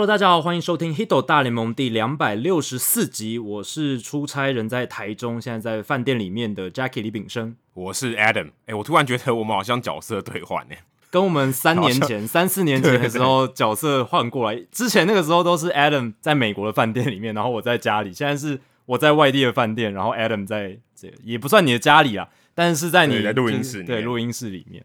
[0.00, 3.38] Hello，大家好，欢迎收听《Hito 大联盟》第两百六十四集。
[3.38, 7.54] 我是出差人在台中，现在在饭店里面的 Jackie 李炳生。
[7.74, 8.46] 我是 Adam。
[8.46, 10.74] 哎、欸，我突然觉得我们好像角色对换呢，
[11.10, 14.64] 跟我们三年前、三四年前的时候角色换过来。
[14.72, 18.10] 之前那个时候都是 Adam 在美国的饭店里面，然后我在家里。
[18.10, 24.82] 现在是我在外地的饭店，然后 Adam 在这也不算你的家里啊，但是在你的录音室，对，录音室里面。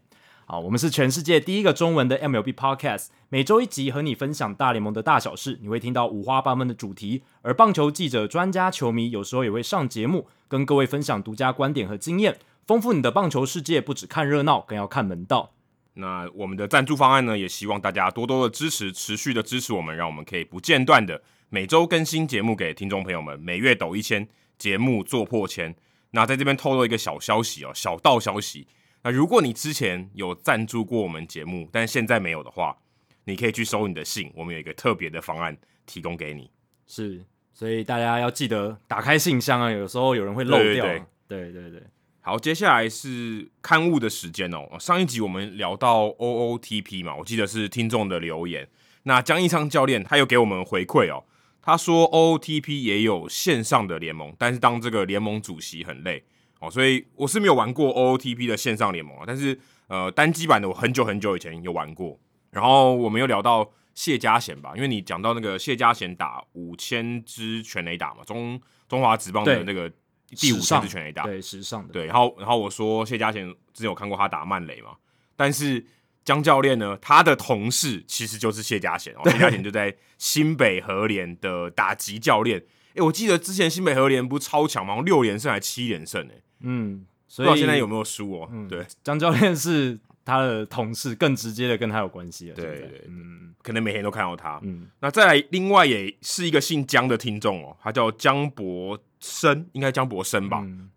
[0.48, 5.58] 好，我们是全世界第一个中文的 MLB Podcast，每周一集和你分享大联盟的大小事。
[5.60, 13.80] 你会听到五花八门的主题，而棒球记者、专家、球迷有时候也会上节目，跟各位分享独家观点和经验，丰富你的棒球世界。
[13.80, 15.52] 不只看热闹，更要看门道。
[15.94, 25.74] 那我们的赞助方案呢，也希望大家多多的支持，持续的支持我们，让我们可以不间断的每周更新节目给听众朋友们，每月抖一千，节目做破千。
[26.12, 28.68] 那在这边透露一个小消息哦，小道消息。
[29.06, 32.76] 那如果你之前有赞助过我们节目，但现在没有的话，
[33.22, 36.50] 你可以去收你的信，我们有一个特别的方案提供给你。
[36.88, 40.84] 是，所以大家要记得打开信箱啊，有时候有人会漏掉。
[41.28, 41.80] 对对对。
[42.20, 44.76] 好，接下来是刊物的时间哦。
[44.80, 48.68] 上一集我们聊到 OOTP 嘛，我记得是听众的留言。
[49.04, 51.22] 那江一昌教练他有给我们回馈哦，
[51.62, 56.24] 他说 OOTP 也有线上的联盟，但是当这个联盟主席很累。
[56.60, 62.18] 哦，所以我是没有玩过 OOTP 的线上联盟啊，但是呃单机版的我很久很久以前有玩过。
[62.50, 69.90] 然后我们又聊到谢家贤吧，因为你讲到那个谢家贤打五千支全垒打嘛，中中华职棒的那个
[70.30, 71.92] 第五千支全垒打，对，时尚的。
[71.92, 74.92] 对，然后然后我说谢家贤之前有看过他打慢雷嘛，
[75.36, 75.84] 但是
[76.24, 82.64] 江教练呢，他的同事其实就是谢家贤，哦，谢家贤就在新北和联的打击教练。
[82.94, 85.02] 哎，我记得之前新北和联不是超强吗？
[85.04, 86.32] 六连胜还七连胜呢？
[86.60, 88.48] 嗯，所以不知道现在有没有输哦？
[88.52, 92.54] 嗯、对，张教练是他的同事，更直接的跟他有关系了。
[92.54, 94.58] 对对，嗯，可能每天都看到他。
[94.62, 100.90] 嗯，那再来，另外也是一个姓江的听众哦，他叫江博生，应该江博生吧嗯、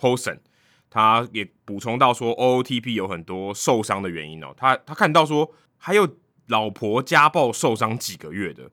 [0.90, 4.54] 他也补充到说，OOTP 有很多受伤的原因哦。
[4.58, 8.72] 他他看到说，还有老婆家暴受伤几个月的。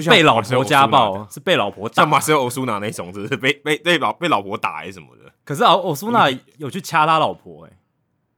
[0.00, 5.30] 是被老婆家暴，是被老婆打，像马塞尔欧苏纳那种，是被被被老被老婆打还是什么的？
[5.44, 7.72] 可是欧欧苏纳有去掐他老婆，哎，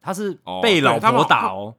[0.00, 1.76] 他是被老婆打哦，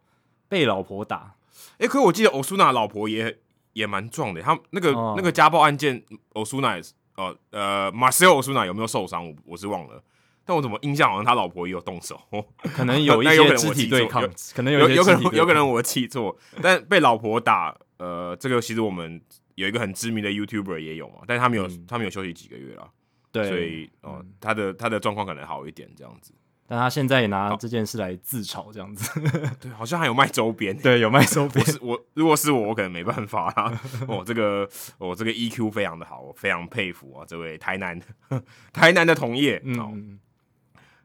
[0.48, 1.34] 被老婆打。
[1.78, 3.40] 哎，可我记得欧苏纳老婆也
[3.74, 6.02] 也蛮壮的，他那个那个家暴案件，
[6.34, 6.80] 欧苏纳
[7.18, 9.28] 呃呃马塞尔欧苏纳有没有受伤？
[9.28, 10.02] 我我是忘了，
[10.46, 12.18] 但我怎么印象好像他老婆也有动手，
[12.74, 14.24] 可能有一些肢体对抗，
[14.56, 19.22] 可能有有可能有可能我记错，但被老婆打，呃，这个其实我们。
[19.56, 22.90] 有一个很知名的 YouTuber 也有嘛，但是他们有，嗯、他们有休息几个月了，
[23.32, 26.34] 对，所以哦，嗯、他的他的状况可能好一点这样子。
[26.68, 29.22] 但他现在也拿这件事来自嘲这样子，
[29.62, 31.64] 对，好像还有卖周边，对，有卖周边。
[31.64, 33.82] 我是我，如果是我，我可能没办法啦。
[34.10, 34.68] 哦，这个
[34.98, 38.02] 我、哦、这个 EQ 非常的好，我非常佩服啊，这位台南
[38.74, 39.62] 台南的同业。
[39.64, 40.20] 嗯，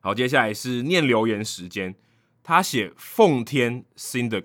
[0.00, 1.94] 好，接下来是念留言时间。
[2.42, 4.42] 他写奉天 Cinder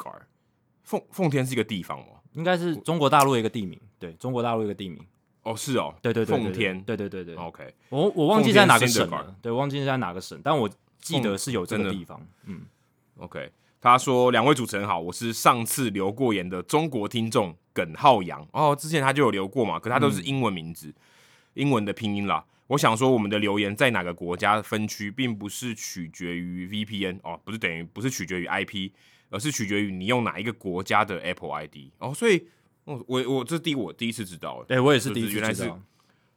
[0.84, 2.20] 奉奉天是一个地方哦？
[2.34, 5.00] 应该是中国大陆的一个地名，对，中国大陆一个地名。
[5.44, 7.36] 哦，是哦，对对对，奉天，对对对对。
[7.36, 10.70] OK，我我忘记在哪个省了，对，忘记在哪个省，但我
[11.00, 12.20] 记得是有这个地方。
[12.46, 12.62] 嗯
[13.18, 13.52] ，OK。
[13.80, 18.48] 他说：“两位主持人好，我是上次留过言的中国听众耿浩洋。
[18.52, 20.92] 哦，之前他就有留过嘛，可他都是英文名字，
[21.54, 22.44] 英文的拼音啦。
[22.66, 28.90] 我想说，我们的留言在哪个国家分区，并不是取决于 VPN 哦，不是等于不是取决于 IP。”
[29.32, 32.48] 而是取决于你用哪一个国家的 Apple ID 哦，所以，
[32.86, 35.74] 我我我这第我第一次知道，哎、欸、我也是第一次知道，是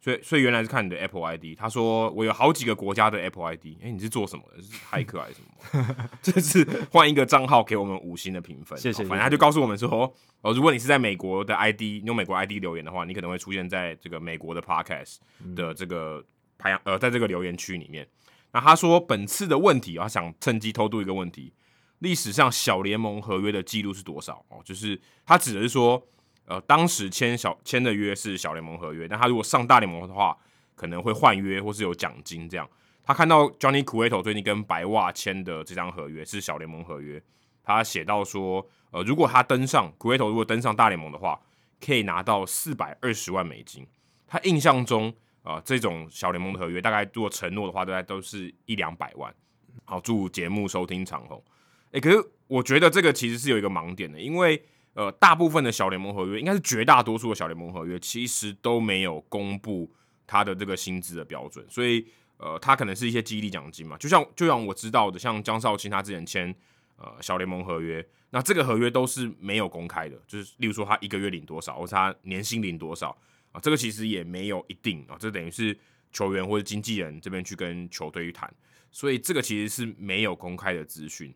[0.01, 1.57] 所以所以原来是看你的 Apple ID。
[1.57, 4.63] 他说我有好几个国家的 Apple ID，哎、欸，你是做什么的？
[4.63, 6.09] 是骇客还是什么？
[6.23, 9.03] 这次换一个账号给我们五星的评分，谢谢。
[9.05, 15.17] 反正他就告诉我们说，哦，如果你是在美国的 ID 你用美国 ID 留言的话，你可能会出现在这个美国的 Podcast
[15.57, 16.25] 的这个
[16.57, 18.09] 排行，呃，在这个留言区里面。
[18.53, 21.53] 那他说本次的问题，他想趁机偷渡一个问题。
[21.99, 24.45] 历史上小联盟合约的记录是多少？
[24.49, 26.01] 哦，就是他指的是说，
[26.49, 30.35] 呃，当时签小签的约是小联盟合约，但他如果上大联盟的话，
[30.75, 32.67] 可能会换约或是有奖金这样。
[33.05, 37.23] 他看到 Johnny Cueto 最近跟白袜签的这张合约是小联盟合约，
[37.63, 41.39] 他写到说，呃，如果他登上 Cueto 如果登上大联盟的话，
[41.85, 43.87] 可以拿到四百二十万美金。
[44.27, 45.11] 他印象中，
[45.43, 49.35] 啊、呃，这种小联盟的合约大概如果承诺的话，大概都是一两百万。
[49.85, 51.43] 好，祝节目收听长虹。
[51.93, 52.17] 诶、可是
[52.47, 54.63] 我觉得这个其实是有一个盲点的，因为
[54.99, 59.89] 呃，大部分的小联盟合约，应该是绝大多数的小联盟合约，其实都没有公布
[60.27, 62.05] 他的这个薪资的标准，所以
[62.37, 66.53] 呃，他可能是一些激励奖金嘛，就像就像我知道的，像江少卿他之前签
[66.97, 68.05] 呃小联盟合约。
[68.31, 73.17] 那这个合约都是没有公开的，就是例如说他一个月领多少，或者他年薪领多少
[73.53, 75.79] 啊，这个其实也没有一定啊，这等于是
[76.11, 78.53] 球员或者经纪人这边去跟球队去谈，
[78.91, 81.33] 所以这个其实是没有公开的资讯。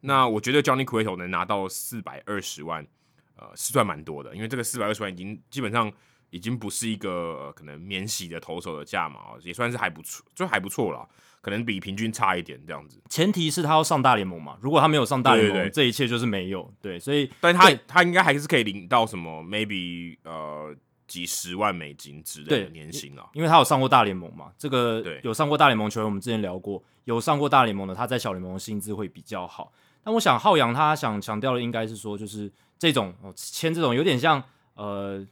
[0.00, 2.86] 那我觉得 Johnny Cueto 能拿到四百二十万，
[3.36, 5.92] 呃，是算蛮多的，因为这个四百二十万已经基本上
[6.30, 11.08] 已经不是一个、呃、可能免洗的投手的价码，也算是还不错，就还不错了。
[11.40, 14.56] 可能比平均差一点这样子，前提是他要上大联盟嘛。
[14.62, 16.72] 如果他没有上大联盟，这一切就是没有。
[16.80, 20.74] 对，所以，但他他应该还是可以领到什么，maybe 呃
[21.06, 24.50] 几十万美金之类的年薪啊，因为他有上过大联盟嘛。
[24.56, 29.70] 这个有上过大联盟球员，我们之前聊过，有上过大联盟的，他在小联盟的薪资会比较好。
[30.02, 34.42] 但我想浩洋他想强调的应该是说，就是这种哦签这种有点像
[34.74, 35.26] 呃，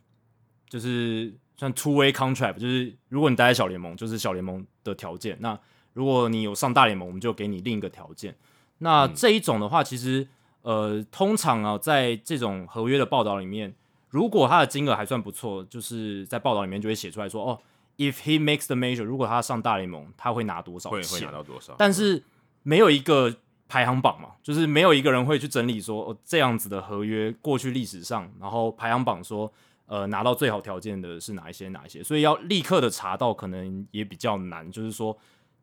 [0.68, 5.58] 就是像 two way contract，就是如果你待在小联盟，就是小联盟的条件那。
[5.94, 8.34] 如果你有上大联盟，我们就给你另一个条件。
[8.78, 10.26] 那这一种的话，其实
[10.62, 13.74] 呃，通常啊，在这种合约的报道里面，
[14.08, 17.60] 如果他的金额还算不错，就是在报道里面就会写出来说，哦
[17.98, 21.02] ，if he makes the major，如果他上大联盟，他会拿多少钱？
[21.02, 21.74] 会会拿到多少？
[21.76, 22.22] 但是
[22.62, 23.36] 没有一个
[23.72, 29.50] 排行榜嘛，就是没有一个人会去整理说，哦，这样子的合约过去历史上，然后排行榜说，
[29.86, 35.16] 呃，拿到最好条件的是哪一些哪一些，所以要立刻的查到，可能也比较难，就是说。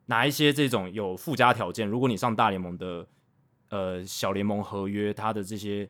[0.06, 1.86] 哪一些这种有附加条件？
[1.86, 3.06] 如果你上大联盟的，
[3.68, 5.88] 呃，小联盟合约，它的这些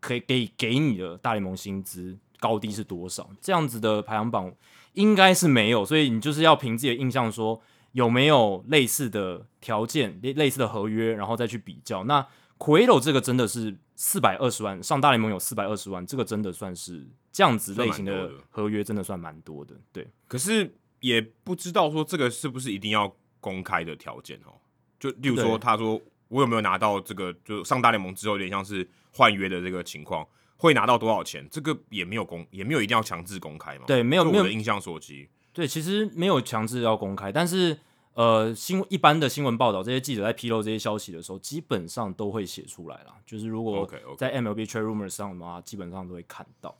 [0.00, 3.28] 可以给给你的大联盟薪资高低是多少？
[3.42, 4.50] 这样子的排行榜
[4.94, 7.60] 应该是没有，所以你就是要凭自己的印象说
[7.92, 12.04] 有没有类似的条件、类类似的合约，然后再去比较。
[12.04, 12.26] 那
[12.58, 19.74] Cueto 这个真的是四百二十万，上大联盟有四百二十万，这个真的算是这样子类型的合约，真的算蛮多的。
[19.92, 23.14] 对，可是也不知道说这个是不是一定要。
[23.42, 24.54] 公开的条件哦，
[25.00, 30.24] 就例如说，他说我有没有拿到这个，就上大联盟之后有点像是换约的这个情况，
[30.56, 31.44] 会拿到多少钱？
[31.50, 33.84] 这个也没有公，也没有一定要强制公开嘛。
[33.84, 35.28] 对，没有没有印象所及。
[35.52, 37.78] 对，其实没有强制要公开，但是
[38.14, 43.14] 呃，新一般的新闻报道，这些记者在披露这些消息的时候，基本上都会写出来啦。
[43.24, 43.88] 就是如果
[44.18, 46.76] 在 MLB Trade Rumors 上的话，基本上都会看到。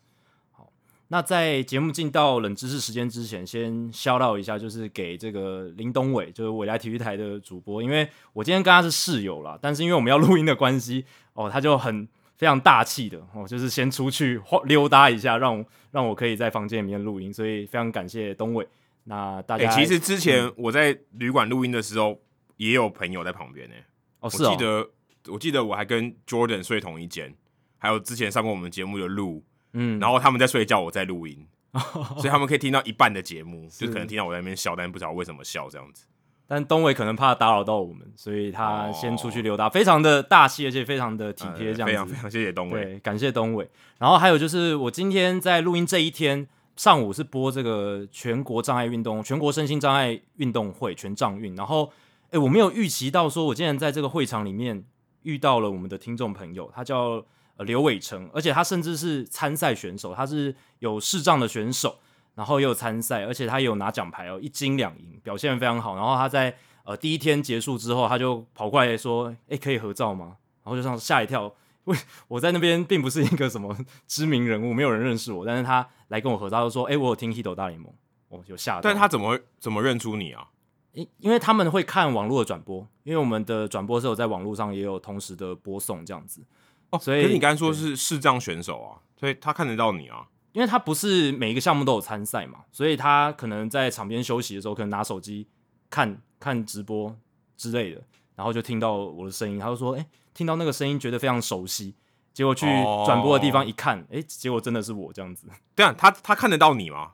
[0.51, 0.71] 好
[1.09, 18.67] 那在节目进到冷知识时间之前，先 shout out 一下，就是给这个林东伟，就是未来体育台的主播，因为我今天跟他是室友啦，但是因为我们要录音的关系，哦，他就很非常大气的哦，就是先出去 溜达一下，让让我可以在房间里面录音，所以非常感谢东伟。
[19.05, 22.21] 那大家、欸、其实之前我在旅馆录音的时候，
[22.57, 23.75] 也有朋友在旁边呢。
[24.19, 24.91] 哦，是哦，我记得
[25.29, 27.33] 我记得我还跟 Jordan 睡同一间，
[27.79, 29.45] 还有之前上过我们节目的路。
[29.75, 31.47] 嗯，然后他们在睡觉，我在录音，
[32.19, 36.07] 所以他们可以听到一半的节目，就可能听到我在那边笑，但不知道为什么笑这样子。
[36.47, 41.93] 但东伟可能怕打扰到我们，所以他先出去溜达，非常的大气，而且非常的体贴，这样子。
[41.93, 43.69] 非常非常谢谢东伟，对，感谢东伟。
[43.99, 46.47] 然后还有就是，我今天在录音这一天
[46.77, 51.91] 上午是播这个全国障碍运动、全国身心障碍运动会全障运，然后
[52.31, 54.85] 诶，我没有预期到说，我竟然在这个会场里面
[55.23, 57.25] 遇到了我们的听众朋友，他叫。
[57.59, 61.99] 呃，刘伟成，而且他甚至是参赛选手，他是有视障的选手，
[62.35, 65.97] 然后也有参赛，而且他也有拿奖牌哦，一金两银，表现非常好。
[65.97, 71.53] 然后他在呃第一天结束之后，他就跑过来说：“哎，可以合照吗？”然后就让吓一跳，
[71.85, 71.97] 喂，
[72.29, 77.93] 我在那边并不是一个什么知名人物，没有人认识我，但是他来跟我合照，就说：“哎，我有听《Hito 大联盟》，
[78.29, 80.49] 我，有吓到。”但他怎么怎么认出你啊？
[80.93, 86.45] 因因为他们会看网络的转播，因为我们的转播是有在网络上也有同时的播送这样子。
[86.91, 95.47] 哦，所以你刚才说是视障选手啊，所以他看得到你啊，因为他不是每一个项目都有参赛嘛，所以他可能在场边休息的时候，可能拿手机
[95.91, 97.17] 看看直播
[97.57, 98.03] 之类的，
[98.37, 101.95] 然后就听到我的声音，他就说：“哎、欸，听到那个声音觉得非常熟悉。”
[102.35, 102.65] 结果去
[103.05, 105.47] 转播的地方一看，哎、哦欸，结果真的是我这样子。
[105.75, 107.13] 对啊，他他看得到你吗？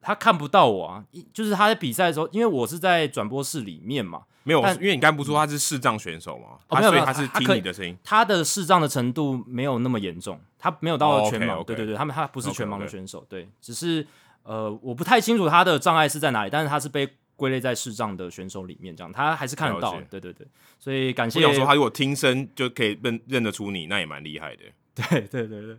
[0.00, 4.22] 他看不到我啊，就是他在比赛的时候，因为我是在转播室里面嘛。
[4.42, 7.96] 没有，因为你刚不说他是视障选手嘛，哦、他所以他是听你的声音。
[8.04, 11.54] 他的视障的程度没有那么严重，他没有到全盲。
[11.54, 11.64] Oh, okay, okay.
[11.64, 13.28] 对对对，他们他不是全盲的选手，okay.
[13.28, 14.06] 对，只是
[14.42, 20.00] 呃，我不太清楚他的障碍是在哪里，但是他是被归类在视障的选手里面，这样他还是看得到。
[20.10, 20.46] 对对对，
[20.78, 21.38] 所以感谢。
[21.40, 24.62] 我想说，他如果听声就可以认认得出你，那也蛮厉害的。
[24.94, 25.78] 对对对对。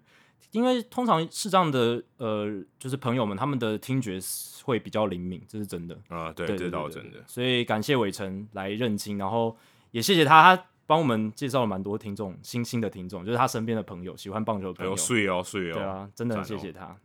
[0.51, 2.47] 因为通常视障的呃，
[2.79, 4.17] 就是朋友们，他们的听觉
[4.63, 6.31] 会比较灵敏，这是真的啊。
[6.31, 7.19] 对，这倒真的。
[7.27, 9.55] 所以感谢伟成来认亲，然后
[9.91, 14.95] 也谢谢他，他帮我们介绍了蛮多听众，新兴的听众，就是他身边的朋友，喜欢棒球的朋友。
[14.95, 15.73] 睡哦，睡哦。
[15.73, 16.95] 对啊，真的很谢谢他。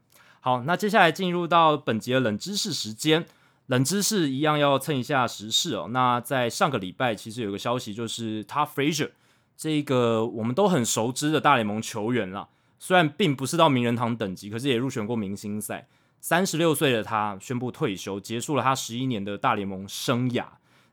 [0.41, 3.27] 好，那接下来进入到本集的冷知识时间，
[3.67, 5.89] 冷知识一样要蹭一下时事哦。
[5.91, 9.11] 那在上个礼拜，其实有个消息，就是 Todd Frazier
[9.57, 12.49] 这个我们都很熟知的大联盟球员啦，
[12.79, 15.87] 虽然并不是到名人堂等级，可是也入选过明星赛。
[16.21, 20.45] 三十六岁的他宣布退休，结束了他十一年的大联盟生涯。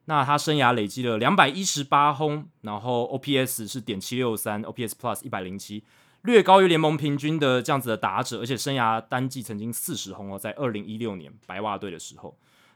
[0.09, 5.83] 那他生涯累积了两百一十八轰，然后 OPS 是点七六三，OPS Plus 一百零七，
[6.23, 12.35] 略高于联盟平均的这样子的打者，而且生涯单季曾经四十轰哦，在二零一六年白袜队的时候。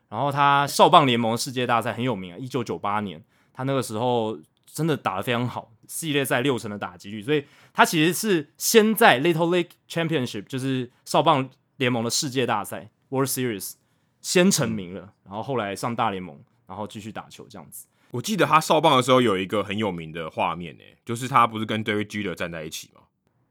[0.10, 3.20] 然后他少棒联盟世界大赛很有名啊，一九九八年
[3.52, 4.38] 他那个时候
[4.68, 13.74] 真的打得非常好，系列赛六成的打击率，所以他其实是先在 Little League Championship 就是少棒联盟的世界大赛 World Series
[14.22, 16.40] 先成名了，然后后来上大联盟。
[16.74, 17.86] 然后继续打球这样子。
[18.10, 23.02] 我记得他少棒的时候有一个很有名的画面呢，就是他不是跟 Derek Jeter 站在一起吗？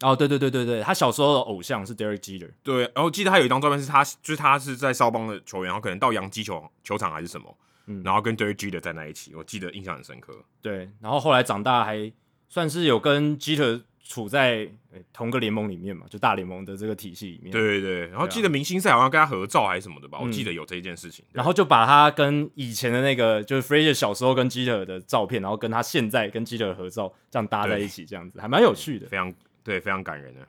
[0.01, 2.51] 哦，对对对对对，他小时候的偶像是 Derek Jeter。
[2.65, 10.35] 对，然后记得他有一张照片是他，就是他是在少棒的球员，然后可能到洋基球球场还是什么，嗯，然后跟 Derek Jeter 站在一起，我记得印象很深刻。
[10.61, 12.13] 对，然后后来长大还
[12.49, 13.83] 算是有跟 Jeter。
[14.03, 14.69] 处在
[15.13, 17.51] 同个联盟里面嘛，就大联盟的这个体系里面。
[17.53, 21.25] 对对对，然后记得明星赛好像跟他合照还是什么的吧，啊、我记得有这一件事情。
[21.33, 29.33] 然后就把他跟以前的那个就是 Frazier 小时候跟 Jeter 的照片，然后跟他现在跟 Jeter 合照这样搭在一起，这样子还蛮有趣的，非常
[29.63, 30.41] 对，非常感人的。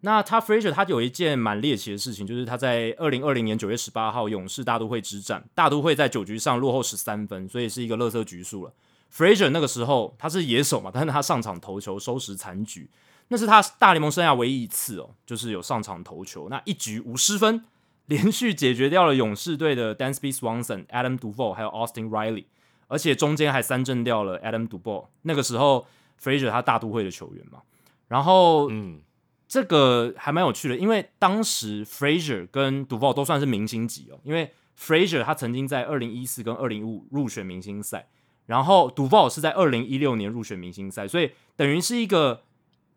[0.00, 8.72] 那他 Frazier 他有一件蛮猎奇的事情，就是他在二零二零年九月十八号勇士大都会之战，大都会在九局上落后十三分，所以是一个乐色局数了。
[9.16, 12.90] Frazier 那个时候他是野手嘛，但是他上场投球收拾残局。
[13.28, 17.64] 那是他大联盟生涯唯一一次哦，就是有上场投球，那一局无失分，
[18.06, 22.44] 连续解决掉了勇士队的 Dansby Swanson、Adam Duvall 还有 Austin Riley，
[22.86, 25.06] 而且中间还三振掉了 Adam Duvall。
[25.22, 25.86] 那个时候
[26.22, 27.62] frasier 他大都会的球员嘛，
[28.06, 29.00] 然后嗯，
[29.48, 38.06] 这个还蛮有趣的，因为当时 frasier 跟 Duvall 都算是明星级哦，因为 frasier 他曾经在二零一四跟二零一五入选明星赛，
[38.46, 42.42] 然后 Duvall 是在二零一六年入选明星赛，所以等于是一个。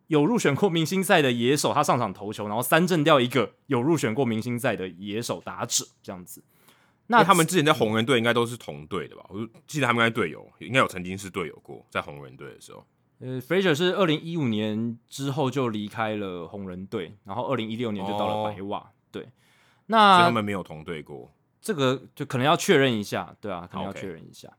[0.10, 6.44] 有入选过明星赛的野手，他上场投球，然后三振掉一个有入选过明星赛的野手打者，这样子。
[7.06, 9.24] 那他们之前在红人队应该都是同队的吧？
[9.30, 12.84] 我记得他们应该队友，应该有曾经是队友过，在红人队的时候。
[13.20, 18.80] 呃，Frazier 是二零一五年之后就离开了红人队，然后二零一六年就到了白袜。
[18.80, 19.30] 哦、对，
[19.86, 24.48] 那他们没有同队过，这个就可能要确认一下，对啊，可能要确认一下。
[24.48, 24.54] Okay.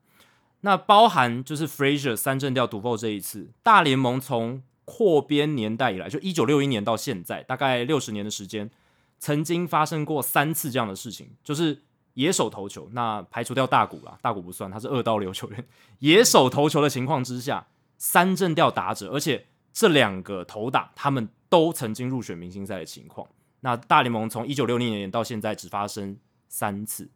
[0.62, 8.70] 那包含就是 Frazier 三振掉 d u v a 这一次，大联盟从扩编年代以来，就一九六一年到现在，大概六十年的时间，
[9.18, 11.82] 曾经发生过三次这样的事情，就是
[12.14, 15.66] 野手投球，那排除掉大谷啦，大谷不算，他是二刀流球员。
[16.00, 23.26] 野手投球的情况之下，三振掉打者，而且这两个投打他们都曾经入选明星赛的情况。
[23.60, 26.16] 那大联盟从一九六零年到现在只发生
[26.48, 27.08] 三次，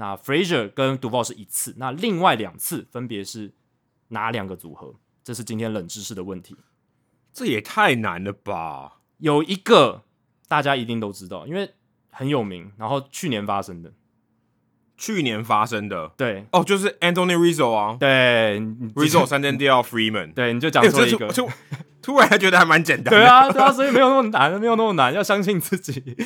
[0.00, 3.52] 那 Frazier 跟 Duvall 是一次，那另外两次分别是
[4.08, 4.94] 哪两个组合？
[5.24, 6.56] 这是今天冷知识的问题。
[7.32, 9.00] 这也太难了吧！
[9.18, 10.04] 有一个
[10.48, 11.74] 大家一定都知道，因为
[12.10, 13.92] 很有名，然后去年发生的，
[14.96, 18.60] 去年发生的，对，哦，就是 Anthony Rizzo 啊，对
[18.94, 21.48] ，Rizzo 三振掉 Freeman，对，你就讲说一个，欸、就
[22.00, 26.16] 突然觉得还蛮简单的，对啊，对啊，所以没有那么难，没有那么难，要相信自己，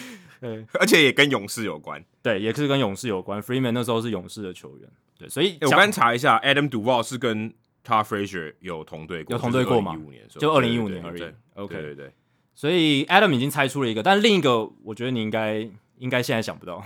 [0.42, 4.86] 对，而且也跟勇士有关，对，也是跟勇士有关，Freeman 那时候是勇士的球员，
[5.18, 7.54] 对，所以、欸、我刚查一下，Adam Duvall 是跟。
[7.84, 9.98] 他 Frazier 有同队过，有同队过吗？
[10.38, 11.22] 就二零一五年而已。
[11.54, 12.12] OK，对对对。
[12.54, 15.68] 所以 Adam 已经猜出了一个，但另一个我觉得你应该
[15.98, 16.80] 应该现在想不到。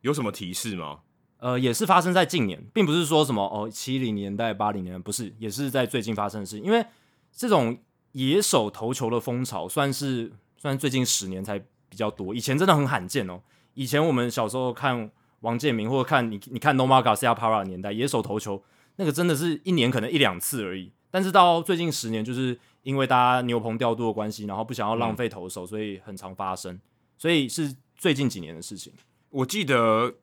[0.00, 1.00] 有什么提示吗？
[1.40, 6.58] 呃，也是发生在近年，并不是说什么哦七零年代、八零年代，不是，也是在最近发生的事。
[6.58, 6.82] 因为
[7.30, 7.78] 这种
[8.12, 11.62] 野手投球的风潮，算是算是最近十年才
[11.94, 13.40] 比较多，以前真的很罕见哦。
[13.74, 15.08] 以前我们小时候看
[15.42, 18.60] 王建民，或者看你你看 Nomar Garciaparra 的年代，野手投球。
[18.96, 26.80] 那个真的是一年可能一两次而已，但是到最近十年，就是因为大家牛棚调度的关系，然后不想要浪费投手，嗯、所以很常发生，
[27.16, 28.92] 所以是最近几年的事情。
[29.30, 30.14] 我记得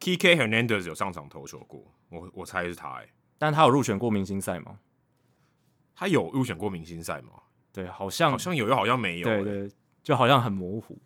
[0.00, 4.78] Kike Hernandez 有上场投球过，我我猜是他哎、欸，但他有入选过明星赛吗？
[5.94, 7.30] 他有入选过明星赛吗？
[7.72, 9.70] 对，好像好像有，又好像没有、欸，对对，
[10.02, 10.96] 就好像很模糊，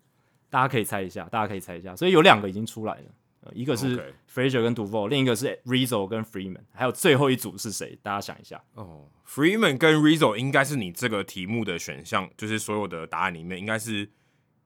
[0.51, 3.05] 大家可以猜一下，大家可以猜一下，所以有两个已经出来了。
[3.41, 3.97] 呃一个是
[4.33, 5.09] Frazier 跟 Duvall.
[5.09, 7.97] 另一个是 Rizzo 跟 Freeman，还有最后一组是谁？
[8.03, 8.61] 大家想一下。
[8.75, 14.11] 哦、oh,，Freeman 跟 Rizzo 应该是你这个题目的选项，就是所有的答案里面应该是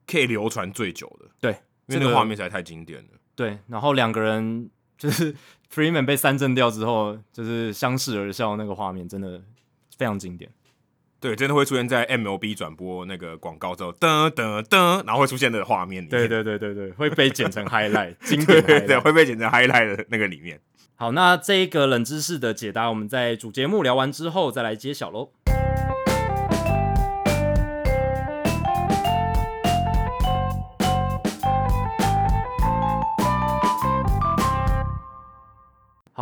[0.06, 1.28] 可以流传最久的。
[1.38, 1.52] 对，
[1.86, 3.10] 因为那个画面实在太经典了。
[3.36, 5.34] 对，然后两个人 就是
[5.70, 9.42] Freeman 被三振掉之后，就是相视而笑，那个画面真的
[9.98, 10.50] 非常经典。
[11.22, 16.10] 对，真的会出现在 MLB 转播那个广告之后，噔噔噔，然后会出现那个画面里面。
[16.10, 20.58] 对对对对对，会被剪成 highlight，经典 highlight 对，对，会被剪成 highlight 的那个里面。
[20.96, 25.30] 好，那这一个冷知识的解答，我们在主节目聊完之后再来揭晓喽。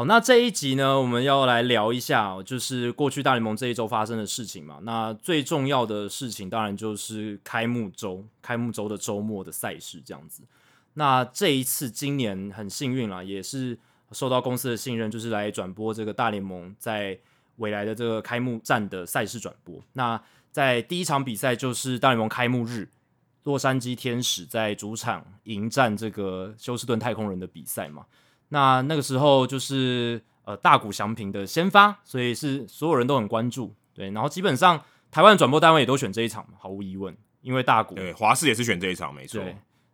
[0.00, 4.78] 好，那这一集呢，我们要来聊一下，就是过去大联盟这一周发生的事情嘛。
[4.80, 10.42] 那最重要的事情，当然就是开幕周，开幕周的周末的赛事这样子。
[10.95, 13.78] 那这一次今年很幸运啦，也是
[14.12, 17.19] 受到公司的信任，就是来转播这个大联盟在
[17.57, 19.85] 未来的这个开幕战的赛事转播。
[19.92, 20.19] 那
[20.50, 22.88] 在第一场比赛就是大联盟开幕日，
[23.42, 28.07] 洛杉矶天使在主场迎战这个休斯顿太空人的比赛嘛。
[28.50, 34.11] 那那个时候就是呃大谷翔平的先发，所以是所有人都很关注，对。
[34.11, 37.95] 然后基本上台湾转播单位也都选这一场，毫无疑问，因为大谷。
[37.95, 39.42] 对，华视也是选这一场，没错。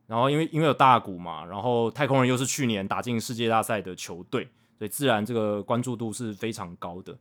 [0.06, 4.48] 然后因为因为有大谷嘛，然后太空人又是去年打进世界大赛的球队，
[4.78, 7.16] 所以自然这个关注度是非常高的。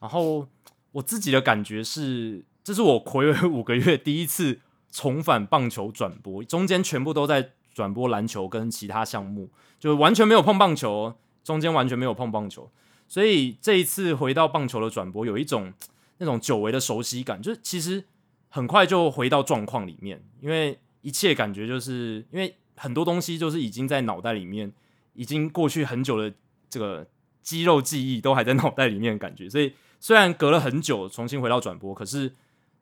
[0.00, 0.46] 然后
[0.92, 4.58] 我自己的感觉是，这是我睽违五个月第一次
[4.90, 7.52] 重返棒球转播，中间全部都在。
[7.72, 9.48] 转播篮球跟其他项目，
[9.78, 12.70] 就完全没有碰棒球，中间完全没有碰棒球，
[13.06, 15.72] 所以这一次回到棒球的转播，有一种
[16.18, 18.04] 那种久违的熟悉感，就是其实
[18.48, 24.72] 很快就回到状况里面，因为一切感觉就是因为很多东西就是已经在脑袋里面，
[25.14, 26.34] 已经过去很久的
[26.68, 27.06] 这个
[27.42, 32.34] 肌肉记忆都还在脑袋里面的感觉，所以虽然隔了很久重新回到转播，可是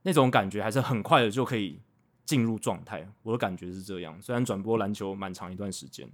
[0.02, 1.80] 那种感觉还是很快的就可以。
[2.28, 4.20] 进入状态，我的感觉是这样。
[4.20, 6.06] 虽然转播篮球蛮长一段时间，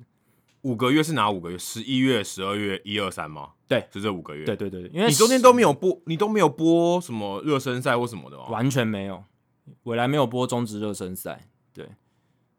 [0.62, 1.58] 五个月是哪五个月？
[1.58, 3.54] 十一月、十二月、一二三吗？
[3.66, 4.44] 对，是这五个月。
[4.44, 8.46] 对对对，因为你中间都没有播，你都没有播什么热身赛或什么的吗？
[8.46, 9.24] 完全没有，
[9.82, 11.48] 未来没有播中职热身赛。
[11.72, 11.88] 对，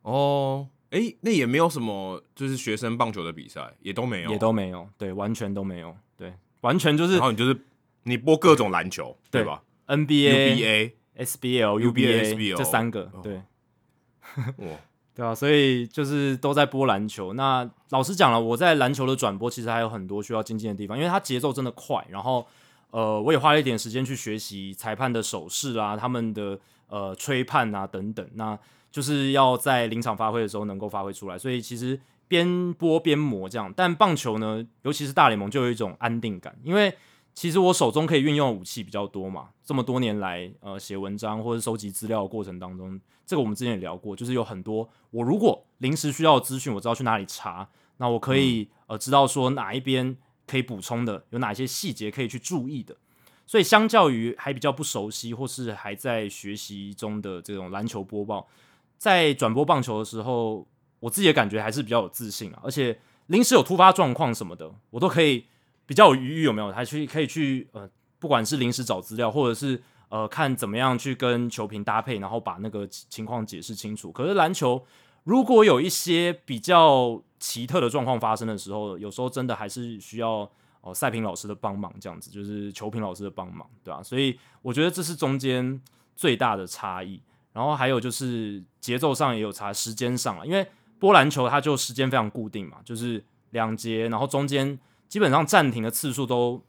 [0.01, 7.58] 哦，哎、欸，那也没有什么，就是学生棒球的比赛也都没有，也都没有，对，完全都没有，对，完全就是，然后你就是
[8.03, 10.91] 你播各种篮球，对，吧？NBA、NBA。
[11.17, 13.41] SBL、UBA 这三个，对，
[15.15, 17.34] 对啊，所以就是都在播篮球。
[17.34, 22.06] 那老实讲了，我在篮球的转播其实还有很多需要精进的地方，因为它节奏真的快。
[22.10, 22.45] 然后，
[22.91, 28.28] 呃，我也花了一点时间去学习裁判的手势啊，他们的呃吹判啊等等。
[28.34, 28.60] 那
[28.91, 31.38] 就是要在临场发挥的时候能够发挥出来。
[31.38, 33.74] 所以其实边播边磨这样。
[33.74, 36.93] 但棒球呢，尤其是大联盟，就有一种安定感，因为。
[37.36, 47.67] 其实我手中可以运用的武器比较多嘛，这么多年来，呃，写文章或者收集资料的过程当中，这个我们之前也聊过，就是有很多我如果临时需要资讯，我知道去哪里查，
[47.98, 50.15] 那我可以呃知道说哪一边
[50.48, 52.95] 可以补充的，有哪些细节可以去注意的。
[53.45, 58.48] 所以相较于还比较不熟悉或是还在学习中的这种篮球播报，
[58.98, 60.65] 在转播棒球的时候，
[61.02, 65.43] 我自己的感觉还是比较有自信啊，而且临时有突发状况什么的，我都可以。
[65.86, 66.71] 比较有余裕有没有？
[66.71, 74.12] 还去可以去呃，不管是临时找资料，或者是呃看怎么样去跟球评搭配，然后把那个情况解释清楚。
[74.12, 74.84] 可是篮球
[75.24, 80.50] 如果有一些比较奇特的状况发生的时候，有时候真的还是需要
[80.82, 84.04] 哦、赛评老师的帮忙，这样子就是球评老师的帮忙，对吧、啊？
[84.04, 85.82] 所以我觉得这是中间
[86.15, 87.21] 最大的差异。
[87.54, 90.67] 然后还有就是节奏上也有差，时间上啊，因为
[91.00, 94.80] 播篮球它就时间非常固定嘛，就是两节，然后中间。
[95.07, 96.63] 基本上暂停的次数都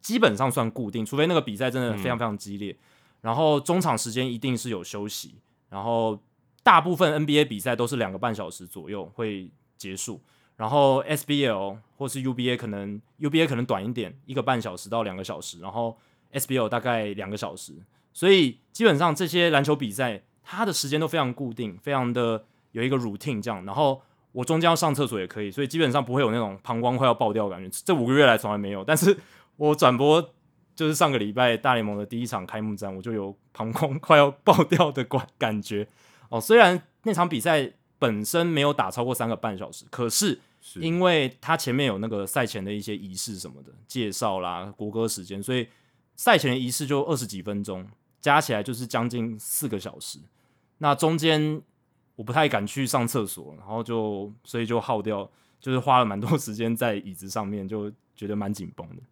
[0.00, 2.72] 基本上算固定，除非那个比赛真的非常非常激烈。
[2.72, 2.78] 嗯、
[3.22, 5.36] 然后中场时间一定是有休息，
[5.68, 6.18] 然后
[6.62, 10.20] 大部分 NBA 比赛都是两个半小时左右会结束。
[10.56, 15.58] 然后 SBL 或是 UBA 可能 UBA 可能短一点，一个半小时到两个小时。
[15.60, 15.98] 然后
[16.32, 17.74] SBL 大概两个小时。
[18.12, 23.64] 所以基本上这些篮球比赛它的时间都非常固定，非常的有一个 routine 这样。
[23.64, 27.82] 然后我中间要上厕所也可以，所以基本上不会有那种膀胱快要爆掉的感觉。
[27.84, 29.16] 这五个月来从来没有，但是
[29.56, 30.26] 我转播
[30.74, 35.86] 就是上个礼拜大联盟的第一场开幕战，我就有膀胱快要爆掉的感感觉。
[36.30, 40.40] 哦，虽然那场比赛本身没有打超过三个半小时，可是
[40.76, 45.68] 因为它前面有那个赛前的一些仪式什么的介绍啦、国歌时间，所以
[46.16, 47.86] 赛前的仪式就二十几分钟，
[48.20, 50.18] 加起来就是将近四个小时。
[50.78, 51.60] 那中间。
[52.16, 55.28] 我不太敢去上厕所，然后就所以就耗掉，
[55.60, 59.02] 就是花了蛮多 时间在椅子上面，就觉得蛮紧绷的。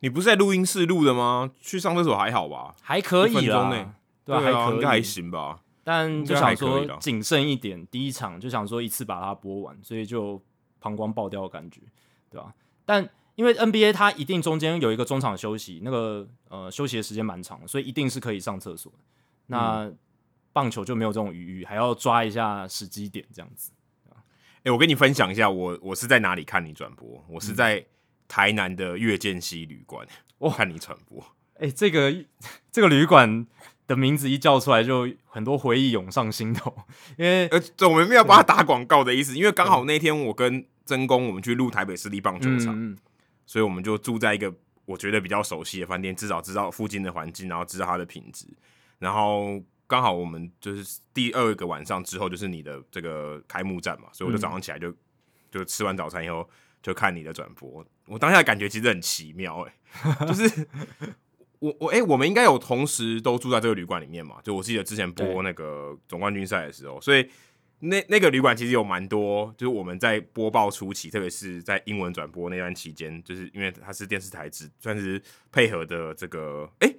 [0.00, 1.50] 你不是在录音室录的吗？
[1.60, 2.74] 去上厕所还好吧？
[2.80, 5.60] 还可以啦，对啊，还可以，应该还行吧。
[5.84, 10.40] 但就想说谨慎一点，第一场就想说一次把它播完，所以就
[10.78, 11.80] 膀胱爆掉的感觉，
[12.30, 12.54] 对吧？
[12.86, 18.92] 但因为 NBA 它一定中间有一个中场休息，那个呃休息的时间蛮长，所以一定是可以上厕所。
[19.46, 19.98] 那、嗯
[20.52, 23.70] 棒球就没有这种余裕，还要抓一下时机点这样子。
[24.08, 27.24] 哎、欸，我跟你分享一下，我我是在哪里看你转播？
[27.28, 27.84] 我是在
[28.28, 30.06] 台南的月见溪旅馆，
[30.38, 31.18] 我看你转播。
[31.54, 32.14] 哎、欸，这个
[32.70, 33.46] 这个旅馆
[33.86, 36.74] 的名字一叫出来，就很多回忆涌上心头。
[37.16, 42.98] 因为呃，我们没有帮他打广告的意思，因为刚好那天我跟曾公我们去录台北市立棒球场，
[43.46, 44.52] 所以我们就住在一个
[44.84, 48.46] 我觉得比较熟悉的饭店，至少知道附近的环境，然后知道它的品质。
[48.98, 49.58] 然后
[49.90, 54.96] 刚好我们就是第二个晚上之后，就是你的这个开幕战嘛，所以我就早上起来就、嗯、
[55.50, 56.48] 就吃完早餐以后
[56.80, 57.84] 就看你的转播。
[58.06, 59.72] 我当下感觉其实很奇妙、欸，
[60.04, 60.68] 哎， 就是
[61.58, 64.36] 我我哎、欸，我们应该有同时都住在这个旅馆里面嘛？
[64.44, 67.28] 就我记得之前播那个总冠军赛的时候，所以。
[67.82, 75.18] 那那个旅馆其实有蛮多，就是我们在播报初期，特别是在英文转播那段期间，就是因为它是电视台只算是
[75.50, 76.96] 配合的这个，哎、欸，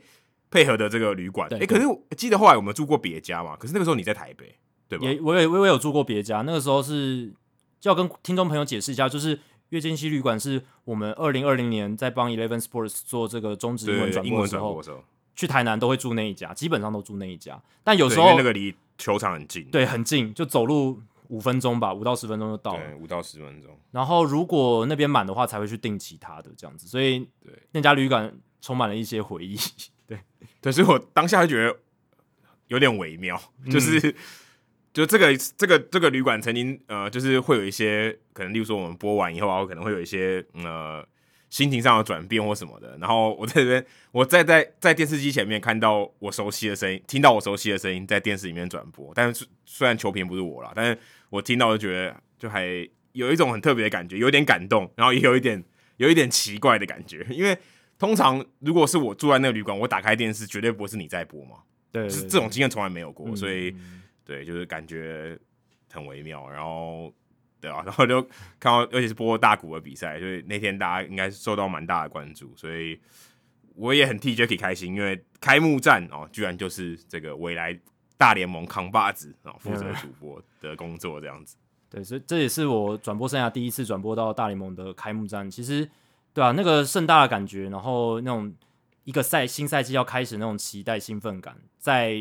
[0.52, 4.56] 配合的这个旅馆，哎、欸，可是我记得后来我们住过别家嘛，可是那个时候你在台北，
[4.88, 5.06] 对吧？
[5.06, 7.34] 也我也我也有住过别家，那个时候是
[7.80, 15.04] 就要跟听众朋友解释一下，就是月见溪旅馆是我们二零二零年在帮 Eleven Sports 做这个中职英文转播的时候，
[15.36, 18.76] 去台南都会住那一家，基本上都住那一家，但有时候那个离。
[18.98, 23.76] 球场很近，对，很近，就走路五分钟吧，五到十分钟就到了，五到十分钟。
[23.90, 26.86] 然后如果那边满的话，才会去订其他的这样子。
[26.88, 29.58] 所以，对那家旅馆充满了一些回忆。
[30.62, 31.78] 对，对，所以我当下就觉得
[32.68, 34.16] 有点微妙，嗯、就是
[34.94, 41.06] 就这个这个这个旅馆曾经呃，就是会有一些可能，例如说我们播完以后啊，可能会有一些呃。
[41.52, 49.12] 心情上的转变或什么的，然后我在这边，我在在在电视机前面看到我熟悉的声音，听到我熟悉的声音在电视里面转播。
[49.14, 50.98] 但是虽然球评不是我啦，但是
[51.30, 55.62] 我听到就觉得就还有一种很特别的感觉，有点感动，然后也有一点
[55.98, 57.28] 有一点奇怪的感觉。
[57.30, 57.58] 因为
[58.02, 61.58] 通常如果是我住在那个旅馆，我打开电视绝对不会是你在播嘛，
[61.92, 63.76] 对，就是这种经验从来没有过，嗯、所以
[64.26, 65.38] 对，就是感觉
[65.92, 67.14] 很微妙，然后。
[67.62, 68.20] 对啊， 然后就
[68.60, 73.00] 看到，尤其是播大谷的比赛，所以那天大家应该受到蛮大的关注，所以
[73.76, 77.80] 我也很替 Jacky 开心，因为开幕战哦，居然就是这个未来
[78.18, 81.56] 大联盟扛把子啊负责主播的工作这样子。
[81.88, 85.48] 对，所以这也是我转播生涯第一次转播到大联盟的开幕战。
[85.52, 85.88] 其实，
[86.34, 88.54] 对啊，那个盛大的感觉，然后那种
[89.04, 92.15] 一个赛新赛季要开始那种期待兴奋感，在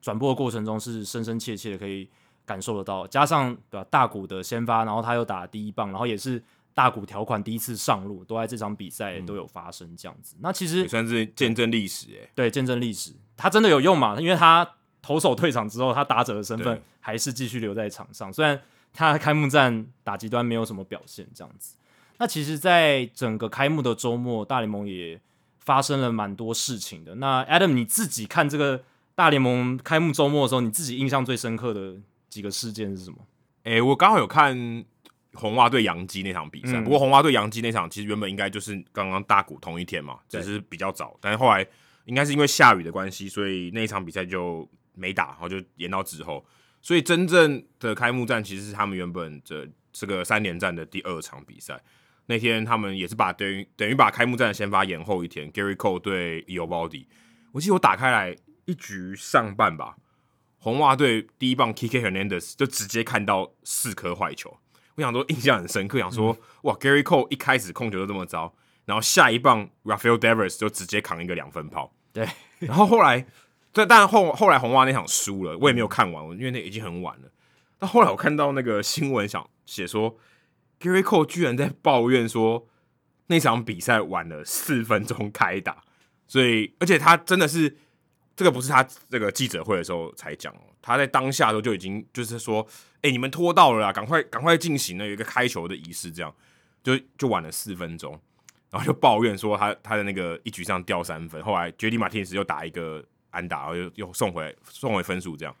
[0.00, 2.08] 转播的过程中是深深切切的可以。
[2.46, 3.84] 感受得到，加上对吧？
[3.90, 6.40] 大谷的先发，然后他又打第一棒，然后也是
[6.72, 10.36] 大谷条款第一次上路，都在这场比赛都有发生这样子。
[10.36, 14.20] 嗯、那其实也算是见证历史哎，对，见证历史，他真的有用嘛？
[14.20, 14.64] 因为他
[15.02, 21.74] 投手退场之后，他打者的身份还是继续留在场上，虽然他开幕战打击端没有什么表现这样子。
[22.18, 25.20] 那其实，在整个开幕的周末，大联盟也
[25.58, 27.16] 发生了蛮多事情的。
[27.16, 31.96] 那 Adam，你自己看这个大联盟开幕周末的时候，你自己印象最深刻的？
[32.28, 33.16] 几个事件是什么？
[33.62, 34.84] 哎、欸，我刚好有看
[35.32, 41.66] 红袜对洋基那场比赛，嗯、不过红袜对洋基那场其实原本应该就是刚刚大谷同一天嘛，只是比较早，但是后来
[42.04, 46.44] 应该是因为下雨的关系，所以那一场比赛就没打，然后就延到之后。
[46.82, 51.80] 所以真正的开幕战其实是他们原本的这个三连战的第二场比赛。
[52.26, 57.06] 那天他们也是把等于等于把开幕战的先发延后一天，Gary Cole 对 Eovaldi。
[57.52, 59.96] 我记得我打开来一局上半吧。
[60.58, 64.58] 红袜队第一棒 Kike Hernandez 就直接看到四颗坏球，
[64.96, 68.52] 我想说印象很深刻，想说、嗯、哇 Gary Cole 一开始控球就这么糟，
[68.84, 73.24] 然后下一棒 Rafael Devers 就直接扛一个两分炮，对，然后后来
[73.72, 77.28] 对，但后后来红袜那场输了，我也没有看完，因为那已经很晚了。
[77.78, 80.16] 但后来我看到那个新闻想写说
[80.80, 82.66] Gary Cole 居然在抱怨说
[83.26, 85.82] 那场比赛晚了四分钟开打，
[86.26, 87.76] 所以而且他真的是。
[88.38, 92.68] 这个不是他这个记者会的时候才讲哦，他在当下的时候就已经就是说，
[93.00, 96.30] 哎，你们拖到了啦，赶快赶快进行了有一个开球的仪式，这样
[96.82, 98.12] 就就晚了四分钟，
[98.68, 105.56] 然后就抱怨说他他的那个一局上掉三分，后来 JD Martinez 又打一个安打，然后又又送回送回分数，这样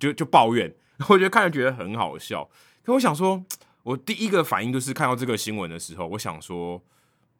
[0.00, 0.74] 就就抱怨，
[1.08, 2.50] 我觉得看着觉得很好笑。
[2.82, 3.44] 可我想说，
[3.82, 6.82] 我第一个反应就是看到这个新闻的时候，我想说，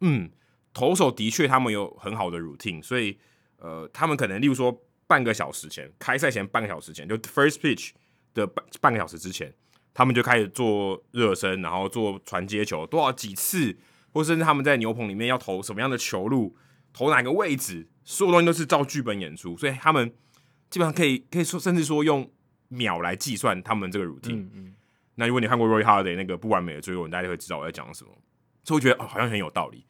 [0.01, 0.31] 嗯，
[0.73, 3.19] 投手的确他们有很好的 routine，所以。
[3.63, 4.75] 呃，他们可能例如说
[5.07, 7.91] 半个小时前开赛前半个小时前，就 first pitch
[8.33, 9.53] 的半半个小时之前，
[9.93, 13.77] 他们就开始做热身，然后做传接球多少几次，
[14.15, 16.57] 或甚至他们在牛棚里面要投什么样的球路，
[16.95, 20.11] 投哪个位置，所有东西都是照剧本演出，所以他们
[20.71, 22.33] 基本上可以可以说甚至说用
[22.69, 24.49] 秒来计算他们这个 routine。
[24.55, 24.75] 嗯。
[25.21, 28.11] 那如果你看过 Roy Halladay 那个不完美的追问，大家就会知道我在讲什么，
[28.65, 29.85] 所以我觉得哦好像很有道理。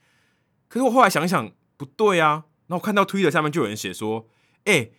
[0.69, 2.45] 可是我后来想想不对啊。
[2.67, 4.29] 那我看到 Twitter 下面就有人写说
[4.65, 4.93] ：“哎、欸，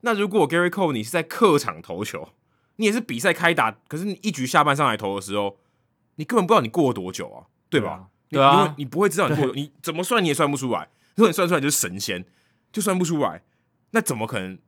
[0.00, 2.30] 那如果 Gary Cole 你是在客场投球，
[2.76, 5.58] 你也是比赛开打，可是你一局下半上来投的时候，
[6.16, 8.08] 你根本不知道你过了多久啊，对吧？
[8.28, 10.90] 对啊，你不会知道你过，你怎么算你也算不出来。
[11.14, 12.26] 如果你算出来就是神仙，
[12.70, 13.42] 就算不出来，
[13.92, 14.58] 那怎么可能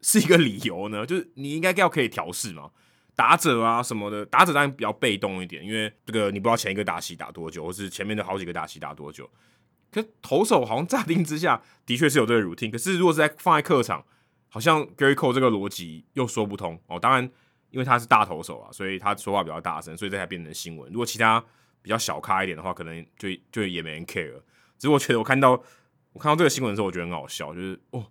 [0.00, 1.04] 是一个理由呢？
[1.04, 2.70] 就是你应该要可以调试嘛，
[3.16, 9.28] 打者啊什么的，打者当然比较被动一点，因为这个你不知道前一个打席打多久，或是前面的好几个打席打多久。
[9.90, 14.04] 可投手好像乍听之下的确是有这个 routine，可是如果是在放在客场，
[14.48, 17.00] 好像 Gary Cole 这个逻辑又说不通哦。
[17.00, 17.24] 当然，
[17.70, 20.92] 因为他是大投手啊，所以他说话比较大声，所以这才变成新闻。
[20.92, 21.42] 如果其他
[21.80, 24.38] 比较小咖一点的话，可能就就也没人 care 了。
[24.76, 25.52] 只是我觉得我看到
[26.12, 28.04] 我看到这个新闻的时候，我觉得很好笑，就是哦，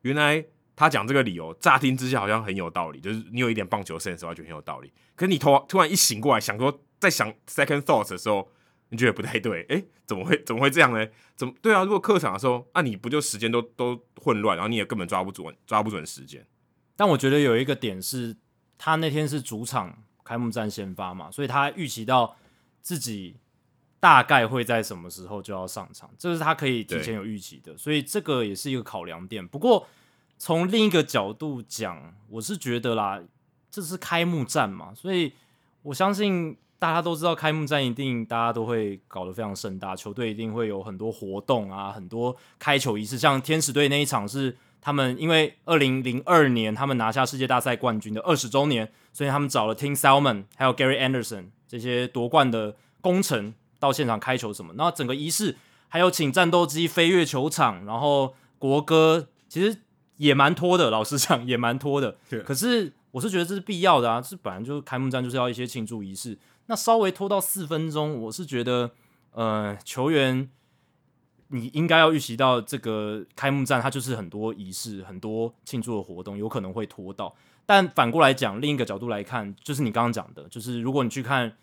[0.00, 0.44] 原来
[0.78, 4.92] 他讲这个理由，乍听之下好像很有道理，就是你有一点棒球 sense 的话，就很有道理。
[5.16, 8.48] 可是你突突然一醒过来，想说在想 second thoughts 的时候，
[8.90, 11.04] 你觉得不太对，诶，怎么会怎么会这样呢？
[11.34, 11.82] 怎么对啊？
[11.82, 16.46] 如果客场的时候，那、啊、你不就时间都都混乱，然后你也根本抓不准抓不准时间。
[16.94, 18.36] 但我觉得有一个点是，
[18.78, 22.36] 他那天是主场开幕战先发嘛，所以他预期到
[22.80, 23.34] 自己
[23.98, 29.44] 大概会在什么时候就要上场，这是他可以提前有预期的，所以这个也是一个考量点。
[29.46, 29.84] 不过
[30.38, 33.20] 从另一个角度讲，我是觉得啦，
[33.70, 35.32] 这是开幕战嘛，所以
[35.82, 36.56] 我相信。
[36.80, 43.18] 大家都知道开幕战一定大家都会搞得非常盛大，球队一定会有很多活动啊，很多开球仪式。
[43.18, 54.74] 像天使队那一场是他们因为二零零二年他们拿下世界大赛冠军的二十周年，所以他们找了 Tim Salmon 还有 Gary Anderson 这些夺冠的功臣到现场开球什么。
[54.76, 55.56] 那整个仪式
[55.88, 59.82] 还有请战斗机飞越球场，然后国歌其实
[60.18, 62.16] 也蛮拖的，老实讲 也蛮拖的。
[62.28, 66.38] 对可是我是觉得这是必要的啊，这本来就是开幕战就是要一些庆祝仪式。
[66.66, 68.90] 那稍微拖到四分钟，我是觉得，
[69.32, 70.50] 呃，球员
[71.48, 77.34] 你应该要预习到这个开幕战，它就是很多仪式、很多庆祝的活动，有可能会拖到。
[77.64, 81.56] 但反过来讲，另一个角度来看，就是你刚刚讲的，就是如果你去看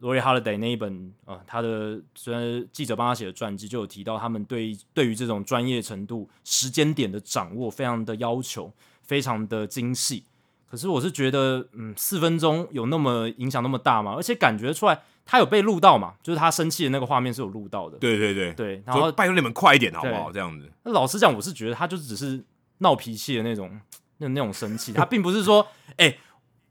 [0.00, 10.24] Roy Halladay 那一本啊、呃，他的虽然记者帮他写的传记，就有提到他们对对于这种专业程度、时间点的掌握，非常的要求，非常的精细。
[10.68, 14.14] 可是我是觉得，嗯，四分钟有那么影响那么大吗？
[14.16, 17.96] 而且感觉出来他有被录到嘛，就是他生气的那个画面是有录到的。
[17.98, 20.30] 对对对对，然后拜托你们快一点好不好？
[20.32, 20.70] 这样子。
[20.82, 22.44] 那老实讲，我是觉得他就只是
[22.78, 23.80] 闹脾气的那种，
[24.18, 26.18] 那那种生气，他并不是说，哎、欸，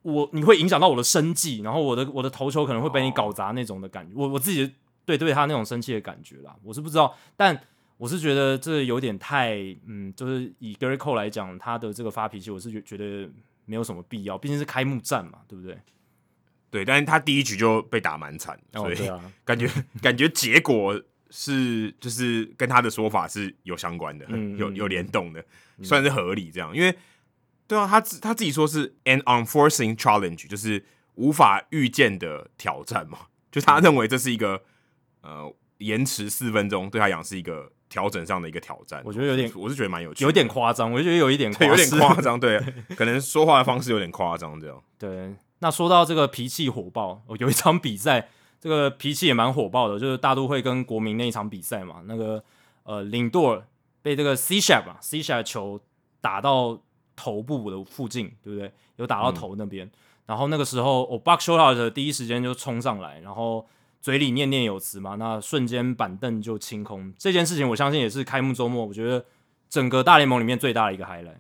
[0.06, 4.14] 我你会影响到我的生计，然后我的我的投球可能会被你搞砸那种的感觉。
[4.16, 4.72] 我我自己
[5.06, 7.60] 对对他那种生气的感觉啦，我是不知道，但
[7.98, 13.30] 我是觉得这有点太，嗯，就是以 Gerrit Cole 来讲，他的这个发脾气，我是觉觉得。
[13.68, 15.76] 没有什么必要，毕竟是开幕战嘛，对不对？
[16.70, 18.96] 对，但是他第一局就被打蛮惨，所以
[19.44, 25.44] 感觉、哦啊、感觉结果是就是跟他的说法是有相关的，嗯、有有联动的，
[25.80, 26.76] 嗯、算是合理这样。
[26.78, 26.96] 因为
[27.68, 33.20] 对啊，他自他自己说是 an unforeseen challenge，就是无法预见的挑战嘛，
[33.52, 34.62] 就他认为这是一个
[35.22, 37.72] 呃延迟四分钟对他讲是一个。
[37.88, 42.60] 调整上的一个挑战，我觉得有点，我是觉得蛮有趣，有点夸张，我就觉得有一点夸，有点夸张，对，
[42.98, 44.84] 可能说话的方式有点夸张，这样。
[44.98, 48.28] 对，那说到这个脾气火爆，有一场比赛，
[48.60, 52.44] 这个脾气也蛮火爆的，就是大都会跟国民那一场比赛嘛，那个
[52.84, 53.64] 呃领舵
[54.02, 55.80] 被这个 Cishek 啊 Cishek 球
[56.20, 56.82] 打到
[57.16, 58.72] 头部的附近，对不对？
[58.98, 59.92] 有打到头那边，嗯、
[60.28, 63.68] 然后那个时候，我，Buck Showalter 第一时间就冲上来，然后。
[64.02, 67.12] 嘴里念念有词嘛，那瞬间板凳就清空。
[67.18, 69.26] 这件事情我相信也是开幕周末，我觉得
[69.68, 71.40] 整个大联盟里面最大的一个 highlight。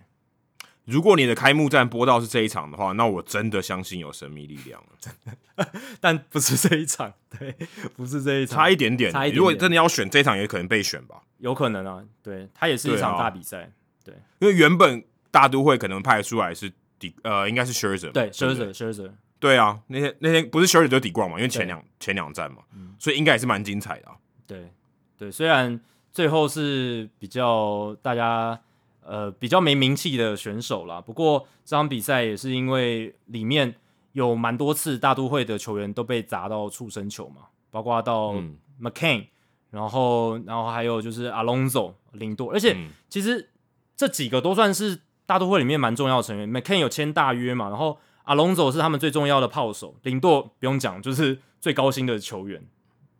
[0.85, 5.71] 如果你的开幕战播到是这一场的话，那我真的相信有神秘力量了，真的。
[6.01, 7.55] 但不是这一场，对，
[7.95, 9.11] 不是这一场，差一点点。
[9.11, 9.37] 差一点点。
[9.37, 11.21] 如果真的要选这一场，也可能被选吧？
[11.37, 13.71] 有可能啊，对，它也是一场大比赛，
[14.03, 15.03] 对，啊、对，因为原本
[15.35, 19.11] 大都会可能派出来是底，呃，应该是 Scherzer，对，Scherzer，Scherzer。
[19.37, 24.15] 对啊，那天那天不是 Scherzer 就底冠嘛，因为前两前两站嘛，嗯、所以应该也是蛮精彩的、啊。
[24.47, 24.71] 对
[25.17, 25.77] 对，虽然
[26.13, 28.57] 最后是比较大家
[29.03, 33.75] 呃比较没名气的选手啦，不过这场比赛也是因为里面
[34.13, 38.33] 有蛮多次大都会的球员都被砸到触身球嘛，包括到
[38.81, 39.27] McCain，、嗯、
[39.71, 42.73] 然后然后还有就是 Alonso 领舵，而且
[43.09, 43.49] 其实
[43.97, 46.49] 这几个都算是大都会里面蛮重要的成员。
[46.49, 47.99] McCain 有签大约嘛，然后。
[48.25, 52.67] 阿隆佐是他们最重要的炮手，领舵不用讲，就是最高薪的球员。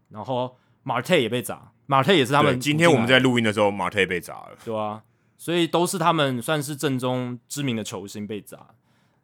[0.10, 2.60] 然后马特也被砸，马特也是他们。
[2.60, 5.04] 今天我们在录音的时候，马特被砸了，对啊，
[5.38, 8.70] 所以都是他们算是正宗知名的球星被砸。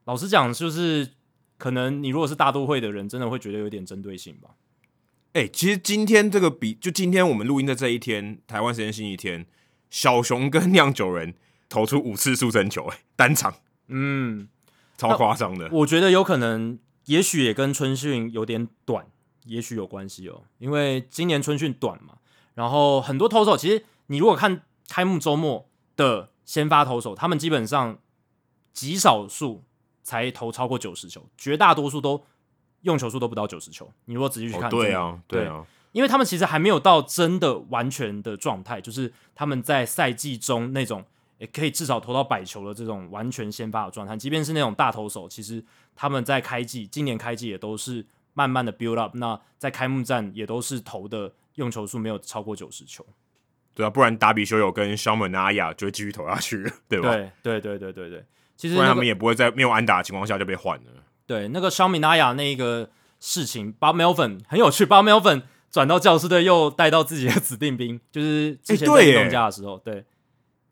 [0.03, 1.13] 老实讲，就是
[1.57, 4.51] 可能你如果是大都会的人，真的会觉得有点针对性吧。
[5.33, 9.47] 哎、欸，其实今天这个比，就今天我们录音的这一天，台湾时间星期天，
[9.89, 11.33] 小熊跟酿酒人
[11.71, 13.55] 投出五次速成球、欸，哎，单场，
[13.87, 14.47] 嗯。
[14.97, 19.07] 超夸张的，我觉得有可能，也许也跟春训有点短，
[19.45, 20.43] 也许有关系哦。
[20.59, 22.17] 因为今年春训短嘛，
[22.53, 27.97] 然后很多投手，其实你如果看开幕周末的先发投手，他们基本上
[28.73, 29.63] 极少数
[30.03, 32.23] 才投超过九十球，绝大多数都
[32.81, 33.91] 用球数都不到九十球。
[34.05, 41.03] 你如果仔细去看，对啊，对啊，因为他们其实还没有到真的完全的状态，就是他们在赛季中那种
[41.41, 44.15] 也可以至少投到百球的这种完全先发的状态。
[44.15, 45.63] 即便是那种大投手，其实
[45.95, 49.17] 他们在开季，今年开季也都是慢慢的 build up。
[49.17, 53.03] 那在开幕战也都是投的用球数没有超过九十球。
[53.73, 57.09] 对啊，不然达比修有跟肖门纳亚就会继续投下去，对吧？
[57.09, 58.25] 对对对对对对，
[58.55, 60.91] 其实、那个、不然他们也不会在没有安打的情况下就被换了。
[61.25, 70.05] 对，那个肖米纳雅那一个事情，Bob Melvin 很有趣，Bob Melvin 转到教师队又带到自己的 指定兵，就是之前在运动家的时候，对，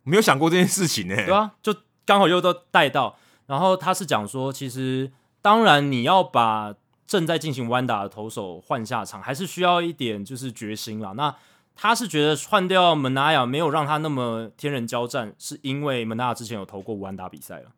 [0.09, 1.15] 没有想过这件事情呢。
[1.15, 6.73] 对啊，就刚好又都带到，然后他是讲说，其实当然你要把
[7.05, 11.13] 正在进行弯打的投手换下场，还是需要一点就是决心啦。
[11.15, 11.35] 那
[11.75, 17.71] 他是觉得换掉门纳亚没有让他那么天人交战，是因为门纳亚之前有投过无安打比赛了，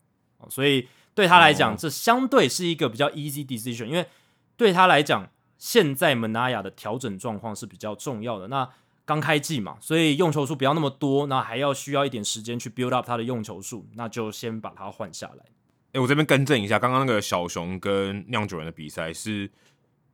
[0.50, 4.08] 所以对他来讲，这相对是一个比较 easy decision，因为
[4.58, 8.48] 对他来讲，现在门纳亚的调整状况是比较重要的。
[8.48, 8.68] 那
[9.06, 15.44] 刚开季嘛，所以用球数不要那么多，那还要需要一点时间去 build up 他的用球数，那就先把他换下来。
[15.44, 19.50] 哎、欸，我这边更正一下，刚刚那个小熊跟酿酒人的比赛是。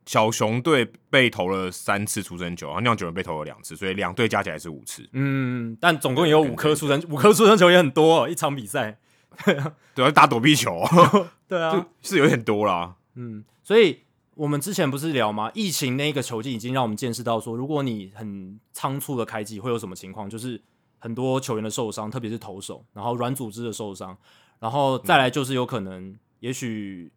[0.09, 5.05] 小熊队被投了三次出生球，然后酿酒人被投了两次，所以两队加起来是五次。
[5.11, 8.99] 嗯，但总共也有五颗出生，五颗出生球也很多哦，一场比赛。
[9.93, 10.81] 对啊，打躲避球。
[11.45, 12.95] 对啊，是有点多啦。
[13.15, 14.03] 嗯，所以
[14.37, 15.51] 我们之前不是聊吗？
[15.53, 20.61] 疫情那个球季已经让我们见识到说，如果你很仓促的开季会有什么情况，就是
[20.99, 24.17] 很多球员的受伤，特别是投手，然后软组织的受伤，
[24.59, 27.11] 然后再来就是有可能，也许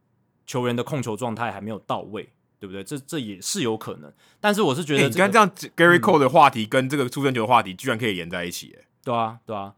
[0.47, 2.31] 球员的控球状态还没有到位。
[2.61, 2.85] 对不对？
[2.85, 9.73] 这这也是有可能，但是我是觉得、这个，你看这样 Gary Cole 的话题跟这个出生球的话题，居然可以连在一起，哎，对啊，对啊。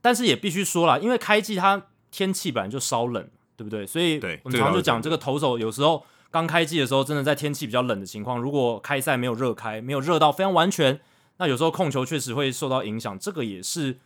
[0.00, 3.84] 但是也必须说了，因为开季它天气本来就稍冷，对不对？
[3.84, 11.00] 所以我们常常就讲这个投手有时候刚开季的时候，真的在天气比较冷的情况，如果开赛没有热开，没有热到非常完全，
[11.38, 13.18] 那有时候控球确实会受到影响。
[13.18, 13.98] 这个也是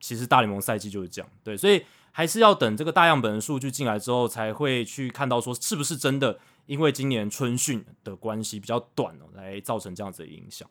[0.00, 6.38] 其实大联盟赛季就是这样，对，所以还是要等这个大样本的数据进来之后，才会去看到说是不是真的。
[6.66, 10.68] 因为今年春训的关系比较短哦，来造成这样子的影响。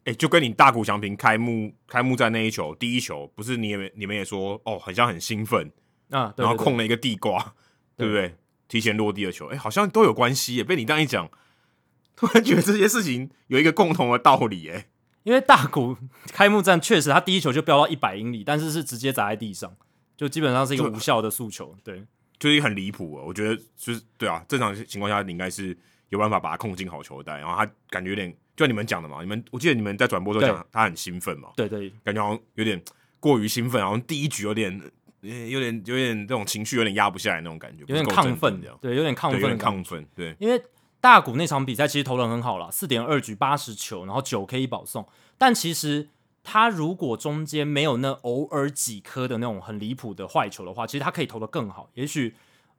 [0.00, 5.72] 哎、欸，就跟你大谷翔平开幕开幕战那一球，第一球不是你也你们也说哦，好像很兴奋
[6.10, 7.54] 啊，对对对，然后控了一个地瓜，
[7.96, 8.36] 对不对？
[8.68, 10.64] 提前落地的球，哎、欸，好像都有关系耶。
[10.64, 11.30] 被你这样一讲，
[12.16, 14.68] 突然觉得这些事情有一个共同的道理。
[14.70, 14.86] 哎，
[15.22, 15.96] 因为大谷
[16.28, 19.76] 开幕战确实他第一球就飙到一百英里，但是是直接砸在地上，
[20.16, 22.04] 就基本上是一个无效的诉求，对。
[22.36, 25.74] 就是很离谱，我觉得就是对啊，正常情况下你应该是
[26.10, 32.82] 有办法把他控进好球带，然后他感觉有点，就像你们讲的嘛，你们我记得你们在转播时候讲他很兴奋嘛，对对，感觉好像有点
[33.20, 34.78] 过于兴奋，好像第一局有点，
[35.24, 40.62] 有点有点这种情绪有点压不下来那种感觉，有点亢奋，对，有点亢奋，有点亢奋，对，因为
[41.00, 45.06] 大谷那场比赛其实投的很好了，四点二局八十球，然后九 K 保送，
[45.38, 46.08] 但其实。
[46.46, 51.88] 他如果中间没有那偶尔几颗的那种很离谱的坏球的话，其实他可以投的更好。
[51.94, 52.34] 也许，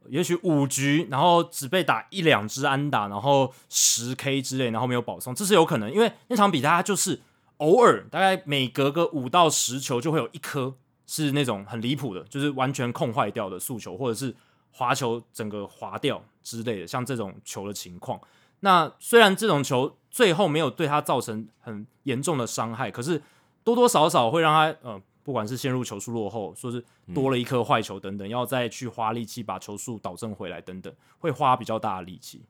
[0.08, 5.92] 也许五局，然后只被打一两支安打，然后十 K 之类，然后没有保送，这是有可能。
[5.92, 7.20] 因为那场比赛他就是
[7.58, 14.36] 偶尔大概每隔个五到十球就会有一颗是那种很离谱的，就是完全控坏掉的速球，或者是
[14.72, 18.20] 滑球整个滑掉之类的，像这种球的情况。
[18.60, 23.22] 那虽然这种球最后没有对他造成很严重的伤害，可是。
[23.66, 32.44] 多多少少会让他呃，不管是陷入球数落后，说是多了一颗坏球等等，要再去花力气把球数导正回来等等，会花比较大的力气。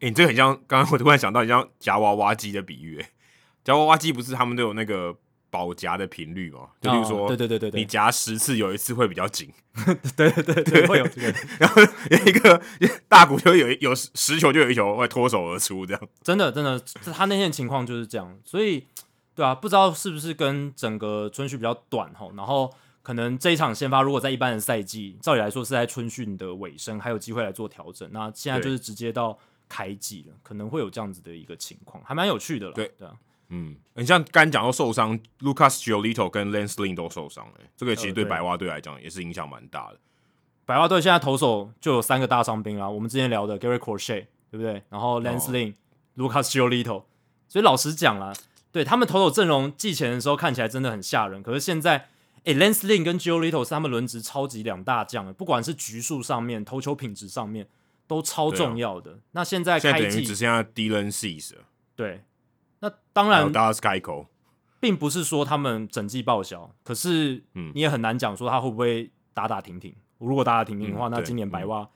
[0.00, 3.00] 哎、你这个很像刚刚我突然想到，你像夹娃娃机的比喻。
[3.62, 5.16] 夹娃娃机不是他们都有那个
[5.50, 6.68] 保夹的频率嘛？
[6.80, 9.52] 就比如说，对对对对对，你夹十次有一次会比较紧。
[10.16, 11.34] 对对对对， 会有这个。
[11.58, 12.62] 然后有一个
[13.08, 16.08] 大鼓就有有十球就有一球会脱手而出，这样。
[16.22, 16.80] 真的真的，
[17.12, 18.86] 他那天情况就是这样，所以。
[19.32, 22.70] 对啊，不知道是不是跟整个春训比较短吼，然后
[23.00, 28.06] 可能这一场先发如果在一般的赛季，照理来说是在春训的尾声，还有机会来做调整。
[28.12, 32.72] 那现在就是直接到开季了，可能会有这样子的一个情况，还蛮有趣的了。
[32.74, 33.14] 对对啊，
[33.50, 39.98] 嗯，你像刚讲到受伤，Lucas Giolito 跟 Lance Lynn 都受伤了，这个其实对白袜队来讲也是影响蛮大的。
[40.64, 44.82] 白袜队现在投手就有三个大伤兵啦，我们之前聊的 Garrett Crochet 对不对？
[44.88, 45.74] 然后 Lance Lynn、哦、
[46.16, 47.04] Lucas Giolito，
[47.48, 48.32] 所以老实讲啦。
[48.72, 52.06] 对他们投手阵容季前的时候看起来真的很吓人，可是现在，
[52.44, 57.66] 诶 Lance Lynn 跟 Giolito 是他们轮值超级两大将，不管是局数上面、投球品质上面
[58.06, 59.10] 都超重要的。
[59.10, 61.62] 啊、那现在开季现在等于只剩下 Dylan Cease 了。
[61.96, 62.22] 对，
[62.80, 64.26] 那当然，Dallas Keuchel
[64.80, 69.94] 并不是说他们整季报销，可是你也很难讲说他会不会打打停停。
[70.18, 71.88] 如果打打停停的话，嗯、那今年白袜，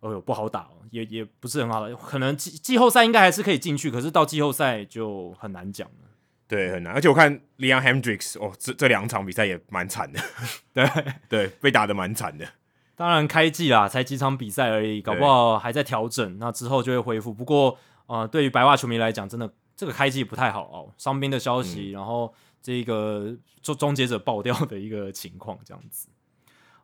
[0.00, 6.08] 哦呦不好打，哦也也不是很好的，可能季季后赛应该还是可以进去，可是到季后赛就很难讲了。
[6.48, 6.92] 对，很难。
[6.94, 10.20] 而且我看 Leon Hendricks，哦，这这两场比赛也蛮惨的，
[10.72, 10.88] 对
[11.28, 12.46] 对，被打的蛮惨的。
[12.94, 17.34] 当然开季啦，才几场比赛而已，搞不好还在调整，那之后就会恢复。
[17.34, 26.08] 不过呃，对于白袜球迷来讲，真的这个开季不太好哦，伤兵的消息，嗯、然后这个终终结者爆掉的一个情况，这样子。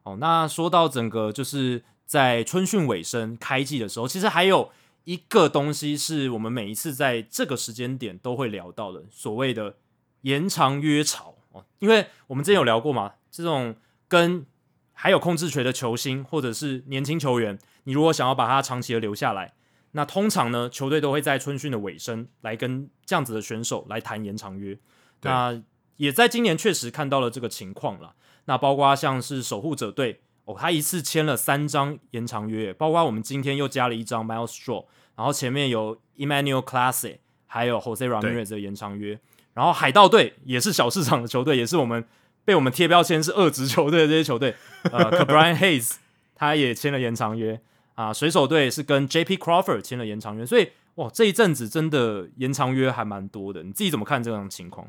[0.02, 4.70] 哦，那说到整个就是在春训尾声开季的时候，其实还有
[5.04, 9.76] 一个东西是我们每一次在这个时间点都会聊到的，所谓的
[10.22, 13.74] 延长约潮哦，因为我们之前有聊过嘛，这种
[14.08, 14.44] 跟
[14.92, 19.54] 还有控制权的球星或者是年轻球员，你如果想要把他长期的留下来，
[19.92, 24.78] 那通常呢，球队都会在春训的尾声来跟这样子的选手来谈延长约，
[25.22, 25.62] 那
[25.96, 28.14] 也在今年确实看到了这个情况了。
[28.46, 39.20] 那包括像是守护者队哦，他一次签了三张延长约，包括我们今天又加了一张 Miles Straw，然后前面有 Emmanuel Classe，还有 Jose Ramirez 的延长约，
[39.54, 42.04] 然后海盗队也是小市场的球队，也是我们
[42.44, 44.56] 被我们贴标签是二职球队的这些球队，
[44.90, 45.92] 呃 Ke'Bryan Hayes
[46.34, 47.60] 他也签了延长约
[47.94, 54.86] 啊，水手队是跟 JP Crawford 签了延长约，所以哇，这一阵子真的延长约还蛮多的，你自己怎么看这种情况？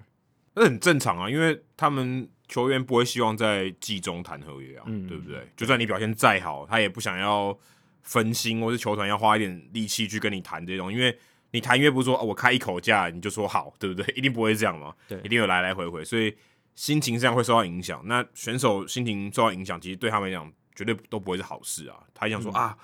[0.56, 2.30] 那很正常啊，因为他们。
[2.50, 5.48] 球员不会希望在季中谈合约啊，嗯、对不对？
[5.56, 7.58] 就算你表现再好，他也不想要
[8.04, 10.94] 分心，或是球团要花一点力气去跟你谈这种。
[10.94, 11.18] 因为
[11.50, 14.06] 你谈约不是说、哦、我开一口价你就说好，对不对？
[14.16, 16.36] 一定不会这样嘛，对，一定有来来回回，所以
[16.76, 18.04] 心情上会受到影响。
[18.06, 21.98] 那选手心情受到影响，其实对他们来讲绝对都不会是好事啊。
[22.14, 22.78] 他想说、嗯、啊，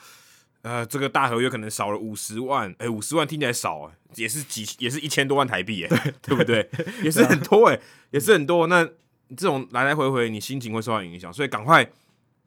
[0.61, 6.69] 呃，这个大合约可能少了五十万，哎，五十万听起来少啊，也是几也是一千多万台币，哎，对不对？
[7.03, 7.79] 也是很多，哎，
[8.11, 8.67] 也是很多。
[8.67, 8.83] 那
[9.29, 11.83] 这种来来回回，你心情会受到影响，所以赶快、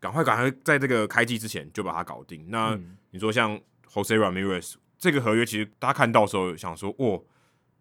[0.00, 2.44] 赶快、赶快，在这个开机之前就把它搞定。
[2.48, 2.78] 那
[3.10, 3.58] 你说像
[3.90, 7.20] Jose Ramirez 这个合约，其实大家看到的时候想说，哇，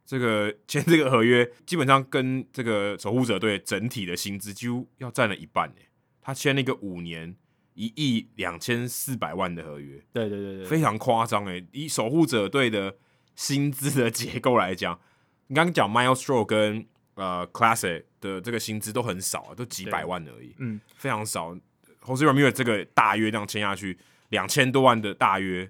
[0.06, 5.88] 这个签这个合约，基本上跟这个守护者队整体的薪资几乎要占了一半诶。
[6.22, 7.36] 他签了一个五年
[7.74, 11.66] 一亿两千四百万的合约，对对对对，非常夸张诶。
[11.72, 12.96] 以守护者队的
[13.36, 15.00] 薪资的结构来讲，
[15.48, 21.56] 你刚刚讲 Miles Straw 跟呃，Classic 的这个薪资都很少啊，都几百万而已，嗯，非常少。
[22.04, 23.98] Jose Ramirez 这个大约这样签下去，
[24.30, 25.70] 两千多万的大约，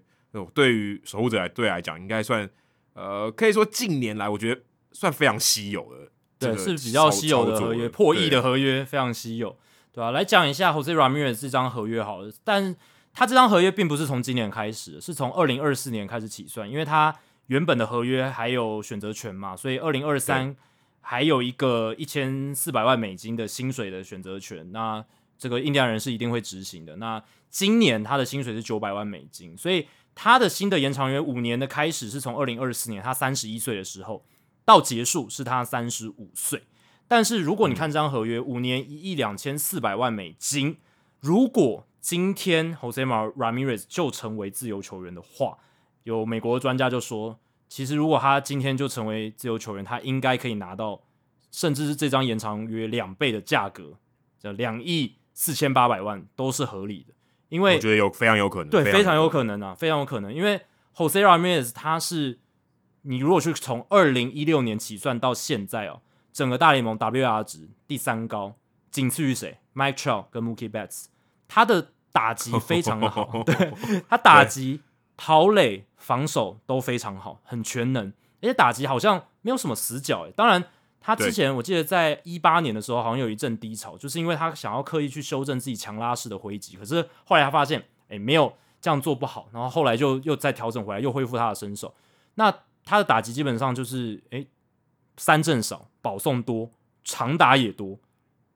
[0.54, 2.50] 对于守护者来队来讲，应该算
[2.94, 4.62] 呃，可以说近年来我觉得
[4.94, 9.58] 算非常稀有的，对，是比较稀有的合约，破亿的合约非常稀有，
[9.92, 10.12] 对吧、啊？
[10.12, 12.76] 来讲一下 Jose Ramirez 这张合约好了，但
[13.14, 17.16] 他这张合约并不是从今年开始，是从二零二四年开始起算，因为他
[17.48, 20.56] 原本的合约还有选择权嘛，所以二零二三。
[21.04, 25.04] 还有一个一千四百万美金的薪水的选择权，那
[25.36, 26.96] 这个印第安人是一定会执行的。
[26.98, 34.24] 那今年他的薪水是九百万美金，所以他的新的延长约五年的开始是从二零二四年他三十一岁的时候
[34.64, 36.62] 到结束是他三十五岁。
[37.12, 40.78] 但是如果你看这张合约，五年一亿两千四百万美金，
[41.20, 43.12] 如果今天 Jose M.
[43.38, 45.58] Ramirez 就成为自由球员的话，
[46.04, 47.38] 有美国的专家就说。
[47.68, 51.02] 其实，如果他今天就成为自由球员，他应该可以拿到，
[51.52, 53.98] 甚至是这张延长约两倍的价格，
[54.40, 57.14] 叫两亿四千八百万都是合理的。
[57.50, 60.34] 因为我觉得有非常有可能，对，非常有可能啊，非常有可能。
[60.34, 60.62] 因为
[60.96, 62.40] Jose Ramirez 他是，
[63.02, 66.02] 你如果去从二零一六年起算到现在哦，
[66.32, 68.56] 整个大联盟 WAR 值第三高，
[68.90, 71.06] 仅次于谁？Mike Trout 跟 Mookie Betts，
[71.48, 74.82] 他的打击 非常的好， 对，他打击。
[75.24, 78.08] 跑垒、防守都非常好，很全能，
[78.42, 80.24] 而且打击好像没有什么死角。
[80.24, 80.64] 诶，当然，
[81.00, 88.52] 他之前我记得在一八年的时候，好像有一阵低潮，就是因为他想要刻意去修正自己强拉式的挥击，可是后来他发现，诶，没有
[88.82, 91.94] 这样做不好，然后后来就又再调整回来，又恢复他的身手。
[92.34, 92.52] 那
[92.84, 94.48] 他的打击基本上就是，诶，
[95.18, 96.70] 三振少，保送多，
[97.04, 98.00] 长打也多，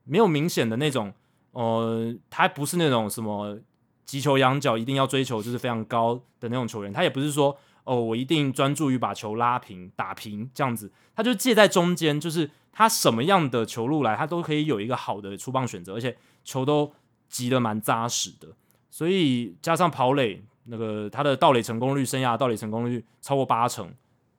[0.04, 1.12] 没有明显的那种，
[1.52, 3.58] 呃，他不是那种什么。
[4.06, 16.92] 击球仰角一定要追求就是非常高的那种球员，他也不是说哦，我一定专注于把球拉平打平这样子，他就介在中间，就是他什么样的球路来，他都可以有一个好的出棒选择，而且球都
[17.28, 18.46] 击得蛮扎实的，
[18.92, 23.92] 所以加上跑垒那个他的盗垒成功率，生涯盗垒成功率超过八成，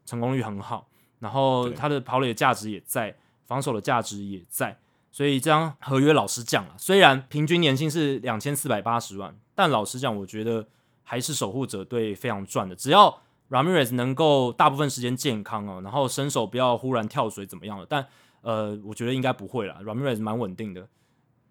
[0.05, 0.87] 成功率很好，
[1.19, 3.15] 然后他的跑垒的价值也在，
[3.45, 4.77] 防守的价值也在。
[5.11, 10.67] 所以这张合约老实讲啊，虽然平均年薪是两千四百八十万，但老实讲，我觉得
[11.03, 12.75] 还是守护者队非常赚的。
[12.75, 18.05] 只要 Ramirez 能够大部分时间健康哦，然后身手不要忽然跳水怎么样的，但
[18.41, 19.79] 呃，我觉得应该不会啦。
[19.83, 20.87] Ramirez 蛮稳定的，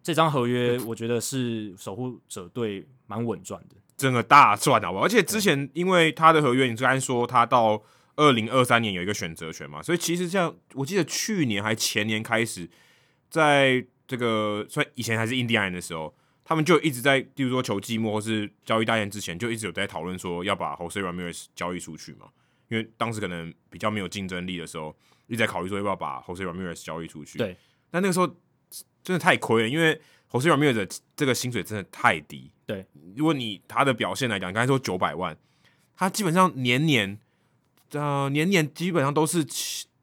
[0.03, 3.77] 这张合约我觉得是守护者队蛮稳赚的。
[3.97, 5.05] 真的大赚好不好？
[5.05, 7.83] 而且之前因为他的合约，你刚才说他到
[8.17, 12.69] 二零二三年有一个选择权嘛，所以其实像，我记得去年还前年开始，
[13.31, 16.15] 在这个算以前还是印第安人的时候，
[16.45, 22.29] 他们就一直在，比如说球季末或是交易大限之前，就一直有在讨论说要把 Jose Ramirez 交易出去嘛，
[22.69, 24.97] 因为当时可能比较没有竞争力的时候，
[25.27, 27.37] 一直在考虑说要不要把 Jose Ramirez 交易出去。
[27.39, 27.57] 对，
[27.91, 28.27] 但那个时候
[29.03, 30.01] 真的太亏了，因为
[30.31, 32.51] Jose Ramirez 的这个薪水真的太低。
[32.65, 32.87] 对，
[33.17, 35.37] 如果你他的表现来讲，刚才说九百万，
[35.97, 37.19] 他基本上年年，
[37.93, 39.45] 呃，年年基本上都是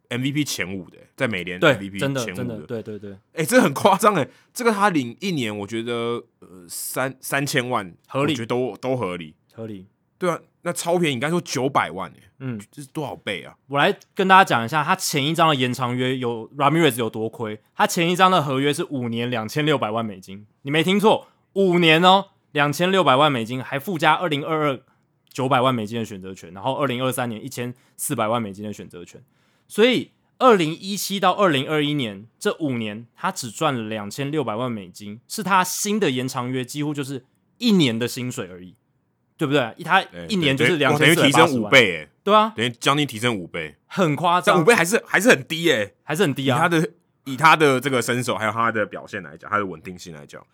[0.10, 13.56] MVP 前五的，在美联 MVP 前五的，真的，对对对，哎、欸，这很夸张哎，这个他领一年，我觉得呃三三千万合理，我觉得都都合理，合理，对啊，那超便宜，你刚才说九百万哎，嗯，这是多少倍啊？
[13.68, 22.26] 我来跟大家讲一下，他前一张的延长约有 Ramirez 有多亏，他前一张的合约是五年两千六百万美金，你没听错，五年哦。
[22.54, 24.80] 两千六百万美金，还附加二零二二
[25.34, 29.22] 九百万美金的选择权，然后二零二三年一千四百万美金的选择权，
[29.68, 37.26] 所以二零一七到二零二一年这五年，他只赚了两千六百万美金，是他新的延长约几乎就是
[37.58, 38.76] 一年的薪水而已，
[39.36, 39.76] 对不对？
[39.84, 46.58] 他一年就是两等于提升五倍，对啊，等于将近提升五倍，很夸张，五倍还是还是很低诶，还是很低啊。
[46.58, 46.90] 以他的
[47.26, 50.46] 以他的这个身手还有他的表现来讲，他的稳定性来讲，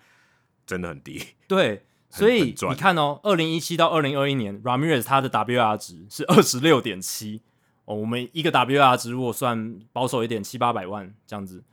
[0.65, 1.83] 真的很低，对。
[2.11, 7.41] 所以你看哦，二零一七到二零二一年，Ramirez 他的 WR 值是二十六点七
[7.85, 7.95] 哦。
[7.95, 11.63] 我们一个 WR 值如果算保守一点，七八百万这样子，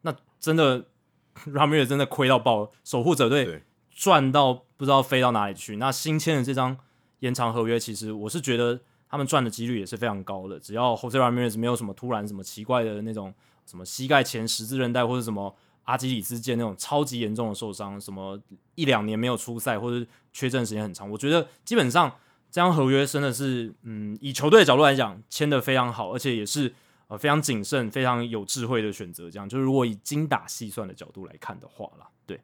[0.00, 0.84] 那真的
[1.46, 2.70] Ramirez 真的亏到爆了。
[2.82, 3.62] 守护者队
[3.92, 5.76] 赚到不知道飞到哪里去。
[5.76, 6.76] 那新签的这张
[7.20, 10.58] 延长合约，其实我是觉得他们赚的几率也是非常高的。
[10.58, 13.32] 只要 Jose Ramirez 没有什么突然什么奇怪的那种
[13.64, 15.54] 什么膝盖前十字韧带或者什么。
[15.88, 18.38] 阿基里斯腱那种超级严重的受伤，什么
[18.74, 22.10] 一两年没有出赛或者缺阵时间很长，我觉得基本上
[22.50, 26.74] 这张合约真的是，嗯，以球队的角度来讲，签的非常好，而且也是
[27.06, 29.30] 呃非常谨慎、非常有智慧的选择。
[29.30, 32.38] 这样就是如果以精打细算的角度来看的话啦，对。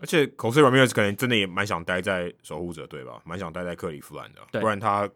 [0.00, 5.10] 而且 Jose Ramirez 可能真的也蛮想待在守护者队吧，蛮想待在克利夫兰的，不然他因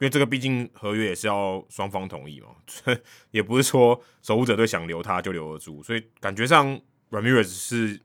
[0.00, 2.48] 为这个毕竟合约也是要双方同意嘛，
[3.30, 6.80] 也不是说守护者队想留他就留得住，所以感觉上。
[7.14, 8.00] Ramirez 是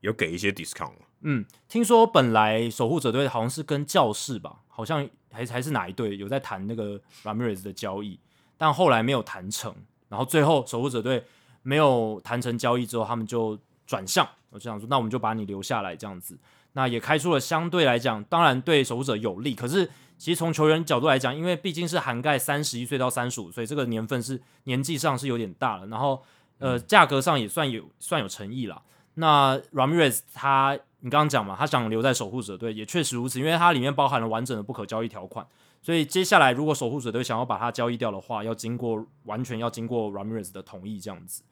[0.00, 0.92] 有给一些 discount。
[1.22, 8.20] 嗯，听说本来守护者队好像是跟教士吧，好像还还是哪一队有在谈那个 Ramirez 的交易，
[8.56, 9.74] 但后来没有谈成。
[10.08, 11.24] 然后最后守护者队
[11.62, 16.38] 没有谈成交易之后，他们就转向，我就想说，那我们就把你留下来这样子。
[16.74, 19.54] 那也开出了相对来讲，当然对守护者有利。
[19.54, 25.86] 可是其实从球员角度来讲，因为毕竟是涵盖三十一岁到三十五岁，这个年份是年纪上是有点大了。
[25.88, 26.22] 然后
[26.58, 28.82] 呃，价格上也算有算有诚意啦。
[29.18, 35.46] 那 Ramirez 他，你刚刚讲嘛，他想留在守护者队，也确实如此，因为它里面包含了完整的不可交易条款。
[35.82, 41.42] 所以接下来如果守护者队想要把它交易掉的话，要经过完全要经过 Ramirez 的同意这样子。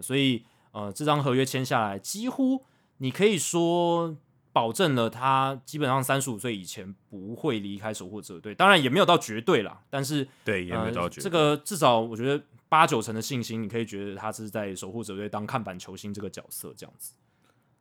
[0.00, 2.64] 所以呃，这张合约签下来，几乎
[2.98, 4.14] 你可以说
[4.52, 8.54] 保证了他基本上三十五岁以前不会离开守护者队。
[8.54, 11.22] 当然也没有到绝对啦，但是对，也没有到绝对。
[11.22, 12.42] 呃，这个至少我觉得。
[12.74, 17.12] 八九成的信心，你可以觉得他是在守护者队当看板球星这个角色这样子，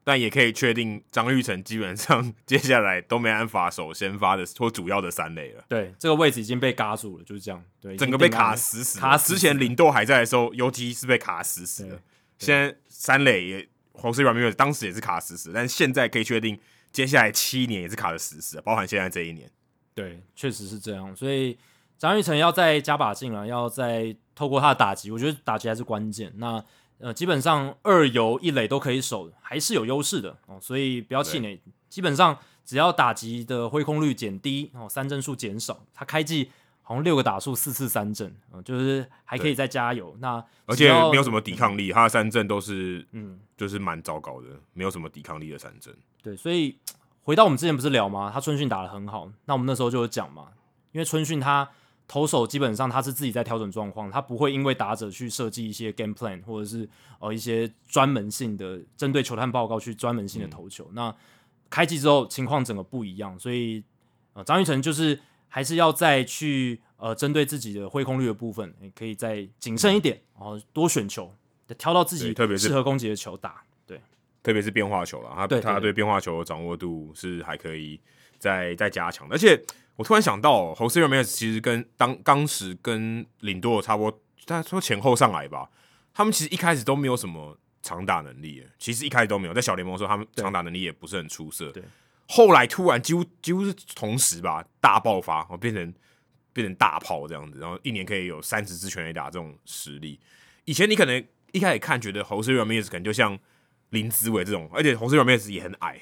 [0.04, 5.66] 但也可以确定张玉成基本上 接下来都没办法守先发的或主要的三垒了。
[5.68, 7.66] 对，这个位置已经被嘎住了，就是这样。
[7.82, 9.00] 对，整个被卡死死。
[9.00, 9.34] 卡死。
[9.34, 12.00] 之前林豆还在的时候，尤其是被卡死死的。
[12.38, 16.60] 现在三垒也，Jose Ramirez 当时也是卡死死，但现在可以确定，
[16.92, 19.50] 接下来七年也是卡的死死的，包含现在这一年。
[19.96, 21.16] 对，确实是这样。
[21.16, 21.58] 所以
[21.98, 24.16] 张玉成要再加把劲了，要再。
[24.36, 26.32] 透过他的打击，我觉得打击还是关键。
[26.38, 26.64] 那
[27.00, 30.58] 呃，基本上二游一垒都可以守，还是有优势的哦。
[30.62, 31.62] 所以不要气馁。
[31.90, 36.50] 基本上只要打击的挥空率减低哦，三振数减少，他开季
[36.82, 40.16] 好像六个打数四次三振，嗯，就是还可以再加油。
[40.20, 45.94] 那而且没有什么抵抗力，嗯、他的三振都是嗯，就是蛮糟糕的，没有什么抵抗力的三振。
[46.22, 46.78] 对，所以
[47.24, 48.32] 回到我们之前不是聊吗？
[48.34, 50.48] 他春训打得很好，那我们那时候就有讲嘛，
[50.94, 51.70] 因为春训他。
[52.06, 56.88] 投手基本上他是自己在调整状况，他不会因为打者去设计一些 game plan 或者是
[57.20, 60.86] 呃一些专门性的针对球探报告去专门性的投球。
[60.90, 61.16] 嗯、那
[61.70, 63.84] 开季之后情况整个不一样，所以
[64.34, 71.34] 呃张玉成就是还是要再去呃针对自己的挥空率的部分，你可以再谨慎一点，然后多选球，
[71.78, 73.64] 挑到自己特别适合攻击的球打。
[73.88, 74.00] 对，
[74.44, 78.00] 特别是变化球了，他对他对变化球的掌握度是还可以
[78.38, 79.60] 再再加强，而且。
[79.96, 85.70] 我突然想到，Jose Ramirez 其实跟当当时跟领舵差不多，他说前后上来吧，
[86.14, 91.72] 他们其实一开始都没有什么长打能力，其实一开始都没有，在小联盟的时候，他们长打能力也不是很出色。
[91.72, 91.84] 对，
[92.28, 95.94] 后来突然几乎几乎是同时吧，大爆发，哦，变成
[96.54, 100.20] 变成大炮这样子，然后一年可以有三十支全垒打这种实力。
[100.66, 103.38] 以前你可能一开始看觉得 Jose Ramirez 可能就像
[103.90, 106.02] 林子伟这种，而且 Jose Ramirez 也很矮，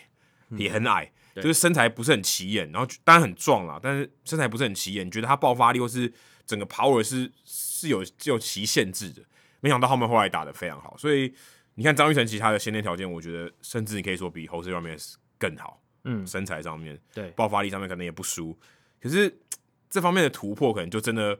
[0.58, 6.12] 也很矮，嗯、就是身材不是很起眼，然后当然很壮啦，但是身材不是很起眼，你觉得他爆发力或是
[6.45, 9.22] 整个 power 是是有有其限制的。
[9.60, 11.34] 没想到他们后来打的非常好，所以
[11.76, 15.82] 你看张玉成其他的先天条件，我觉得甚至你可以说比 Jose Ramirez 更好。
[16.04, 18.58] 嗯，身材上面，对，爆发力上面可能也不输，
[18.99, 19.39] 可是
[19.88, 21.38] 这方面的突破可能就真的，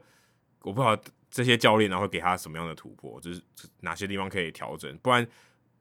[0.60, 0.96] 我不知道
[1.28, 3.42] 这些教练然后会给他什么样的突破，就是
[3.80, 5.26] 哪些地方可以调整，不然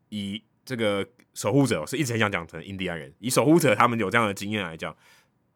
[0.10, 4.96] 以这个守护者是一直很想讲成印第安人，以守护者他们有这样的经验来讲，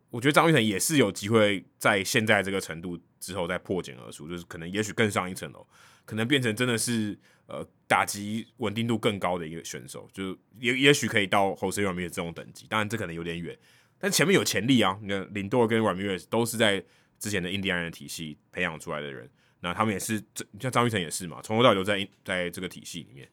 [0.09, 5.67] 我觉得张玉成也是有机会在现在这个程度之后再破茧而出，就是可能也许更上一层楼，
[6.05, 7.17] 可能变成真的是。
[7.47, 13.55] 呃，打击稳定度更高的一个选手，就也也许可以到 Jose Ramirez 这种等级，当然这可能有点远，
[13.99, 14.97] 但前面有潜力啊。
[14.99, 16.83] 你看林多跟 Ramir 都是在
[17.19, 19.29] 之前的印第安人体系培养出来的人，
[19.59, 23.29] 那他们也是这，像张玉成也是嘛，从头到尾都在在这个体系里面，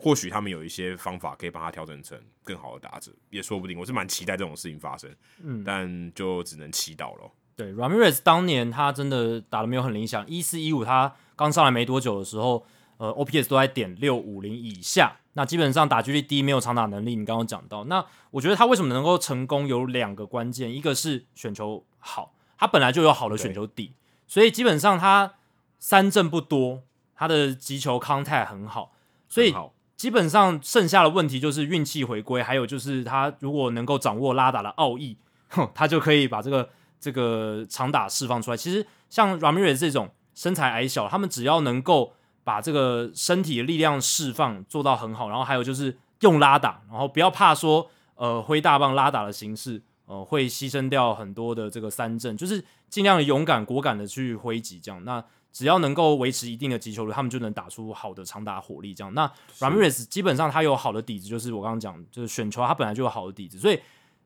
[0.00, 3.78] 或许他们有一些方法可以帮他调整成更好的打者，也说不定。
[3.78, 7.30] 我是蛮期待这种事情发生，嗯，但就只能祈祷了。
[7.54, 12.66] 对，Ramirez 当年他真的打的没有很理想，一四一五他刚上来没多久的时候。
[13.00, 17.16] 呃，OPS 都在点六五零以下，那基本上打击率低，没有长打能力。
[17.16, 23.94] 你刚刚讲到，那我觉得他为什么能够成功，有两个关键，一个是选球好，他本来就有好的选球底，
[24.26, 25.36] 所以基本上他
[25.78, 26.82] 三振不多，
[27.14, 28.92] 他的击球 contact 很好，
[29.30, 29.54] 所以
[30.00, 35.14] 基本上剩下的问题就是运气回归，还有就是他如果能够掌握拉打的奥义，
[35.50, 38.56] 哼，他就可以把这个这个长打释放出来。
[38.56, 55.04] 其实像 Ramirez 这种身材矮小，他们只要能够把这个身体的力量释放做到很好，然后还有就是用拉打，然后不要怕说呃挥大棒拉打的形式，呃会牺牲掉很多的这个三振，就是尽量勇敢果敢的去挥击这样。
[55.04, 55.22] 那
[55.52, 59.12] 只要能够维持一定的击球率，他们就能打出好的长打火力这样。
[59.14, 63.80] 那 Ramirez 基本上他有好的底子，就是我刚刚讲，就是选球他本来就有好的底子，所以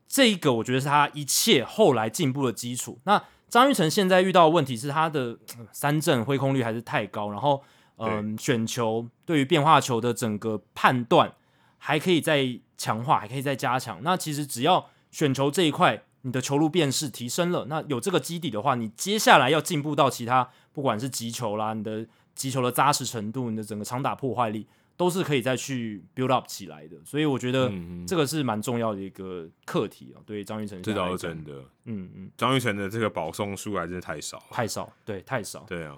[0.07, 2.99] 这一个我觉得是他一切后来进步的基础。
[3.05, 5.39] 那张玉成现在遇到的问题是他的
[5.73, 7.63] 三振挥空率还是太高，然后。
[7.97, 11.33] 嗯，选球对于变化球的整个判断
[11.79, 14.01] 还可以再强化，还可以再加强。
[14.03, 24.67] 那其实只要选球这一块，你的球路辨识提升了，那有这个基底的话，你接下来要进步到其他，不管是击球啦，你的击球的扎实程度，你的整个长打破坏力，
[24.97, 26.97] 都是可以再去 build up 起来的。
[27.07, 27.73] 所以我觉得
[28.07, 30.21] 这个是蛮重要的一个课题啊。
[30.27, 31.53] 对于张育成，这倒是真的。
[31.85, 35.65] 嗯嗯，张育成的这个保送数还真的太少，太少，对，太少。
[35.67, 35.97] 对啊。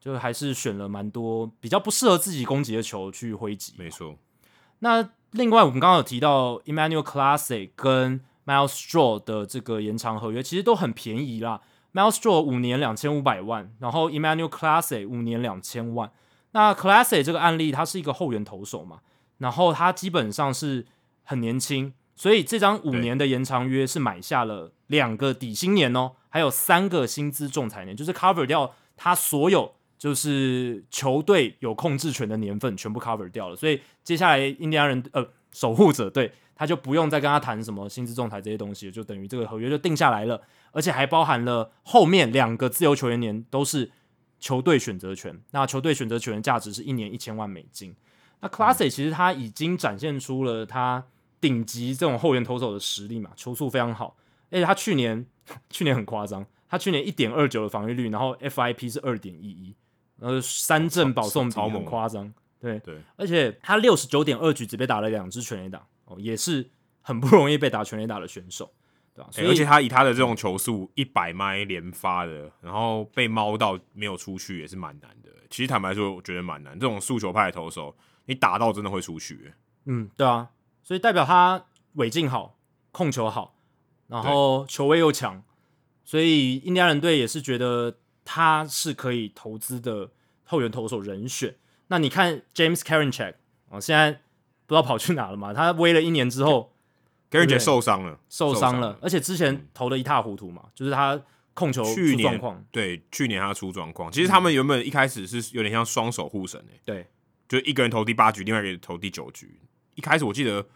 [0.00, 3.74] 就还是选了蛮多比较不适合自己攻击的球去挥击。
[3.76, 4.16] 没错。
[4.78, 11.60] 那另外我们刚刚有提到 Emmanuel Classic 跟 Miles Straw 的这个延长合约，其实都很便宜啦。
[11.92, 16.10] Myles Straw 五年两千五百万，然后 Emmanuel Classe 五年两千万。
[16.52, 19.00] 那 Classe 这个案例，他是一个后援投手嘛，
[19.38, 20.86] 然后他基本上是
[21.24, 29.74] 很年轻，所以这张五年的延长约是买下了两个底薪年哦，还有三个薪资仲裁年，就是 cover 掉他所有。
[29.98, 40.40] 就是球队有控制权的年份全部 cover 掉了，所以接下来印第安人呃守护者对他就不用再跟他谈什么薪资仲裁这些东西，就等于这个合约就定下来了，
[40.72, 43.90] 而且还包含了后面两个自由球员年都是
[44.40, 47.94] 球队选择权，那球队选择权的价值是一年一千万美金。
[48.40, 51.04] 那 Clase 其实他已经展现出了他
[51.40, 54.16] 顶级这种后援投手的实力嘛，球速非常好，
[54.50, 55.26] 而且他去年
[55.70, 59.74] 去年很夸张，他去年一点二九的防御率，然后 FIP 是二点一一。
[60.20, 66.68] 呃，三振保送比很夸张，对对，而且他六十九点二局只被打了两支全垒打，哦，也是
[67.02, 68.72] 很不容易被打全垒打的选手，
[69.18, 69.28] 对吧？
[69.32, 75.30] 所以、欸，而且他以他的这种球速一百迈连发的，然后被猫到没有出去也是蛮难的。
[75.50, 76.78] 其实坦白说，我觉得蛮难。
[76.78, 77.96] 这种速球派的投手，
[78.26, 79.52] 你打到真的会出去。
[79.86, 80.50] 嗯，对啊，
[80.82, 82.56] 所以代表他尾劲好，
[82.92, 83.56] 控球好，
[84.06, 85.42] 然后球威又强，
[86.04, 87.96] 所以印第安人队也是觉得。
[88.30, 90.10] 他是可以投资的
[90.44, 91.56] 后援投手人选。
[91.86, 93.36] 那你看 James Karinchak
[93.70, 94.12] 哦，现在
[94.66, 95.54] 不知道跑去哪了嘛？
[95.54, 96.74] 他威了一年之后
[97.30, 101.20] ，Karinchak 受伤了，受伤了，而且之前投的一塌糊涂嘛，就是他
[101.54, 102.64] 控球出状况。
[102.70, 104.10] 对，去年他出状况。
[104.10, 107.06] 其实他们原本一开始是有点像双手护神诶、欸，对，
[107.48, 109.60] 就一个人投第八局，另外一个人投第九局。
[109.94, 110.66] 一开始我记得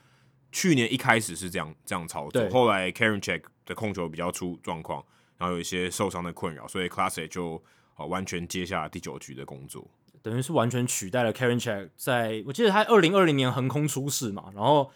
[0.50, 5.05] 去年一开始是这样这样操作，后来 Karen Check 的控球比较出状况。
[5.38, 7.61] 然后有一些受伤的困扰，所以 Classic 就
[7.96, 9.84] 完全接下了第九局的工作，
[10.22, 11.88] 等于是完全取代了 Karen Check，。
[11.96, 14.88] 在我记得他二零二零年横空出世嘛，然后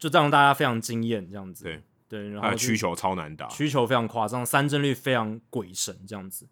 [0.00, 1.62] 就让大家非常惊艳这样子。
[1.62, 6.44] 对，对，然后需球超难打，需球非常夸张，三振率非常鬼神这样子。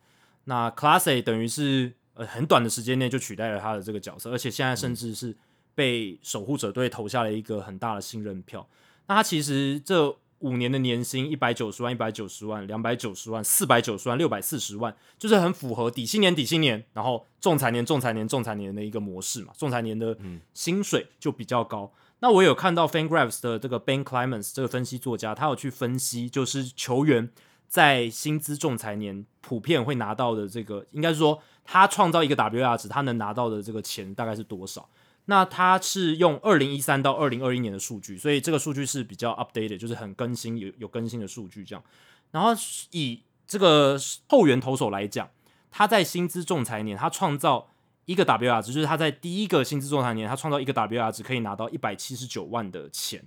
[0.44, 5.36] 那 Class A 等于是呃很短的时间内就取代了他的这个角色，而且现在甚至是
[5.74, 8.68] 被守护者队投下了一个很大的信任票。
[9.07, 19.53] 那他其实这五年的年薪一百九十万、一百九十万、两百九十万、四百九十万、六百四十万，就是很符合底薪年、底薪年，然后仲裁年、仲裁年、仲裁年的一个模式嘛。
[19.59, 20.16] 仲裁年的
[20.55, 21.90] 薪水就比较高。
[21.92, 27.30] 嗯、那我有看到 FanGraphs 的这个 Ben Clemens 这个分析作家，他有去分析，就是球员
[27.68, 34.88] 在薪资仲裁年普遍会拿到的这个，应该是说他创造一个 W R 值，他能拿到的这个钱大概是多少？
[35.26, 41.84] 那他是用二零一三到二零二一年的数据，所以这个数据是比较 updated，就是很更新，有有更新的数据这样。
[42.30, 42.50] 然后
[42.92, 45.28] 以这个后援投手来讲，
[45.70, 47.68] 他在薪资仲裁年，他创造
[48.09, 53.22] 一个 WAR 值，就是他在第一个薪资仲裁年，他创造一个 WAR 值可以拿到一百七十九万的钱。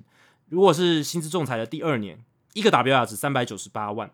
[0.50, 2.20] 如果是薪资仲裁的第二年，
[2.54, 4.10] 一个 WAR 值三百九十八万；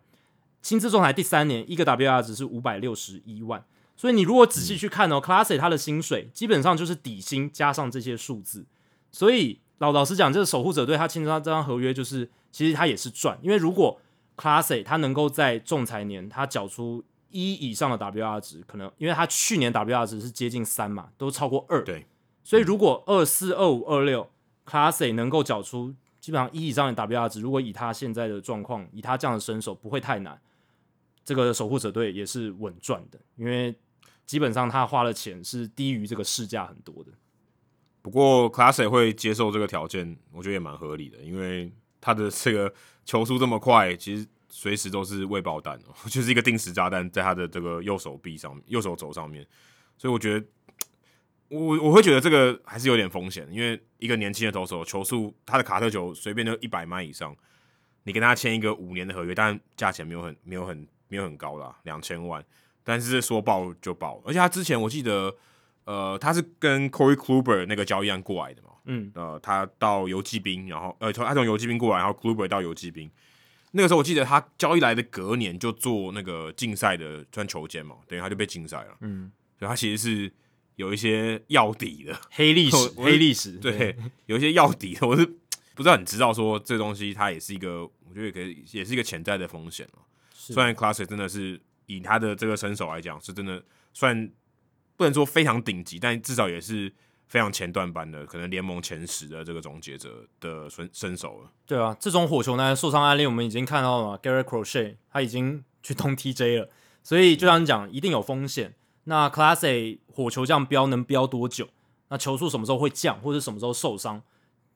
[0.61, 3.63] 薪资仲裁第三年，一个 WAR 值是五百六十一万。
[3.95, 8.65] 所以你如果仔细去看哦，Classy 他的薪水基本上就是底薪加上这些数字。
[9.09, 13.39] 所以老老实讲，这个守护者对他签这张合约，就是其实他也是赚。
[13.41, 14.01] 因为如果
[14.35, 21.83] Classy 他能够在仲裁年他缴出一以上的 WAR 值，可能因为他去年 WAR 值是接近三嘛，都超过二。
[21.83, 22.05] 对。
[22.43, 24.29] 所以如果二四二五二六
[24.65, 30.39] Clase 能够缴出基本上一以上的 WAR 值，如果以他现在的状况，以他这样的身手，不会太难。
[31.23, 33.75] 这个守护者队也是稳赚的，因为。
[34.25, 37.11] 基本上他花的钱是低于这个市价很多的，
[38.01, 41.71] 不过 Clase 会接受这个条件，我觉得也蛮合理的，因为
[42.01, 42.73] 他的这个
[43.05, 44.27] 球速这么快，其实
[44.59, 49.45] 随时都是未爆弹哦， 就是一个定时炸弹在他的这个右手臂上、右手肘上面，
[49.99, 50.43] 所以我觉得
[51.49, 57.37] 我我会觉得这个还是有点风险，因为一个年轻的投手球速，他的卡特球随便都一百迈以上，
[58.01, 62.43] 你跟他签一个五年的合约，但价钱没有很没有很没有很高啦，两千万。
[62.83, 65.35] 但是说爆就爆，而且他之前我记得，
[65.83, 73.11] 呃，他是跟 Corey Kluber 那个交易案过来的嘛，嗯，呃，他到游骑兵，然后呃，从他从游骑兵过来，然后 Kluber 到游骑兵，
[73.71, 80.33] 那个时候我记得他交易来的隔年就做那个竞赛的穿球监嘛，等于他就被禁赛了，嗯，所以他其实是
[80.75, 82.19] 有一些要底的。
[82.31, 83.95] 黑历史，黑历史，对，对
[84.25, 85.25] 有一些要底的，我是
[85.75, 89.87] 不知道你知道说这东西它也是一个，我觉得也可以也是一个潜在的风险，
[90.33, 91.59] 虽然 Classic 真的是。
[91.89, 93.63] 以他的这个身手来讲，是真的
[93.93, 94.29] 算
[94.97, 96.91] 不能说非常顶级，但至少也是
[97.27, 101.51] 非常前段班的，可能联盟前十的这个终结者的身身手了。
[101.65, 106.69] 对啊，这种火球男受伤案例我们已经看到了嘛 Gary Crochet 他已经去通 TJ 了，
[107.03, 108.73] 所以就像你讲，一定有风险。
[109.03, 111.67] 那 Class A 火球这样飙能飙多久？
[112.09, 114.21] 那球速什么时候会降，或者什么时候受伤？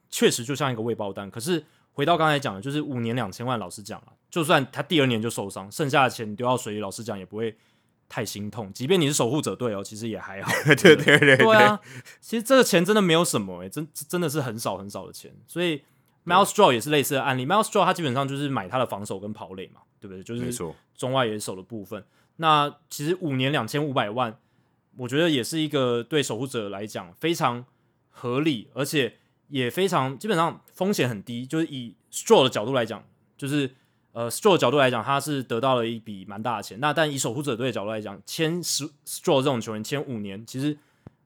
[0.10, 1.32] 确实就像一个未爆弹。
[1.32, 4.14] 可是回到刚才讲的，就是五年两千万，老实讲了。
[4.30, 7.56] 就算他第二年就受伤，剩下的钱丢到水里，老实讲也不会
[8.12, 8.74] 太心痛。
[8.74, 10.52] 即便你是守护者队哦，其实也还好。
[10.76, 11.80] 对对对对，对啊，
[12.20, 15.34] 其实这个钱真的没有什么诶、欸，真真的是很少很少的钱。
[15.48, 15.82] 所以
[16.26, 17.46] Miles Straw 也是类似的案例。
[17.46, 20.22] ，Miles Straw 他基本上就是买他的防守跟跑垒嘛，对不对？
[20.22, 22.04] 就是中外野手的部分。
[22.36, 24.38] 那其实五年两千五百万，
[24.98, 27.64] 我觉得也是一个对守护者来讲非常
[28.10, 29.14] 合理，而且
[29.48, 31.46] 也非常基本上风险很低。
[31.46, 33.02] 就是以 Straw 的角度来讲，
[33.38, 33.76] 就是。
[34.14, 36.78] 呃，Straw 的角度来讲，他是得到了一笔蛮大的钱。
[36.82, 40.78] 那但以守护者队的角度来讲，签 Straw 这种球员签五年，其实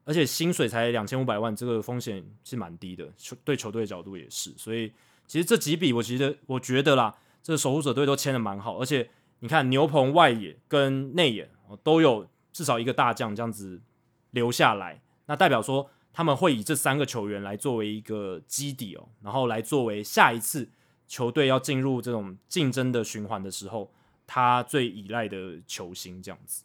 [0.03, 3.09] 而且薪水才两千五百万，这个风险是蛮低的。
[3.17, 4.91] 球对球队的角度也是，所以
[5.25, 8.77] 其实这几笔，我觉得我觉得啦，这守护者队都签的蛮好。
[8.79, 9.09] 而且
[9.39, 11.49] 你看牛棚外野跟内野
[11.81, 13.81] 都有至少一个大将这样子
[14.29, 20.69] 留下来，那代表说他们会以这三个球员来作为一个基底哦，然后来作为下一次。
[21.07, 23.91] 球队要进入这种竞争的循环的时候，
[24.25, 26.63] 他最依赖的球星这样子。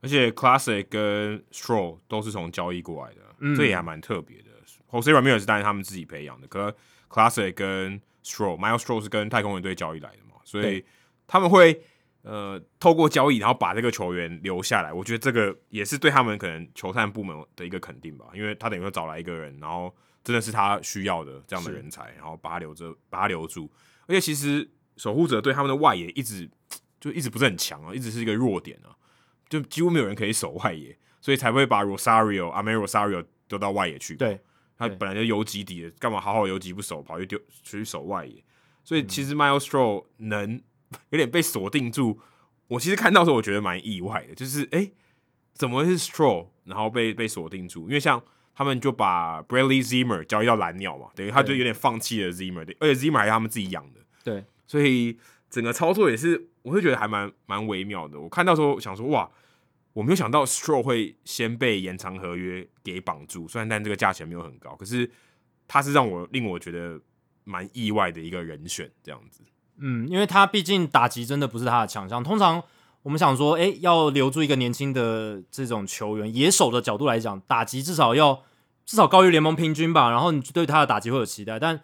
[0.00, 4.50] 而且 Classic 跟 Straw 都是从交易过来的，嗯、这也还蛮特别的。
[4.90, 6.74] Jose Ramirez 是当然他们自己培养的，可
[7.08, 10.84] Classic 跟 Straw，Myles Straw 是跟太空人队交易来的嘛，所以
[11.28, 11.82] 他们会
[12.22, 14.92] 呃透过交易，然后把这个球员留下来。
[14.92, 19.94] 我觉得这个也是对他们可能球探部门的一个肯定吧，因为他等于说找来一个人，然后。
[20.24, 23.70] 真的是他需要的这样的人才，然后把他留着，把他留住。
[24.06, 26.48] 而且其实守护者对他们的外野一直
[27.00, 28.94] 就一直不是很强啊，一直是一个弱点啊，
[29.48, 34.14] 就几乎没有人可以守外野，所以才会把 Rosario、a m e r Rosario 丢到外野去。
[34.14, 34.40] 对，
[34.76, 38.44] 他本来就游击底的，干嘛好好游击不守，跑去丢去守外野？
[38.84, 40.60] 所以其实 Myles Straw 能
[41.10, 42.20] 有点被锁定住。
[42.68, 44.92] 我其实看到的时候，我觉得蛮意外的，就是哎、欸，
[45.54, 47.82] 怎么会是 Straw，然后被被锁定住？
[47.82, 48.22] 因为像。
[48.54, 55.18] 他们就把 Bradley Zimmer 交易到蓝鸟嘛，等于他就有点放弃了 Zimmer，对，而且 Zimmer 还是他们自己养的，对，所以
[55.50, 58.20] 整个操作也是，我会觉得还蛮蛮微妙的。
[58.20, 59.30] 我看到时候想说，哇，
[59.92, 65.10] 我没有想到 Stroll 会先被延长合约给绑住，虽然但这个价钱没有很高，可是
[65.66, 67.00] 他是让我令我觉得
[67.44, 69.42] 蛮意外的一个人选，这样子。
[69.78, 72.22] 嗯，因为他毕竟打击真的不是他的强项。
[72.22, 72.62] 通常
[73.02, 78.42] 我们想说，诶，要留住一个年轻的这种球员，野手的角度来讲，打击至少要
[78.86, 80.08] 至少高于联盟平均吧。
[80.10, 81.80] 然后你对他的打击会有期待，但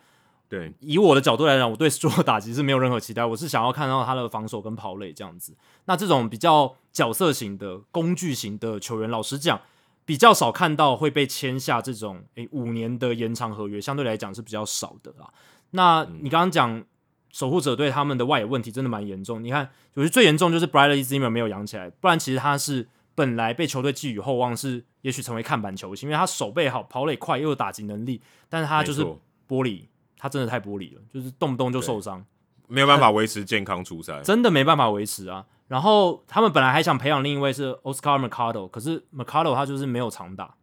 [0.49, 3.25] 对以我的角度来讲，我对 Stroll 打击是没有任何期待。
[3.25, 5.57] 我是想要看到他的防守跟跑垒这样子。
[5.87, 9.61] 那这种比较角色型的工具型的球员，老实讲，
[10.05, 15.29] 比较少看到会被签下这种诶五年的延长合约，相对来讲是比较少的啦。
[15.71, 16.85] 那你刚刚讲。
[17.31, 29.05] 守护者队他们的外野问题真的蛮严重，你看，我觉得最严重就是 Bradley Zimmer 没有养起来，不然其实他是本来被球队寄予厚望，是也许成为看板球星，因为他手背好，跑垒快，又有打击能力，但是他就是
[29.49, 29.83] 玻璃，
[30.17, 32.25] 他真的太玻璃了，就是动不动就受伤，
[32.67, 35.45] 没有办法维持健康出赛， 真的没办法维持啊。
[35.69, 40.55] 然后他们本来还想培养另一位是 Oscar Mercado，可是 Mercado 他就是没有长打。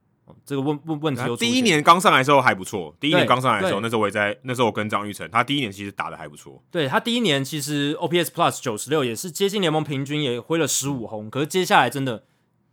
[0.44, 2.96] 这个问问问题，第一年刚上来的时候还不错。
[3.00, 6.64] 第一年刚上来的时候，那时候我也在，那时候我跟张玉成，他第一年其实打的还不错。
[6.72, 11.30] 对，他第一年其实 OPS Plus 九十六也是接近联盟平均，也挥了十五轰。
[11.30, 12.24] 可是接下来真的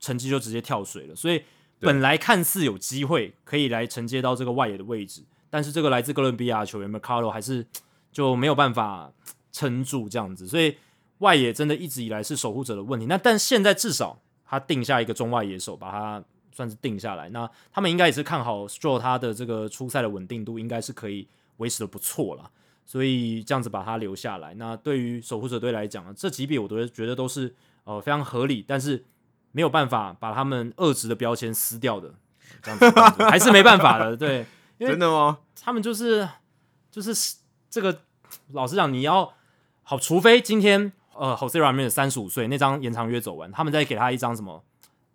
[0.01, 1.15] 成绩就直接跳水了。
[1.15, 1.43] 所以
[1.81, 7.67] 本来看似有机会可以来承接到这个外野的位置，但是这个来自哥伦比亚球员 Mercado 还是
[8.11, 9.13] 就没有办法
[9.51, 10.47] 撑住这样子。
[10.47, 10.77] 所以
[11.19, 13.05] 外野真的一直以来是守护者的问题。
[13.05, 16.25] 那但现在至少他定下一个中外野手，把他。
[16.53, 21.27] 算是定下来，那他们应该也是看好 Stroll 他的这个出赛的稳定度，应该是可以
[21.57, 22.51] 维持的不错了，
[22.85, 24.55] 所以这样子把他留下来。
[24.55, 29.05] 那对于守护者队来讲呢，这几笔我都觉得都是呃非常合理，但是
[29.53, 32.15] 没有办法把他们二职的标签撕掉的，
[32.63, 32.91] 这样子
[33.25, 34.17] 还是没办法的。
[34.17, 34.47] 对，
[34.79, 35.39] 真的吗？
[35.61, 36.29] 他们就是
[36.91, 37.37] 就是
[37.71, 38.01] 这个，
[38.53, 39.33] 老实讲，你要
[39.83, 44.65] 好，除非今天呃 Jose Ramirez 三十五岁那张延长约走完，他们再给他一张什么？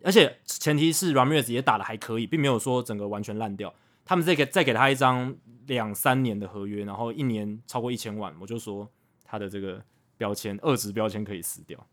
[0.02, 3.74] 而且前提是 Ramirez 也打的还可以，并没有说整个完全烂掉。
[4.04, 5.36] 他们再给再给他一张
[5.66, 8.88] 两三年的合约，然后一年超过一千万，我就说
[9.24, 9.82] 他的这个
[10.16, 11.86] 标签二职标签可以撕掉。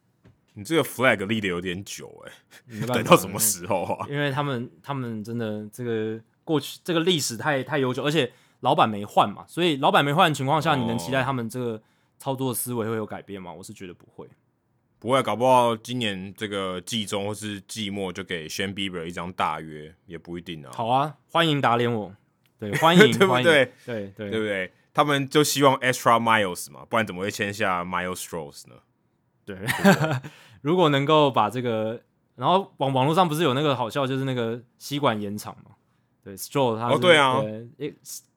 [0.53, 2.31] 你这个 flag 立的有点久哎、
[2.79, 4.07] 欸， 等到什么时候啊？
[4.09, 8.31] 因为他们他们真的这个过去这个历史太太悠久，而且
[8.61, 11.81] 老板没换嘛，所以老板没换的情况下，你能期待他们这个
[12.17, 13.51] 操作思维会有改变吗？
[13.51, 14.29] 我是觉得不会。
[15.05, 20.71] 不会，搞不好今年这个季中或是季末就给 Shane Bieber 一张大约，也不一定啊。
[20.73, 22.11] 好啊，欢迎打脸我，
[22.57, 23.71] 对， 欢迎，对不对？
[23.85, 24.73] 对对对，不对？
[24.95, 28.77] 他们就希望 Extra Miles 嘛，不然怎么会签下 Miles Stroh 呢？
[29.45, 30.21] 对，对
[30.63, 32.01] 如果能够把这个，
[32.35, 35.75] 然后网网络上不是有那个好笑，就是那个吸管延长嘛。
[36.23, 37.43] 对，Stroll 它哦，对啊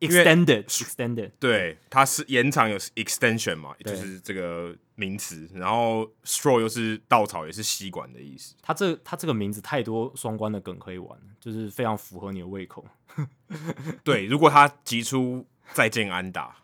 [0.00, 5.48] ，extended extended，对，它是延长有 extension 嘛，就是这个名词。
[5.54, 8.56] 然后 Stroll 又是稻草，也是吸管的意思。
[8.60, 12.84] 它这它这个名字太多双关的梗可以玩，就是非常符合你的胃口。
[14.02, 16.56] 对，如果他急出再见安打，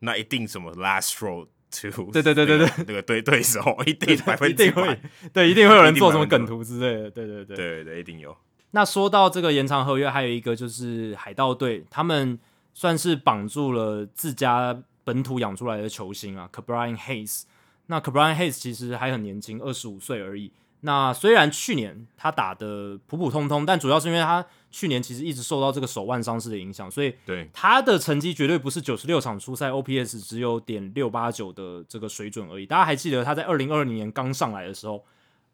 [0.00, 5.00] 那一定什么 last throw to， 对对对对对，那个对对手 一定百分之百，
[5.32, 8.36] 对，一定会有人做什么梗图之类的，对对对，对对，一定有。
[8.72, 12.38] 那说到这个延长合约，还有一个就是海盗队，他们
[12.74, 17.44] 算是绑住了自家本土养出来的球星啊，Cabrian Hayes。
[17.88, 20.50] 那 Ke'Bryan Hayes 其实还很年轻，二十五岁而已。
[20.82, 32.64] 那虽然去年他打的普普通通，但主要是因为他去年其实一直受到这个手腕伤势的影响，所以对他的成绩绝对不是九十六场初赛 OPS 只有点六八九的这个水准而已。
[32.64, 35.04] 大家还记得他在二零二零年刚上来的时候？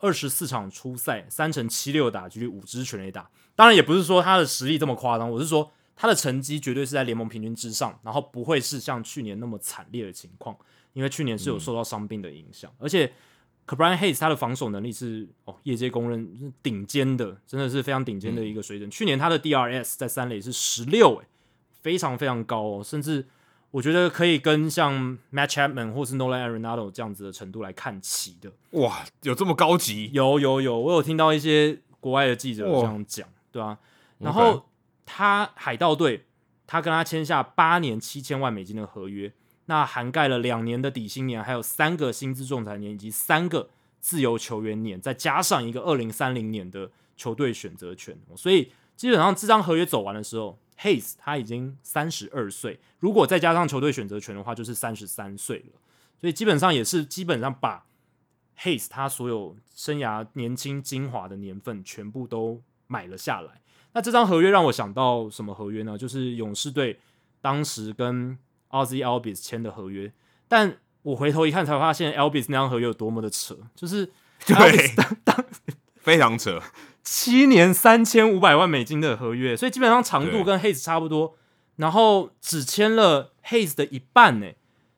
[0.00, 3.30] 二十四场初赛，三成七六打局率，五支全垒打。
[3.54, 10.54] 当然，也不是说他的实力这么夸张，我是说他的成绩绝对是在联盟平均之上，然后不会是像去年那么惨烈的情况，
[10.94, 12.70] 因为去年是有受到伤病的影响。
[12.72, 13.12] 嗯、而且
[13.66, 18.88] ，Ke'Bryan Hayes 他的防守能力是哦，业界公认顶尖的，真的是非常顶尖的一个水准。
[18.88, 21.26] 嗯、去年他的 DRS 在三垒是十六，诶，
[21.82, 23.26] 非常非常高哦，甚至。
[23.74, 28.52] 我觉得可以跟像 Matt Chapman 或是 Nolan Arenado 这样子的程度来看齐的。
[28.78, 30.08] 哇，有这么高级？
[30.12, 33.76] 有有有，我有听到一些国外的记者这样讲，对啊。
[34.18, 34.68] 然后
[35.04, 36.24] 他海盗队，
[36.68, 39.32] 他跟他签下八年七千万美金的合约，
[39.66, 48.18] 那涵盖了两年的底薪年，还有三个薪资仲裁年，以及三个自由球员年，再加上一个二零三零年的球队选择权。
[48.36, 50.58] 所以基本上这张合约走完的时候。
[50.80, 55.80] Hayes 他已经三十二岁，如果再加上球队选择权的话，就是三十三岁了。
[56.20, 57.86] 所以基本上也是基本上把
[58.58, 63.62] Hayes 他所有生涯年轻精华的年份全部都买了下来。
[63.92, 65.96] 那这张合约让我想到什么合约呢？
[65.96, 66.98] 就是勇士队
[67.40, 68.36] 当时跟
[68.74, 70.12] Ozzie Albies 签的合约。
[70.48, 74.10] 但我回头一看才发现 Albis 那张合约有多么的扯，就是
[74.46, 74.94] 对，
[76.00, 76.60] 非常扯，
[77.02, 81.36] 七年三千五百万美金的合约，所以基本上长度跟 Hayes 差不多，
[81.76, 84.52] 然后只签了 Hayes 的一半呢，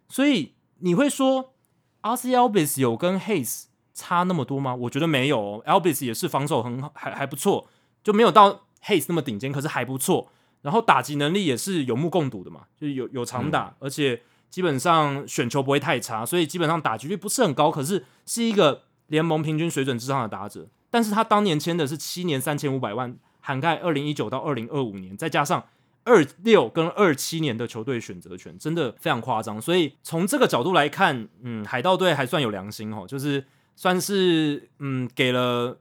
[0.09, 1.55] 所以你会说
[2.03, 3.64] RC Albis 有跟 Hayes
[3.95, 4.74] 差那么多吗？
[4.74, 7.68] 我觉得没有哦，Albis 也是防守很好，还还不错，
[8.05, 10.31] 就没有到 Hayes 那么顶尖，可是还不错。
[10.67, 20.67] 然后打击能力也是有目共睹的嘛，就是有有长打，嗯、而且基本上选球不会太差，所以基本上打击率不是很高，可是是一个联盟平均水准之上的打者。
[20.91, 25.64] 但是他当年签的是七年三千五百万，涵盖二零一九到二零二五年，再加上
[26.03, 29.62] 二六跟二七年的球队选择权，真的非常夸张。
[29.62, 33.47] 所以从这个角度来看，嗯，海盗队还算有良心哦，就是
[33.77, 35.79] 算是嗯给了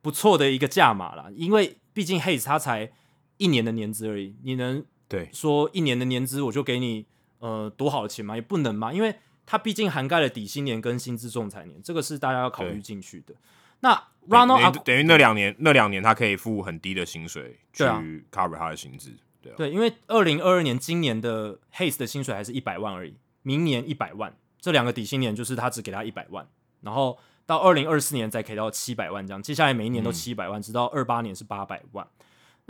[0.00, 2.92] 不错的一个价码啦，因为毕竟 Hayes 他才。
[3.40, 7.06] 一年的年资而已，你能对说一年的年资我就给你
[7.38, 8.36] 呃多好的钱吗？
[8.36, 9.16] 也不能嘛，因为
[9.46, 13.34] 它毕竟涵盖了底薪年跟薪资仲裁年，这个是大家要考虑进去的。
[13.80, 13.94] 那
[14.28, 17.82] Ronald 等于那两年那两年他可以付很低的薪水去
[18.30, 19.10] cover 他的薪资，
[19.40, 26.46] 对、啊、对，因为二零二二年今年的 Hayes 的薪水还是一百万而已，明年一百万，这两个底薪年就是他只给他一百万，
[26.82, 32.06] 然后到二零二四年再给到七百万这样，接下来每一年都七百万，嗯、直到二八年是八百万。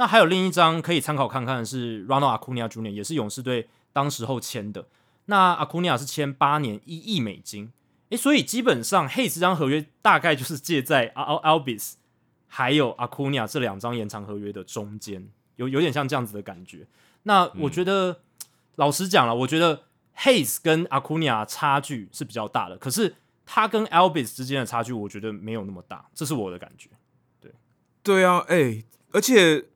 [0.00, 4.86] 那还有另一张可以参考看看的是 Ronald Acuna Jr.，也是勇士队当时候签的。
[5.26, 7.70] 那 Acuna 是签八年一亿美金，
[8.08, 11.96] 诶，所以基本上 Hayes 这张合约大概就是介在 Al Albis
[12.46, 16.86] 还有 Acuna 这两张延长合约的中间，有有点像这样子的感觉。
[17.24, 18.16] 那我觉得，嗯、
[18.76, 19.82] 老实讲了，我觉得
[20.16, 26.88] Hayes 跟 Acuna 差距是比较大的，可是他跟 Albis 之间的差距，我觉得没有那么大，这是我的感觉。
[27.38, 27.52] 对，
[28.02, 29.66] 对啊，诶，而且。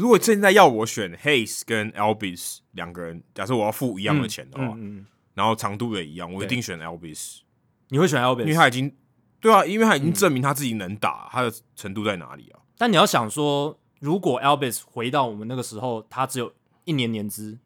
[0.00, 7.40] 如果现在要我选 Hayes 跟 Albis 两个人，假设我要付一样的钱的话，嗯嗯、然后长度也一样，我一定选 Albis。
[7.88, 8.40] 你会选 Albis？
[8.40, 8.96] 因为他已经
[9.40, 12.60] 对啊，因为他已经证明他自己能打，嗯、他的程度在哪里啊？
[12.78, 16.52] 但你要想说，如果 Albis 回到我们那个时候，他只有
[16.84, 17.58] 一年年资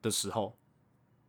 [0.00, 0.56] 的时候，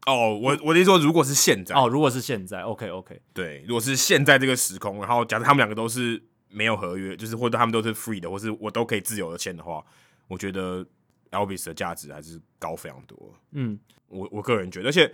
[0.06, 9.84] 哦，我我的意思说，如果是现在，哦，如果是现在，OK OK，对，如果是现在这个时空，然后假设他们两个都是没有合约，就是或者他们都是 free 的，或是我都可以自由的签的话。
[10.32, 10.86] 我觉得
[11.32, 13.36] Elvis 的价值还是高非常多。
[13.52, 13.78] 嗯，
[14.08, 15.14] 我我个人觉得，而且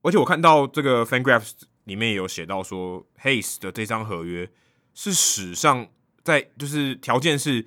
[0.00, 1.52] 而且我看到这个 FanGraphs
[1.84, 4.50] 里面也有写到说，Hayes 的这张合约
[4.94, 5.86] 是史上
[6.22, 7.66] 在就是条件是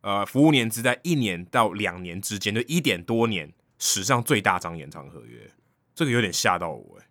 [0.00, 5.50] 呃服务年资在一年到两年之间，就一点多年，史上最大张延长合约，
[5.94, 7.04] 这个有点吓到我哎。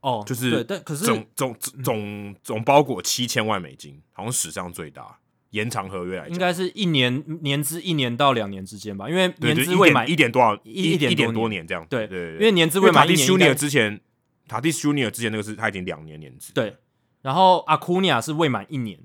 [0.00, 5.20] 哦，就是对，但可是总总总总包裹七千万美金，好像史上最大。
[5.50, 11.86] 延长合约来，应该是一年年资一年到两年之间吧，因为年资未满一点多少一一点一点多年这样。
[11.88, 13.26] 对对，因为年资未满一年。
[13.26, 14.00] Tatis Junior 之前
[14.48, 16.52] ，Tatis Junior 之前那个是他已经两年年资。
[16.52, 16.76] 对，
[17.22, 18.98] 然后 Acuna 是未满一年，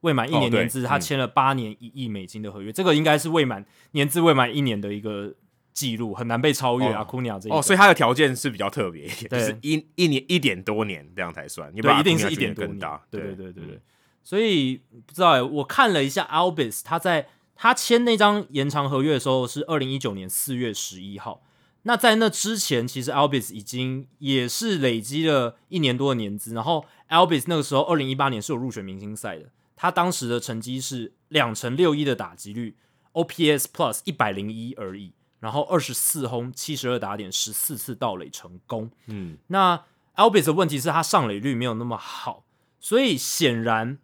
[0.00, 5.34] 未满一年年资，他签了八年一亿美金的合约，这个应该是未满年资未满一年的一个
[5.74, 6.86] 记录，很难被超越。
[6.86, 12.78] Acuna 这哦，所以他的条件是比较特别一点，就是一一年一点多年这样才算，对，一定是一点多年。
[13.10, 13.80] 对对对对对。
[14.28, 21.42] 所以不知道哎，我看了一下 Albis，他在他签那张延长合约的时候是二零一九年四月十一号。
[21.84, 26.52] 那在那之前，其实 Albis 已经也是累积了一年多的年资。
[26.52, 32.76] 然后 Albis 那个时候二零一八年是有入选明星赛的，他当时的成绩是两成六一的打击率
[33.14, 35.14] ，OPS Plus 一百零一而已。
[35.40, 38.90] 然后二十四轰，七十二打点，十四次盗垒成功。
[39.06, 39.82] 嗯，那
[40.16, 42.44] Albis 的问题是他上垒率没有那么好，
[42.78, 43.96] 所以显然。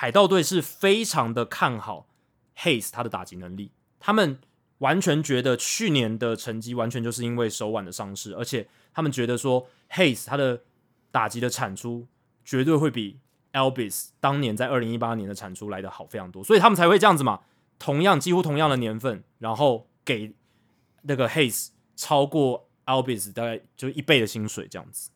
[0.00, 2.06] 海盗队是非常的看好
[2.56, 4.40] Hayes 他的打击能力，他们
[4.78, 10.62] 完全觉得去年的成绩完全就是因为手腕的伤势，而且他们觉得说 Hayes 他的
[11.10, 12.06] 打击的产出
[12.42, 13.18] 绝对会比
[13.52, 17.42] Albis 当年在二零一八年的产出来的好非常多，所以他们才会这样子嘛，
[17.78, 20.32] 同样几乎同样的年份，然后给
[21.02, 25.10] 那个 Hayes 超过 Albis 大概就一倍的薪水这样子。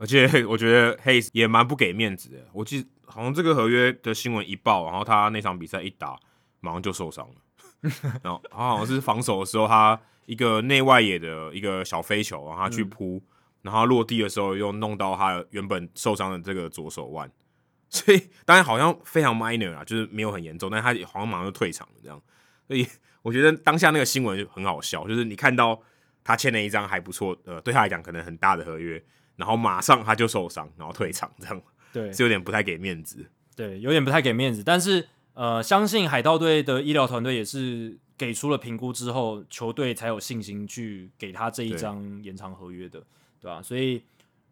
[0.00, 2.38] 而且 我觉得 Hayes 也蛮不给面子的。
[2.54, 6.18] 我记得好像这个合约的新闻一报，然后他那场比赛一打，
[6.60, 7.34] 马上就受伤了。
[8.22, 13.28] 然后他好像是防守的时候，他一个内外野的一个小飞球，然后他去扑，嗯、
[13.62, 17.30] 然后落地的时候又弄到他原本受伤的这个左手腕。
[17.90, 22.18] 所以当然好像非常 minor 啊，就是没有很严重，但他好像马上就退场了这样。
[22.66, 22.86] 所以
[23.20, 25.78] 我觉得当下那个新闻就很好笑，就是你看到
[26.24, 29.02] 他签了一张还不错，呃，对他来讲可能很大的合约。
[29.40, 31.60] 然后马上他就受伤，然后退场，这样
[31.92, 33.26] 对是有点不太给面子。
[33.56, 34.62] 对，有点不太给面子。
[34.62, 43.02] 但是呃，相信海盗队的医疗团队也是给出了评估之后，球队才有信心去给他这一张延长合约的，
[43.40, 43.62] 对吧、啊？
[43.62, 44.02] 所以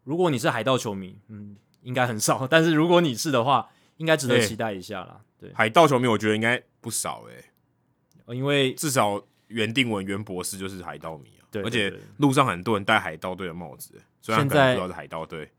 [0.03, 5.21] 如果你是海盗球迷，嗯，应该很少，但是如果你是的话，应该值得期待一下啦。
[5.41, 7.35] 欸、对，海盗球迷我觉得应该不少哎、
[8.25, 15.51] 欸，因为至少袁定文袁博士就是海盗迷啊，对，而且路上很多人戴海盗队的帽子，虽然可能不知道是海盗队。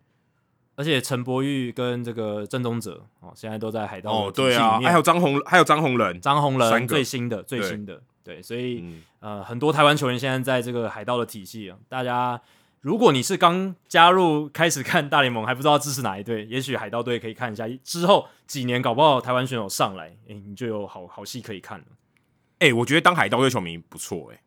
[0.76, 11.76] 而且陈柏宇跟这个郑宗哲哦，现在都在海盗哦，对啊，还有张宏，还有张宏仁，张宏仁最新的最新的，对，所以、嗯、呃，很多台湾球员现在在这个海盗的体系啊。
[11.86, 12.40] 大家，
[12.80, 17.68] 如果你是刚加入开始看大联盟，还不知道支持哪一队，也许海盗队可以看一下。
[17.84, 21.84] 之后几年，搞不好台湾选手上来，哎、欸，你就有好好戏可以看了。
[22.60, 24.40] 哎、欸，我觉得当海盗队球迷不错，哎，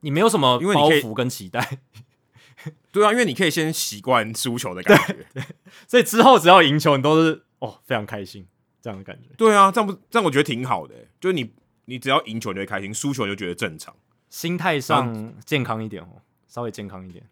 [0.00, 1.78] 你没有什么包袱跟期待。
[2.92, 5.42] 对啊，因为你可以先习惯输球的感觉，对，
[5.86, 8.44] 所以之后只要赢球，你都是哦非常开心
[8.82, 9.28] 这样的感觉。
[9.36, 11.52] 对啊，这样不这样我觉得挺好的，就是你
[11.84, 13.94] 你只要赢球你就会开心，输球就觉得正常，
[14.28, 17.24] 心态上健康一点哦，稍微健康一点。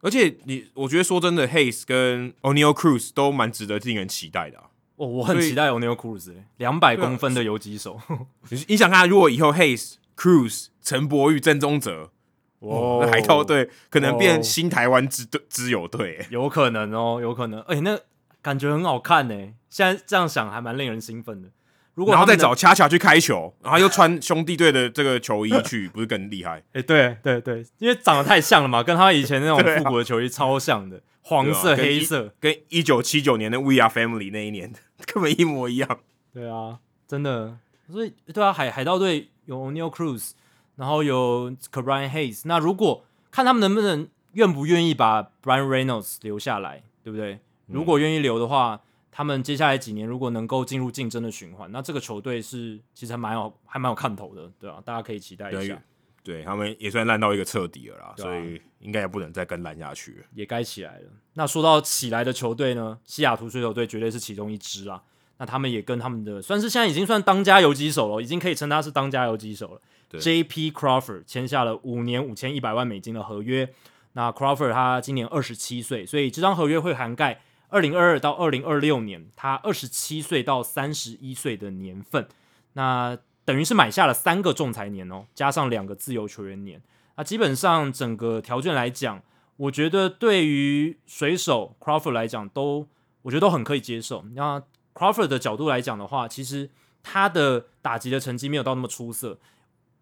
[0.00, 4.70] 而且你我觉得说真的，Hayes 跟 Oneil Cruz 都蛮值得令人期待的啊。
[4.96, 8.00] 哦，我很期待 Oneil Cruz，两百公分的游击手。
[8.48, 12.12] 你 你想看如果以后 Hayes、Cruz、陈柏宇、郑宗哲。
[12.60, 17.60] 哦，那海盗队可能变新台湾之队之友队，有可能哦，有可能。
[17.62, 17.98] 哎、欸，那
[18.40, 19.34] 感觉很好看呢。
[19.68, 21.48] 现在这样想还蛮令人兴奋的。
[21.94, 26.58] 如果然后再找恰恰去开球，然后又穿兄弟队的这个球衣去，不是更厉害？
[26.72, 34.72] 哎、欸，对对对，因为长得太像了嘛，跟他以前那种复古的球衣超像的，黄色、啊、黑色，跟一九七九年的 We Are Family 那一年
[35.06, 36.00] 根本一模一样。
[36.32, 37.56] 对啊，真的。
[37.90, 40.32] 所以对啊，海海盗队有 Oneil Cruz。
[40.76, 47.34] 然后有 Ke'Bryan Hayes，那如果看他们能不能愿不愿意把 Brian Reynolds 留下来，对不对？
[47.34, 47.40] 嗯、
[47.74, 48.80] 如果愿意留的话，
[49.12, 54.82] 他们接下来几年如果能够进入竞争的循环，那这个球队是其实还蛮有还蛮有看头的，对吧、啊？
[54.84, 55.74] 大家可以期待一下。
[56.22, 61.08] 对，对他们也算烂到一个彻底了啦，啊、所以应该也不能再跟烂下去了，也该起来了。
[61.34, 65.02] 那说到起来的球队呢，西雅图水手队绝对是其中一支啦。
[65.38, 69.80] 那他们也跟他们的算是现在已经算当家游击手了，已经可以称他是当家游击手了。
[70.18, 70.72] J.P.
[70.72, 73.72] Crawford 签下了五年五千一百万美金的合约。
[74.14, 82.26] 那 Crawford 他今年二十七岁，所以这张合约会涵盖二零二二到二零二六年，他二十七岁到三十一岁的年份。
[82.72, 86.82] 那等于是买下了三个仲裁年哦，加上两个自由球员年。
[87.16, 89.22] 那基本上整个条件来讲，
[89.56, 92.88] 我觉得对于水手 Crawford 来讲都，
[93.22, 94.24] 我觉得都很可以接受。
[94.34, 94.62] 那
[94.94, 96.70] Crawford 的角度来讲的话，其实
[97.02, 99.38] 他的打击的成绩没有到那么出色。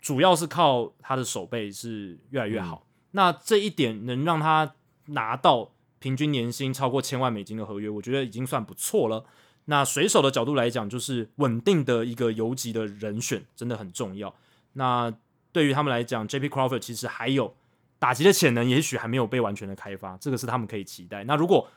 [0.00, 4.74] 主要是靠他的手背是越来越好，嗯、那这一点能让他
[5.06, 9.24] 拿到平均年薪超过千万美金的合约，我觉得已经算不错了。
[9.64, 14.34] 那水手的角度来讲，就是稳定的一个游击的人选真的很重要。
[14.74, 15.12] 那
[15.52, 16.48] 对于他们来讲，J.P.
[16.48, 17.54] Crawford 其实还有
[17.98, 21.24] 打击的潜能，也许还没有被完全的开发，这个是他们可以期待。
[21.24, 21.68] 那如果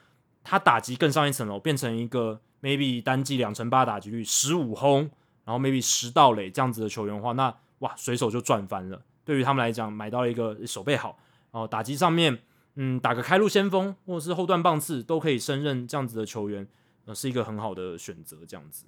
[0.43, 5.09] 他打击更上一层楼，变成一个 maybe 单季两成八打击率、十五轰，
[5.43, 9.03] 然后 maybe 十盗垒这样子的球员的话，那哇，随手就赚翻了。
[9.23, 11.19] 对于他们来讲，买到了一个手背好
[11.51, 12.39] 哦，打击上面，
[12.75, 16.67] 嗯，打个开路先锋或者是后段棒次都可以胜任这样子的球员，
[17.05, 18.37] 呃，是一个很好的选择。
[18.47, 18.85] 这样子，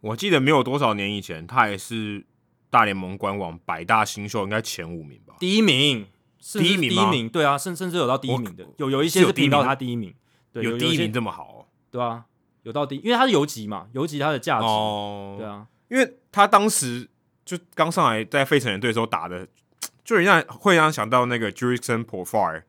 [0.00, 2.24] 我记得没有多少年以前，他也是
[2.68, 5.36] 大联盟官网百大新秀应该前五名吧？
[5.38, 6.06] 第一名，
[6.40, 10.12] 是第一名，第一名，对啊，甚甚至有到第一名的，有有一些是评到他第一名，
[10.52, 12.24] 对，有第一名这么好，哦，对啊，
[12.62, 17.08] 有到第一，因为他是游击嘛，游击他的价值，哦，对啊，因为他当时。
[17.50, 19.44] 就刚上来在费城人队的时候打的，
[20.04, 22.62] 就人家会让想到那个 Jurickson Profar，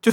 [0.00, 0.12] 就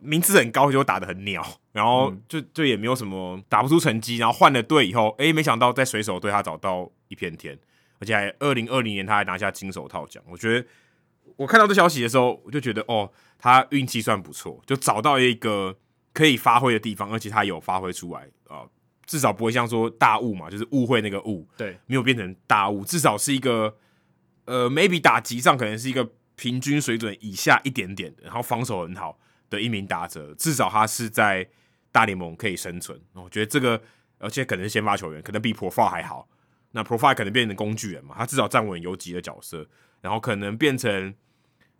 [0.00, 7.56] 名字很高，就打的很鸟，然后就就也没有什么打不出成绩，然后换了队以后，哎、欸，没想到在水手队他找到一片天，
[8.00, 10.20] 而且还二零二零年他还拿下金手套奖。
[10.26, 10.66] 我觉得
[11.36, 13.08] 我看到这消息的时候，我就觉得哦，
[13.38, 15.78] 他运气算不错，就找到一个
[16.12, 18.26] 可以发挥的地方，而且他有发挥出来
[19.08, 22.84] 至少不会像说大雾嘛，就是误会那个误，对，没有变成大雾。
[22.84, 23.74] 至少是一个，
[24.44, 26.06] 呃，maybe 打击上可能是一个
[26.36, 29.18] 平均水准以下一点点，然后防守很好
[29.48, 30.34] 的一名打者。
[30.34, 31.48] 至少他是在
[31.90, 33.00] 大联盟可以生存。
[33.14, 33.80] 我觉得这个，
[34.18, 36.28] 而且可能是先发球员，可能比 Profile 还好。
[36.72, 39.66] 那 Profile 可能变成工具人嘛，他至少站稳游击的角色，
[40.02, 41.14] 然后可能变成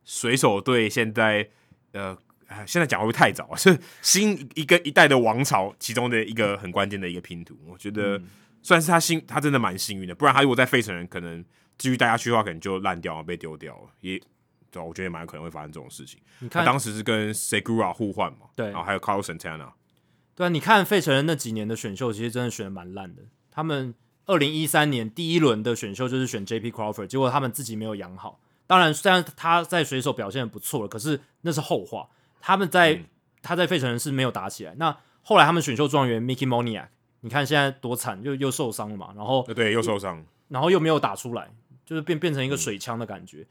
[0.02, 1.50] 水手队现在，
[1.92, 2.16] 呃。
[2.66, 3.56] 现在讲会不会太早啊？
[3.58, 7.56] 是新一个一代的王朝其中的一个很关键的一个拼图。
[7.66, 8.20] 我觉得
[8.62, 10.14] 算是他幸，他真的蛮幸运的。
[10.14, 11.44] 不然他如果在费城人，可能
[11.76, 13.90] 继续待下去的话，可能就烂掉了，被丢掉了。
[14.00, 14.20] 也
[14.70, 16.20] 对，我觉得也蛮有可能会发生这种事情。
[16.40, 18.46] 你看他当时是跟 Segura 互换嘛？
[18.56, 19.72] 对，然后还有 Carlos Santana。
[20.34, 23.22] 对啊，你看费城人那几年的选秀，其实真的选的蛮烂的。
[23.50, 23.94] 他们
[24.26, 26.70] 二零一三年第一轮的选秀就是选 J.P.
[26.70, 28.40] Crawford，结果他们自己没有养好。
[28.66, 32.08] 当然，虽然他在水手表现的不错了，可是那是后话。
[32.40, 33.05] 他们在
[33.43, 34.74] 他在费城人是没有打起来。
[34.77, 36.86] 那后来他们选秀状元 Mickey Moniak，
[37.20, 39.12] 你看现在多惨，又又受伤了嘛。
[39.16, 41.51] 然后对，又受伤，然后又没有打出来，
[41.85, 43.39] 就是变变成一个水枪的感觉。
[43.39, 43.47] 嗯、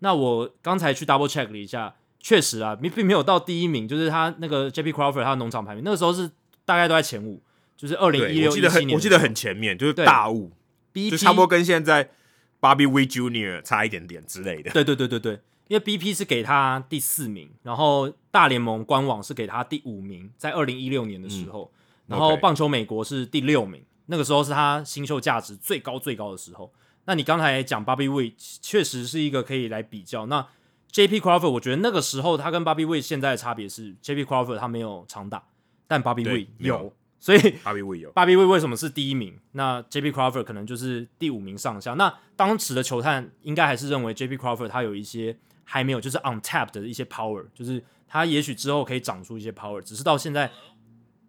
[0.00, 4.92] 那我刚才去 double check 了一下，确实啊，并并没有到第一名，就是他那个 J.P.
[4.92, 6.30] Crawford 他的农场排名，那个时候是
[6.64, 7.42] 大概都在前五，
[7.76, 10.52] 就是二零一六一七年，我记得很前面，就是大物，
[11.10, 12.10] 就差不多跟现在
[12.60, 14.70] Bobby w e Junior 差一点点之类的。
[14.70, 15.40] 对对对对对。
[15.70, 21.78] 因为 BP 是给他第四名，然后大联盟官网是给他第五名，在二零一六年的时候，嗯、
[22.08, 26.72] 然后棒球美国是第六名，那个时候是他新秀价值最高最高的时候。
[27.04, 30.26] 那你刚才讲 Bobby Witt 确实是一个可以来比较。
[30.26, 30.44] 那
[30.90, 35.40] JP Crawford 我觉得那个时候他跟 Bobby Witt 现在的差别是 JP Crawford 他没有长打，
[35.86, 39.38] 但 Bobby Witt 有，有，所以 Bobby Witt 有 Bobby Witt 为什么是第一名？
[39.52, 41.94] 那 JP Crawford 可能就是第五名上下。
[41.94, 45.38] 那当时的球探应该还是认为 JP Crawford 他有一些。
[45.72, 50.50] 还没有，就是 untapped 的一些 power，就是他也许之后可以长出一些 power，只是到现在，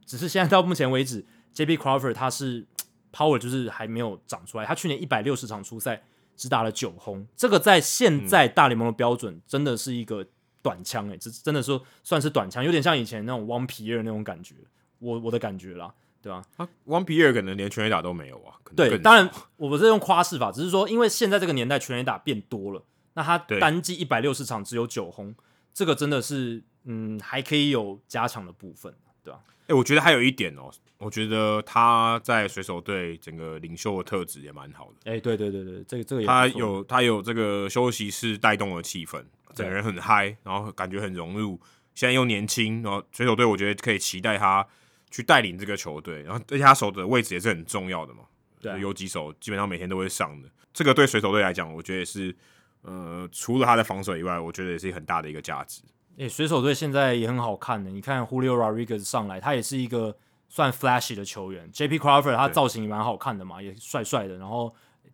[0.04, 1.24] 只是现在到目前为止
[1.54, 1.78] ，J.P.
[1.78, 2.66] Crawford 他是
[3.14, 4.66] power 就是还没有长出来。
[4.66, 6.02] 他去年一百六十场出赛
[6.36, 10.26] 只打了九轰，这个在现在大联盟的标准真的是一个
[10.64, 14.56] 短枪诶、欸，这真的说算是短枪，有点像以前那种 Pierre 那种感觉，
[14.98, 16.44] 我我的感觉啦，对吧？
[16.58, 18.58] 啊 Pierre 可能连全垒打都没有啊。
[18.76, 22.84] 对，当然我不是用夸饰法，只是说因为现在这个年代全垒打变多了。
[23.14, 25.36] 那他单季一百六十场只有九轰，
[25.74, 28.94] 这个真的是嗯还可以有加强的部分，
[29.24, 29.40] 对吧？
[29.64, 35.12] 哎、欸，我觉得还有一点哦、喔，我觉得他在水手队整个领袖的特质也蛮好的。
[35.12, 39.24] 哎、欸，对对对对，这个这个他有他有这个休息室带动的气氛，
[39.54, 41.60] 整个人很嗨，然后感觉很融入。
[41.94, 44.66] 现在又年轻，然后水手队我觉得可以期待他
[45.10, 48.24] 去带领这个球队，然后而且他守的位置也是很重要的嘛，
[48.62, 50.50] 对，有几手基本上每天都会上的。
[50.74, 52.36] 这个对水手队来讲，我觉得也是。
[52.84, 55.82] 呃，除了他的防守以外，我觉得也是很大的一个价值。
[56.18, 60.16] 诶、欸，水手队现在也很好看的，你看 Julio Rodriguez 上来，他也是一个
[60.50, 61.72] 算 flashy 的球员。
[61.72, 61.98] J.P.
[61.98, 64.74] Crawford 他造型也蛮好看的嘛，也帅帅的，然后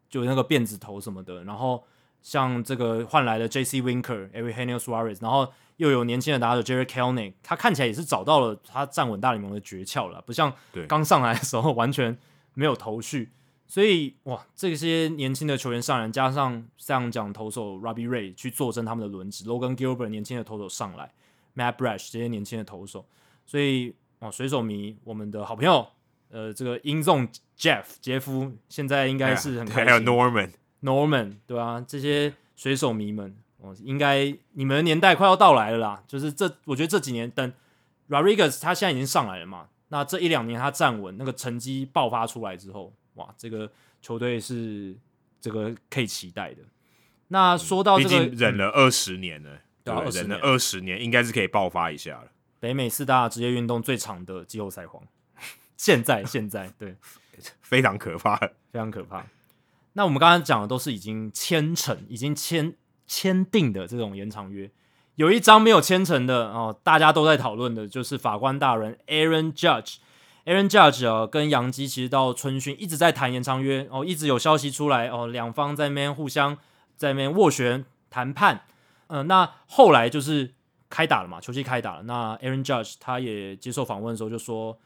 [0.10, 1.44] 就那个辫子头什么的。
[1.44, 1.84] 然后
[2.22, 3.81] 像这个换来的 J.C.
[3.81, 10.52] Winker、Eugenio Suarez，然后又有年轻的打手 Jarred Kelenic，他看起来也是找到了他站稳大联盟的诀窍了，不像
[10.88, 12.18] 刚上来的时候完全
[12.56, 13.31] 没有头绪。
[13.69, 21.11] 所以哇，这些年轻的球员上来，加上像讲投手 Robbie Ray 去坐镇他们的轮值，Logan Gilbert 年轻的投手上来
[21.53, 23.06] ，Matt Brash 这些年轻的投手，
[23.45, 25.85] 所以哇，水手迷我们的好朋友，
[26.30, 27.27] 呃，这个英众
[27.57, 37.53] Jeff 杰夫现在应该是很开心，还有 Norman Norman 对啊，这些水手迷们，哦，应该你们的年代快要到来了啦，就是这我觉得这几年等
[38.07, 42.94] Rodriguez 他现在已经上来了嘛，那这一两年他站稳那个成绩爆发出来之后。
[43.18, 43.69] 哇，这个
[44.02, 44.95] 球队是
[45.41, 46.61] 这个可以期待的。
[47.27, 52.31] 那说到这个，毕竟忍了二十年了，对，对忍了二十年，应该是可以爆发一下了。
[52.60, 55.03] 北美四大职业运动最长的季后赛荒，
[55.76, 56.95] 现在现在对，
[57.61, 58.38] 非常可怕，
[58.72, 59.26] 非常可怕。
[59.94, 62.73] 那我们刚刚讲的都是已经签成、已经签
[63.06, 64.72] 签订的这种延长约，
[65.15, 69.98] 有一张没有签成的哦，大家都在讨论的，就是法官大人 Aaron Judge。
[70.48, 76.57] Aaron Judge 啊，跟杨基其实到春训一直在谈延长约哦，一直有消息出来哦，两方在那边互相
[76.95, 78.61] 在那边斡旋谈判。
[79.07, 80.53] 嗯、那后来就是
[80.90, 82.03] 开打了嘛，球季开打了。
[82.03, 84.80] 那 Aaron Judge 他也接受访问的时候就说，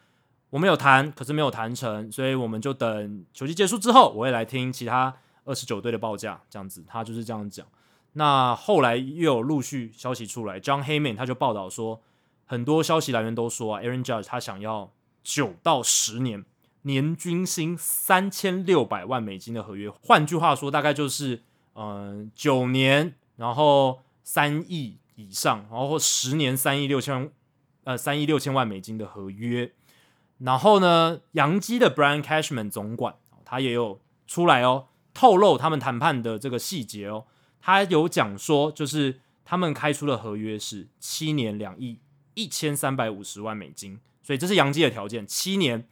[0.50, 5.16] 我们有谈，可是没有谈成，所以我们就等球季结束之后，我会来听其他
[5.46, 7.64] 二十九队的报价，这样子，他就是这样讲。
[8.14, 12.02] 那后来又有陆续消息出来，John Heyman 他就报道说，
[12.48, 14.92] 很多消息来源都说啊，Aaron Judge 他想要。
[15.24, 16.46] 九到十年，
[16.84, 21.44] 年均薪三千六百万美金的合约，换句话说，大概就是
[21.76, 27.32] 嗯九年，然后三亿以上，然后十年三亿六千
[27.84, 29.72] 呃三亿六千万美金的合约。
[30.40, 33.16] 然后呢，洋基的 Brian Cashman 总管
[33.46, 37.26] 他也有出来哦，透露他们谈判的这个细节哦，
[37.62, 42.00] 他有讲说，就是他们开出的合约是七年两亿
[42.34, 44.00] 一千三百五十万美金。
[44.24, 45.88] 所以这是杨基的条件，七年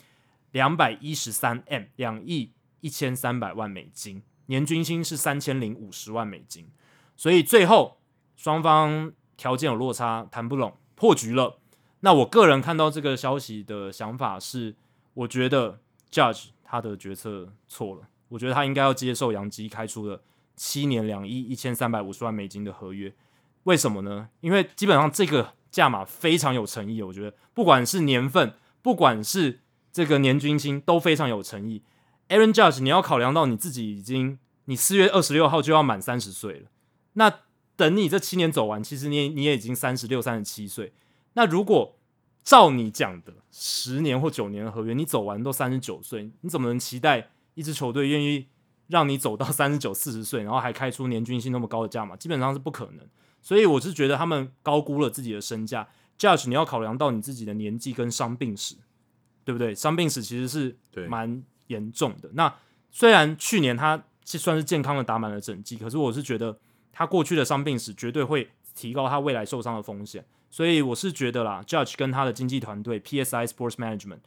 [0.51, 6.69] 两百一十三 M，两亿一千三百万美金，年均薪是三千零五十万美金。
[7.17, 7.99] 所以最后
[8.35, 11.59] 双方条件有落差，谈不拢，破局了。
[12.01, 14.75] 那我个人看到这个消息的想法是，
[15.15, 15.81] 我觉得
[16.11, 20.21] Judge 他的决策错了，我觉得他应该要接受杨基开出的
[20.55, 23.13] 七年两亿一千三百五十万美金的合约。
[23.63, 24.29] 为什么呢？
[24.41, 25.55] 因为基本上这个。
[25.71, 31.83] 价码非常有诚意，我觉得不管是年份，不管是这个年均薪都非常有诚意。
[32.29, 36.69] Aaron Judge，你要考量到你自己已经，你四月二十六号就要满三十岁了，
[37.13, 37.39] 那
[37.75, 40.93] 等你这七年走完，其实你你也已经三十六、三十七岁。
[41.33, 41.95] 那如果
[42.43, 48.47] 照你讲的十年或九年的合约，你走完都三十九岁，你怎么能期待一支球队愿意
[48.87, 52.15] 让你走到三十九、四十岁，然后还开出年均薪那么高的价码？
[52.15, 53.07] 基本上是不可能。
[53.41, 55.87] 所以我是觉得他们高估了自己的身价。
[56.17, 58.75] Judge，你要考量到你自己的年纪跟伤病史，
[59.45, 59.73] 对不对？
[59.73, 62.29] 伤病史其实是蛮严重的。
[62.33, 62.53] 那
[62.91, 66.59] 虽然去年他是算是健康的打满了整季，可是我是觉得
[66.91, 70.25] 他过去的伤病史绝对会提高他未来受伤的风险。
[70.49, 74.19] 所以我是觉得啦，Judge 跟他的经纪团队 PSI Sports Management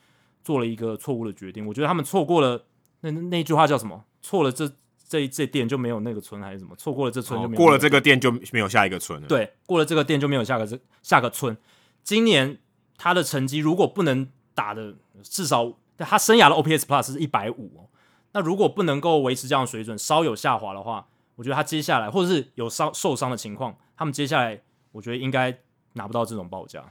[0.43, 1.67] 做了一个错误的决定。
[1.67, 2.65] 我觉得他们错过了
[3.01, 4.05] 那那句话叫什么？
[4.23, 4.73] 错了这。
[5.13, 6.75] 这这店就没有那个村还是什么？
[6.77, 9.29] 错过了这村就没有、哦、过了这个店就没有下一个村了。
[9.29, 11.55] 对，过了这个店就没有下个这下个村。
[12.03, 12.57] 今年
[12.97, 17.91] 他的成绩如果不能打的至少他生涯的 OPS Plus 是一百五哦，
[18.33, 24.63] 那如果不能够维持这样的水准，稍有下滑的话，我觉得他接下来或者是有伤受伤的情况，他们接下来
[24.93, 25.59] 我觉得应该
[25.93, 26.91] 拿不到这种报价。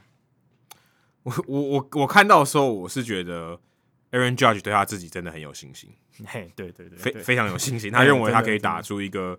[1.24, 3.58] 我我我我看到的时候，我是觉得
[4.12, 5.90] Aaron Judge 对他自己真的很有信心。
[6.24, 7.90] 嘿，对对对，非非常有信心。
[7.92, 9.38] 他认为他可以打出一个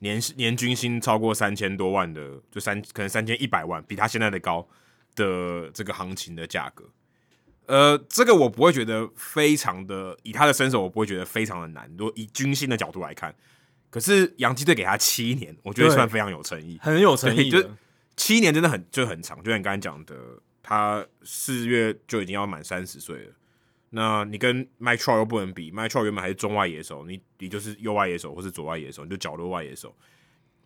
[0.00, 4.66] 年年均薪超过三千多万的，就三可能三千一百万，比他现在的高
[5.14, 6.84] 的这个行情的价格。
[7.66, 11.86] 呃，这个我不会觉得非常的，以他的身手，我不会觉得非常的难。
[11.98, 13.34] 如果以军薪的角度来看，
[13.90, 17.50] 可是洋基队给他七年，我觉得算非常有诚意，很有诚意。
[17.50, 17.62] 就
[18.16, 20.16] 七年真的很就很长，就像你刚才讲的，
[20.62, 23.32] 他四月就已经要满三十岁了。
[23.90, 29.96] 那你跟 Mike Trout 又不能比，Mike Trout 原本还是中外野手，你你就是右外野手或是左外野手，你就角落外野手，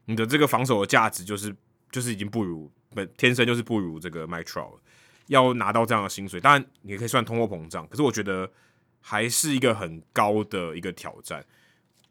[0.07, 1.55] 你的这个防守的价值就是
[1.93, 4.77] 就是已经不如本天生就是不如这个 Mike Trout，
[5.29, 8.51] 要拿到这样的薪水，当然你可以算通货膨胀，可是我觉得
[9.01, 11.47] 还是一个很高的一个挑战。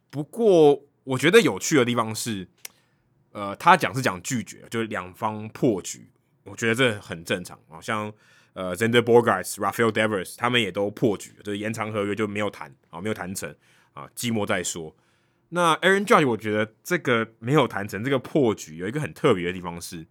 [0.10, 2.48] 不过我觉得有趣的地方是，
[3.34, 6.10] 呃，他讲是讲拒绝，就是两方破局，
[6.46, 8.14] 我觉得这很正常，好像。
[8.54, 13.56] 呃，Zender Bogaerts、Rafael Devers 他们也都破局，就是延长合约就没有谈啊，没有谈成
[13.94, 14.96] 啊，寂寞再说。
[15.50, 20.06] 那 Aaron Judge 我觉得这个没有谈成，这个破局有一个很特别的地方是，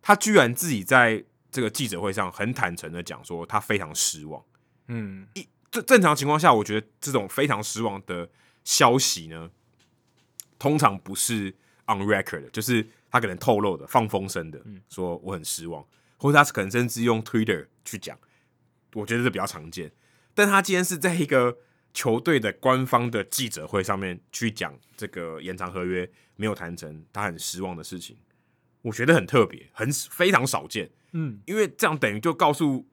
[0.00, 4.42] 他居然自己在这个记者会上很坦诚的讲说他非常失望。
[4.88, 8.28] 嗯，一正正常情况下，我觉得这种非常失望的
[8.64, 9.50] 消息呢，
[10.58, 11.48] 通常不是
[11.86, 15.84] on record 的，就是他可能透露的、放风声的，说我很失望。
[16.24, 18.18] 或者他可能甚至用 Twitter 去讲，
[18.94, 19.92] 我觉得这比较常见。
[20.32, 21.58] 但他今天是在一个
[21.92, 28.16] 球队的官方的记者会上面去讲这个延长合约没有谈成，他很失望的事情，
[28.80, 30.90] 我觉得很特别，很非常少见。
[31.12, 32.88] 嗯，因为这样等于就告诉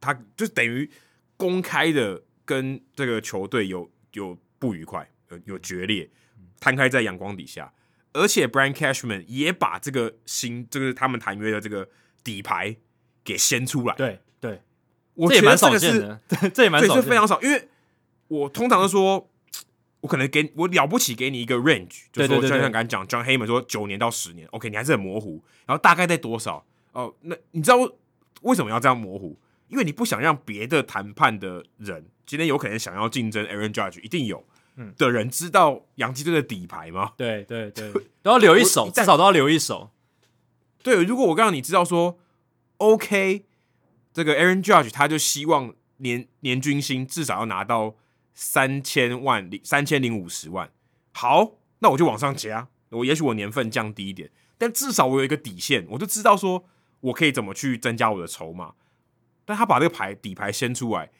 [0.00, 0.90] 他，就等于
[1.36, 6.10] 公开的跟这个球队有有不愉快，有有决裂，
[6.58, 7.72] 摊开在阳光底下。
[8.14, 11.88] 而且 Brian Cashman 也把这个新，就是他们谈约的这个。
[12.24, 12.74] 底牌
[13.22, 14.60] 给掀出来，对对，
[15.14, 16.18] 我觉得这个是，
[16.52, 17.40] 这也蛮少，是非常少。
[17.42, 17.68] 因为
[18.28, 19.30] 我通常都说，
[20.00, 25.44] 我可能给我了不起给你一个 range，就说就像刚才讲 John Hayman 说九年到十年，OK，你还是很模糊。
[25.66, 26.64] 然后大概在多少？
[26.92, 27.76] 哦，那你知道
[28.42, 29.38] 为什么要这样模糊？
[29.68, 34.44] 因为你不想让别的谈判的人，今天有可能想要竞争 Aaron Judge，一定有
[34.96, 37.12] 的人知道洋基队的底牌吗？
[37.16, 37.90] 对对对，
[38.22, 39.90] 都要留一手，至少都要留一手。
[40.84, 42.18] 对，如果我告诉你知道说
[42.76, 43.46] ，OK，
[44.12, 47.96] 这个 Aaron Judge 他就希望年年均薪至少要拿到
[48.34, 50.70] 三千万零三千零五十万，
[51.12, 56.66] 好，那我就往上加，我也许我年份降低一点，但至少我有一个底线，我就知道说
[57.00, 58.74] 我可以怎么去增加我的筹码。
[59.46, 61.10] 但他把这个牌底牌掀出来，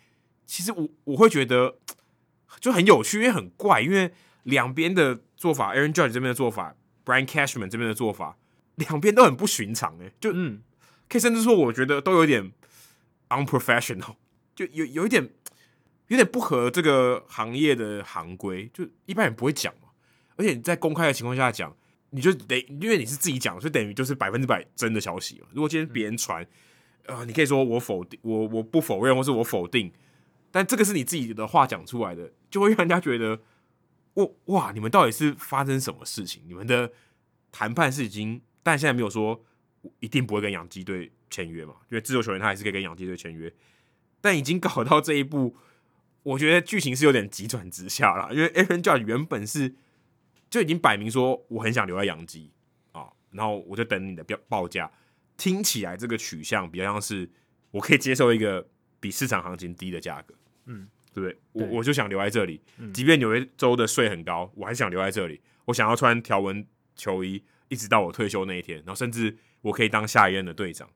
[0.45, 1.79] 其实我我会觉得
[2.61, 4.13] 就很有趣，因为很怪，因为
[4.43, 8.37] 两边的做法，Aaron Judge 这边的做法，Brian Cashman 这边的做法。
[8.77, 10.61] 两边都很不寻常诶，就嗯，
[11.09, 12.53] 可以甚至说，我觉得都有点
[13.29, 14.17] unprofessional，
[14.55, 15.31] 就有有一点
[16.09, 19.91] 有点不合这个行业的行规，就一般人不会讲嘛。
[20.37, 21.77] 而且你在公开的情况下讲，
[22.11, 25.41] 你就得因为你是自己讲，所以等于就是百分之百真的消息。
[25.53, 26.45] 如果今天别人传，
[27.07, 29.93] 呃，你可以说我否定，我我不否认，或是我否定，
[30.51, 33.41] 但这个是你自己的话讲出来的，就会让人家觉得，
[34.15, 36.43] 哇哇，你们到底是发生什么事情？
[36.49, 36.91] 你们的
[37.53, 38.43] 谈判是已经。
[38.65, 39.45] 但现在没有说
[40.01, 41.75] 一定不会跟洋基队签约嘛？
[41.91, 43.53] 因为自由球员他还是可以跟洋基队签约。
[44.21, 45.55] 但已经搞到这一步，
[46.23, 48.35] 我觉得剧情是有点急转直下了。
[48.35, 49.75] 因为 Aaron Judge 原本是
[50.49, 52.51] 就已经摆明说我很想留在洋基
[52.93, 54.91] 啊，然后我就等你的标报价。
[55.37, 57.29] 听起来这个取向比较像是
[57.71, 58.67] 我可以接受一个
[58.99, 60.35] 比市场行情低的价格，
[60.65, 61.33] 嗯，对不对？
[61.33, 62.63] 对我我就想留在这里，
[62.95, 65.43] 即便纽约州的税很高，我还想留在这里。
[65.67, 66.67] 我想要穿条纹
[66.97, 67.43] 球衣。
[67.75, 70.89] 一直到我退休那一天，然后甚至我可以当下一任的队长，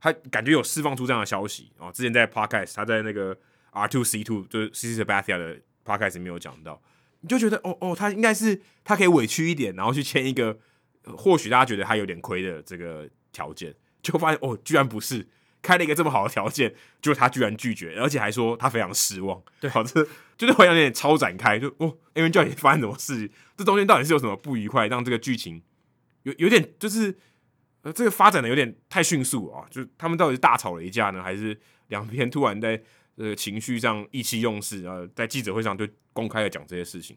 [0.00, 1.92] 他感觉有释放出这样的消息哦。
[1.92, 3.36] 之前在 Podcast，他在那个
[3.72, 6.82] R Two C Two 就是 CC Sabathia 的 Podcast 没有讲到，
[7.20, 10.58] 你就觉得哦哦，他应该是他可以委屈一点，然后去签一个
[11.04, 15.28] 或许大家觉得他有点亏的这个条件，就发现哦，居然不是。
[15.62, 16.72] 开了一个这么好的条件，
[17.02, 19.42] 结果他居然拒绝，而且还说他非常失望。
[19.58, 20.06] 对，好，这
[20.38, 23.28] 就是会有点超展开，就哦，Aaron Judge 发生什么事？
[23.56, 25.60] 这中间到底是有什么不愉快，让这个剧情
[26.26, 27.16] 有有点就是
[27.82, 29.64] 呃，这个发展的有点太迅速啊！
[29.70, 31.58] 就他们到底是大吵了一架呢，还是
[31.88, 32.82] 两边突然在
[33.16, 37.16] 呃情绪上意气用事，然后在记者会上就公开的讲这些事情？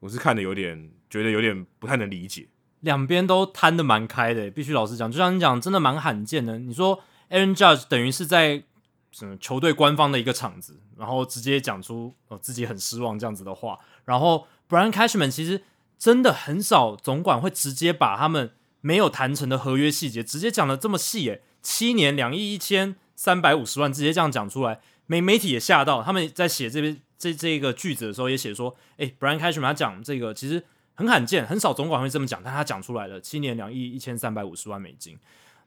[0.00, 2.48] 我是看的有点觉得有点不太能理解。
[2.80, 6.58] 两边都摊的蛮开的，必须老实讲，就像你讲，真的蛮罕见的。
[6.58, 7.00] 你说。
[7.28, 8.62] Aaron Judge 等于是在
[9.10, 13.76] 什么球队官方的一个场子，然后直接讲出哦自己很失望这样子的话。
[14.04, 15.60] 然后 Brian Cashman 其实
[15.98, 26.02] 真的很少总管会直接把他们没有谈成的合约细节直接讲的这么细诶，七年两亿一千三百五十万直接这样讲出来，媒媒体也吓到。
[26.02, 30.62] 他们在写这边这这个句子的时候也写说，诶 Brian Cashman 他讲这个其实
[30.94, 35.18] 很罕见，很少总管会这么讲，但他讲出来了，七年两亿一千三百五十万美金。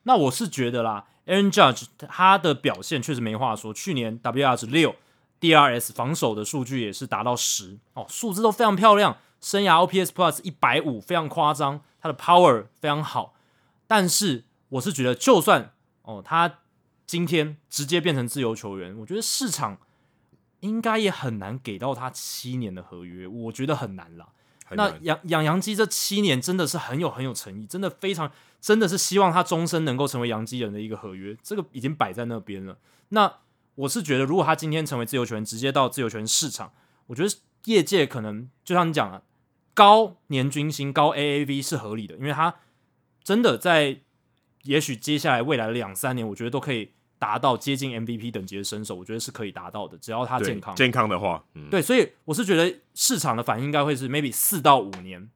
[0.03, 3.73] 那我是觉得啦，Aaron Judge 他的表现确实没话说。
[3.73, 4.95] 去年 WR 值六
[5.41, 9.17] ，DRS 防守的数据也是达到十哦，数字都非常漂亮。
[9.41, 11.81] 生涯 OPS Plus 一百五，非常夸张。
[12.01, 13.35] 他的 Power 非常好。
[13.87, 16.59] 但是我是觉得，就算哦，他
[17.05, 19.79] 今天直接变成自由球员，我觉得市场
[20.59, 23.27] 应该也很难给到他七年的合约。
[23.27, 24.29] 我觉得很难啦。
[24.71, 32.77] 那养养洋基这七年真的是很有很有诚意，真的非常真的是希望他终身能够成为洋基人的一个合约，这个已经摆在那边了。
[33.09, 33.33] 那
[33.73, 36.71] 我是觉得，如果他今天成为自由球员，直接到自由球员市场，
[37.07, 37.35] 我觉得
[37.65, 39.23] 业界可能就像你讲了，
[39.79, 42.55] 高年均薪、高 AAV 是合理的，因为他
[43.23, 44.01] 真的在
[44.63, 46.91] 也许接下来未来的两三年，我觉得都可以。
[47.19, 50.73] 达到接近 MVP 等级的身手，我觉得是可以达到的，只要他健康。
[50.73, 55.29] 健康的话，嗯，对，所以我是觉得市场的反应应该会是 maybe 四到五年，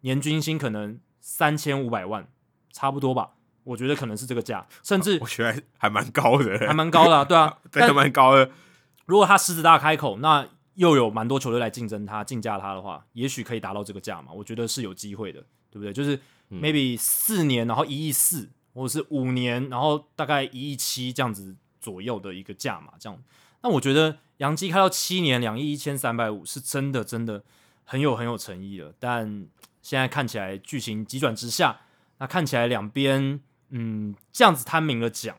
[0.00, 2.26] 年均薪可能三千五百万，
[2.72, 3.32] 差不多吧。
[3.64, 8.50] 我觉得可能是这个价，甚至我觉得还蛮高的，还蛮高的，啊，对啊， 还蛮高的。
[9.04, 14.32] 如果他狮子大开口，那又有蛮多球队来竞争他、竞价他的话，也许可以达到这个价嘛。
[14.32, 15.40] 我觉得是有机会的，
[15.70, 15.92] 对不对？
[15.92, 16.18] 就是
[16.50, 18.48] maybe 四年，然后一亿四。
[18.76, 23.18] 或者是五年，然后大概一亿七这样子左右的一个价嘛，这样。
[23.62, 27.42] 那我觉得杨基开到七年两亿一千三百五，是真的真的
[27.86, 28.92] 很有很有诚意了。
[29.00, 29.46] 但
[29.80, 31.80] 现在看起来剧情急转直下，
[32.18, 33.40] 那看起来两边
[33.70, 35.38] 嗯这样子摊明了讲，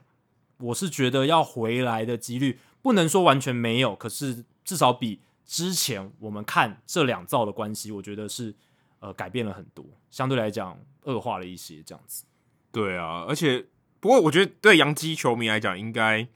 [0.57, 8.53] 我是觉得要回来的几率不能说完全没有，可是至少比之前我们看这两造的关系，我觉得是
[8.99, 12.25] 呃改变了很多，相对来讲恶化了一些这样子。
[12.71, 13.65] 对啊，而且
[13.99, 16.27] 不过我觉得对洋基球迷来讲，应该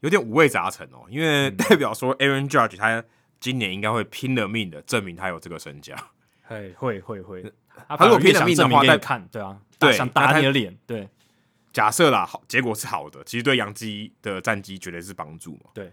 [0.00, 3.02] 有点五味杂陈哦，因为代表说 Aaron Judge 他
[3.38, 5.96] 今年应该会拼了命的证明他有这个身价。
[6.46, 7.42] 会会会会，
[7.88, 10.76] 他如果拼了命的话，再看对啊，对，想打你的脸。
[10.86, 11.08] 对，
[11.72, 15.70] 假设啦，好，结果是好的，其实对杨基的战绩绝对是帮助嘛。
[15.72, 15.92] 对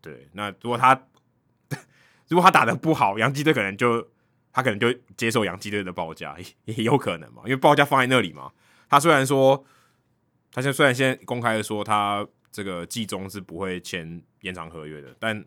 [0.00, 1.00] 对，那如果他
[2.28, 4.08] 如果他打的不好，洋基队可能就
[4.52, 6.36] 他可能就接受洋基队的报价，
[6.66, 8.50] 也有可能嘛，因为报价放在那里嘛。
[8.88, 9.64] 他虽然说，
[10.52, 15.44] 他现虽然现在公开的说他这个季中是不会签延长合约的，但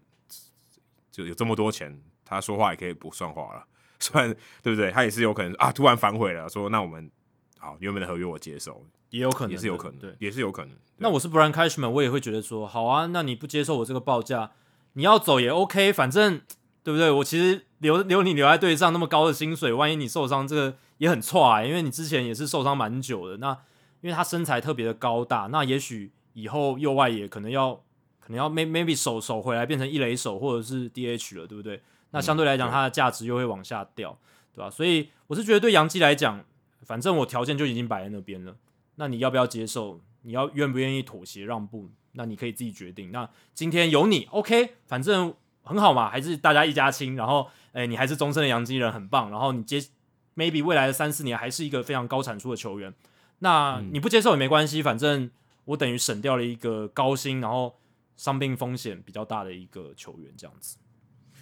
[1.12, 3.66] 就有这么多钱，他说话也可以不算话了。
[4.00, 4.92] 虽然对不对？
[4.92, 7.10] 他也是有可能啊，突然反悔了，说那我们
[7.58, 10.76] 好原本的合约我接受，也有可能，也是有可能，对，也是有可能。
[10.98, 14.52] 那我是 Brian Cashman，我也会觉得说，好啊，那你不接受我这个报价，
[14.94, 16.42] 你要走也 OK，反正
[16.86, 17.12] 对不对？
[17.12, 20.78] 我其实留留你留在队上那么高的薪水，万一你受伤，这个。
[20.98, 23.36] 也很错啊，因为你之前也是受伤蛮久的。
[23.36, 23.52] 那
[24.00, 27.76] 因为他身材特别的高大，那也许以后右外野可能要
[28.22, 31.82] 可能要 maybe 手手回来变成一垒手或者是 DH 了，对不对？
[32.12, 34.18] 那相对来讲，它的价值又会往下掉，
[34.54, 34.70] 对吧？
[34.70, 36.46] 所以我是觉得对杨基来讲，
[36.84, 38.56] 反正我条件就已经摆在那边了。
[38.96, 40.00] 那你要不要接受？
[40.22, 41.90] 你要愿不愿意妥协让步？
[42.14, 43.12] 那你可以自己决定。
[43.12, 45.34] 那今天有你 OK，反正
[45.66, 47.18] 很好嘛，还是大家一家亲。
[47.18, 49.30] 然后，哎，你还是终身的洋基人，很棒。
[49.30, 49.84] 然后你接。
[50.38, 52.94] maybe 未来的三四年还是一个非常高产出的球员，
[53.40, 55.32] 那你不接受也没关系，反正
[55.64, 57.80] 我等于省掉了一个高薪，然后
[58.18, 60.78] 伤病风险比较大的一个球员，这样子。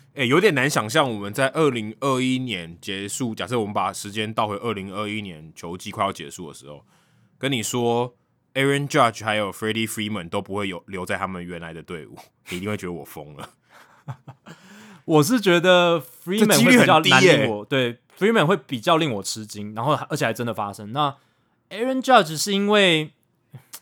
[0.10, 6.86] 哎、欸，有点难想象我们在二零二一年结束，假设我们把时间倒回二零二一年球季快要结束的时候，
[7.40, 8.16] 跟你说
[8.54, 12.16] Aaron Judge 还有 Freddie Freeman 都不会有留在他们原来的队伍，
[12.50, 13.50] 你一定会觉得我疯了。
[15.06, 18.00] 我是觉得 Freeman 会比较难令我对。
[18.16, 20.94] Freeman 会比较令我吃惊，然后而且还真的发生。
[20.94, 21.18] 那
[21.72, 23.12] Aaron Judge 是因为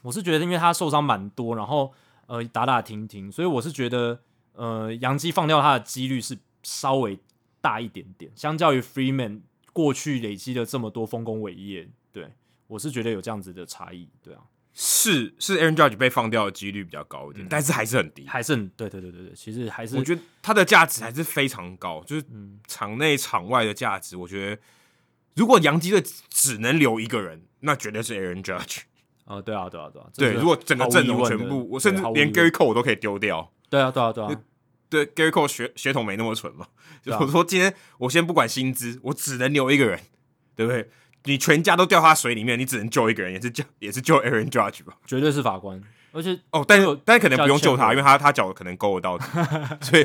[0.04, 1.94] 我是觉得因为他受伤蛮多，然后
[2.28, 4.22] 呃打打停停，所以我是觉得
[4.54, 7.20] 呃杨基放掉他的几率是稍微
[7.60, 9.42] 大一点点，相较于 Freeman
[9.74, 12.32] 过去累积了这么多丰功伟业，对
[12.68, 14.40] 我是觉得有这样子的差异，对啊。
[14.74, 22.26] 是是，Aaron Judge 被放掉的几率比较高一点，嗯、但是还是很低，还是很对对对对对，其实还是我觉得他的价值还是非常高，就是
[22.68, 24.62] 场内场外的价值，我觉得
[25.36, 28.80] 如果洋基队只能留一个人，那绝对是 Aaron Judge。
[29.26, 33.52] 啊、哦，对啊，对啊，对啊，对，如果整个阵容全部，我甚至连 Gary Cole 我都可以丢掉。
[33.70, 34.42] 对啊，对啊，对啊，
[34.90, 36.68] 对，Gary Cole 血血统没那么纯嘛，
[37.02, 40.00] 就我说今天我先不管薪资，我只能留一个人，
[40.56, 40.90] 对不对？
[41.26, 44.98] 你全家都掉他水里面，你只能救一个人，也是救 也是救 Aaron Judge 吧？
[45.06, 45.80] 绝对是法官，
[46.12, 49.20] 而且哦，但是但是可能不用救他，因为他他脚可能够得到，
[49.82, 50.04] 所以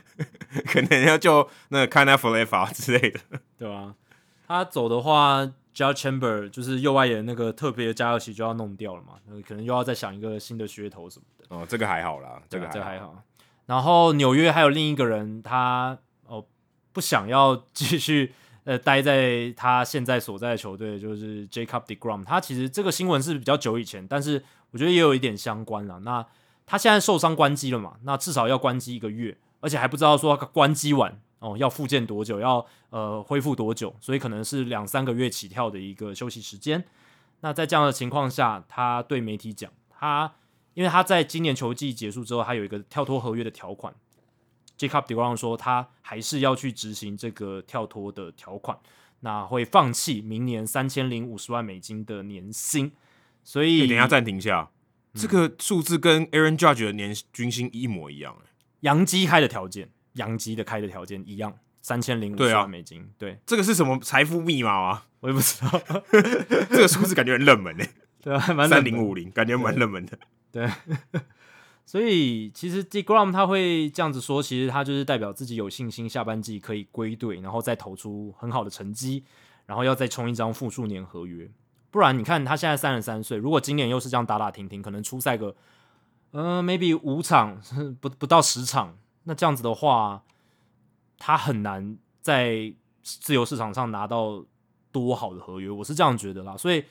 [0.68, 3.20] 可能要救那个 Kiner Falefa 之类的，
[3.58, 3.94] 对吧、啊？
[4.46, 5.42] 他走的话
[5.74, 9.14] ，Judge Chamber 就是右外野那个特别的加热器就要弄掉了嘛，
[9.48, 11.56] 可能又要再想一个新的噱头什么的。
[11.56, 13.22] 哦，这个还好啦，这个这个还好。
[13.64, 15.96] 然后纽约还有另一个人，他
[16.26, 16.44] 哦
[16.92, 18.34] 不想要继续。
[18.64, 25.98] 呃，待在他现在所在的球队就是 Jacob deGrom，他其实这个新闻是比较久以前，但是我觉得也有一点相关了。
[26.00, 26.24] 那
[26.64, 27.96] 他现在受伤关机了嘛？
[28.04, 36.84] 那至少要关机一个月，而且还不知道说关机完哦要复健多久，要呃恢复多久，所以可能是两三个月起跳的一个休息时间。
[37.40, 40.32] 那在这样的情况下，他对媒体讲，他
[40.74, 43.92] 因为他在今年球季结束之后，他有一个跳脱合约的条款。
[44.88, 48.76] Jacob deGrom 说，他还是要去执行这个跳脱的条款，
[49.20, 52.90] 那会放弃明年三千零五十万美金的年薪。
[53.44, 54.70] 所以，等一下暂停一下，
[55.14, 58.36] 嗯、这个数字跟 Aaron Judge 的年均薪一模一样。
[58.80, 63.08] 洋基开的条件，洋基的开的条件一样，三千零五十万美金。
[63.16, 65.06] 对，这个是什么财富密码啊？
[65.20, 65.80] 我也不知道，
[66.70, 67.88] 这个数字感觉很冷门诶。
[68.20, 70.18] 对啊，三零五零，感觉蛮冷门的。
[70.50, 70.68] 对。
[71.12, 71.20] 对
[71.84, 79.24] 所以其实 deGrom 他会这样子说，其实他就是代表自己有信心下半季可以归队，然后再投出很好的成绩，
[79.66, 81.50] 然后要再冲一张复数年合约。
[81.90, 85.54] 不然你看他现在三十三岁，如果今年又是这样打打停停，可能出赛个
[86.30, 87.60] 呃 maybe 五场
[88.00, 90.22] 不不到十场，那这样子的话，
[91.18, 92.72] 他很难在
[93.02, 94.42] 自由市场上拿到
[94.92, 95.68] 多好的合约。
[95.68, 96.56] 我是这样觉得啦。
[96.56, 96.84] 所以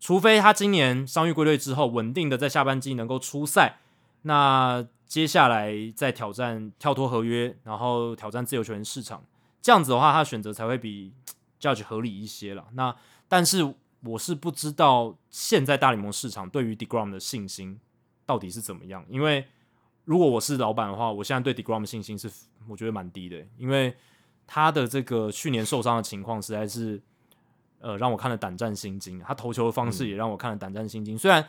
[0.00, 3.80] 除非他今年伤愈归队之后，稳定的在下半季能够出赛。
[4.26, 9.24] 那接下来再挑战跳脱合约，然后挑战自由球员市场，
[9.62, 11.12] 这样子的话，他选择才会比
[11.60, 12.66] Judge 合理一些了。
[12.72, 12.94] 那
[13.28, 17.78] 但是我是不知道现在大联盟市场对于 deGrom 的信心
[18.26, 19.46] 到底是怎么样，因为
[20.04, 22.28] 如果我是老板的话，我现在对 deGrom 信心是
[22.66, 23.94] 我觉得蛮低的，因为
[24.44, 27.00] 他的这个去年受伤的情况实在是
[27.78, 31.48] 呃让我看了胆战心惊，他投球的方式也让我看了胆战心惊，虽然。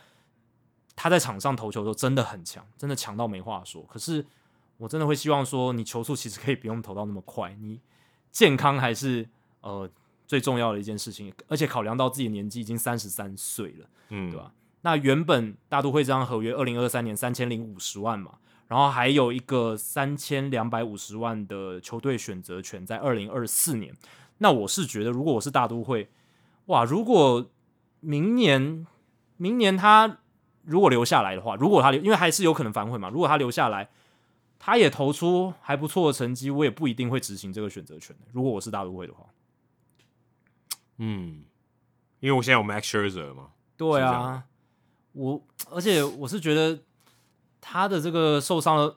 [0.99, 3.83] 他在场上投球的时候真的很强，真的强到没话说。
[3.83, 4.25] 可是
[4.77, 7.79] 我真的会希望说，你球速其实可以不用投到那么快，你
[8.31, 9.29] 健康还是
[9.61, 9.87] 呃
[10.25, 11.31] 最重要的一件事情。
[11.47, 14.51] 而且考量到自己的年纪已经三十三岁了，嗯，对吧？
[14.81, 23.93] 那原本大都会这张合约二零二三年三千零五十万嘛，然后还有一个三千两百五十万的球队选择权在二零二四年。
[24.39, 26.09] 那我是觉得，如果我是大都会，
[26.65, 27.47] 哇，如果
[27.99, 28.87] 明年
[29.37, 30.17] 明年他。
[30.67, 33.09] 如果留下来的话，如果他留，因为还是有可能反悔嘛。
[33.09, 33.89] 如果他留下来，
[34.59, 38.13] 他也投出还不错的成绩，我也不一定会执行这个选择权。
[38.33, 39.25] 如果我是大都会的话，
[40.97, 41.45] 嗯，
[42.19, 43.47] 因为我现在有 Max Scherzer 嘛。
[43.77, 44.43] 对啊，
[45.13, 45.41] 我
[45.71, 46.79] 而且我是觉得
[47.61, 48.95] 他的这个受伤的，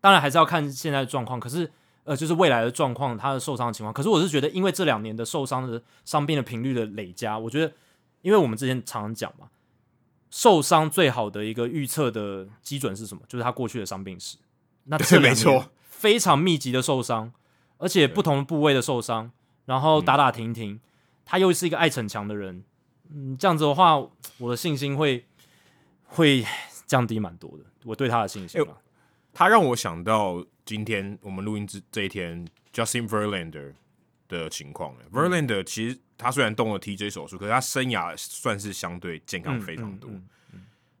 [0.00, 1.40] 当然还是要看现在的状况。
[1.40, 3.94] 可是呃，就是未来的状况，他的受伤的情况。
[3.94, 7.72] 可是我是觉得，因为这两年的受伤的伤病的频率的累加，我觉得，
[8.20, 9.48] 因为我们之前常常讲嘛。
[10.34, 13.22] 受伤最好的一个预测的基准是什么？
[13.28, 14.36] 就是他过去的伤病史。
[14.82, 17.32] 那这没错，非常密集的受伤，
[17.78, 19.30] 而且不同部位的受伤，
[19.66, 20.80] 然后打打停停，
[21.24, 22.64] 他又是一个爱逞强的人。
[23.10, 23.96] 嗯，这样子的话，
[24.38, 25.24] 我的信心会
[26.02, 26.44] 会
[26.84, 27.64] 降低蛮多的。
[27.84, 28.68] 我对他的信心、欸，
[29.32, 33.74] 他让我想到今天我们录音之这一天，Justin Verlander
[34.42, 34.96] 的情况。
[35.12, 35.98] Verlander 其实。
[36.16, 40.08] 他虽然动了 TJ 手术，可是他生涯算是相对健康非常多。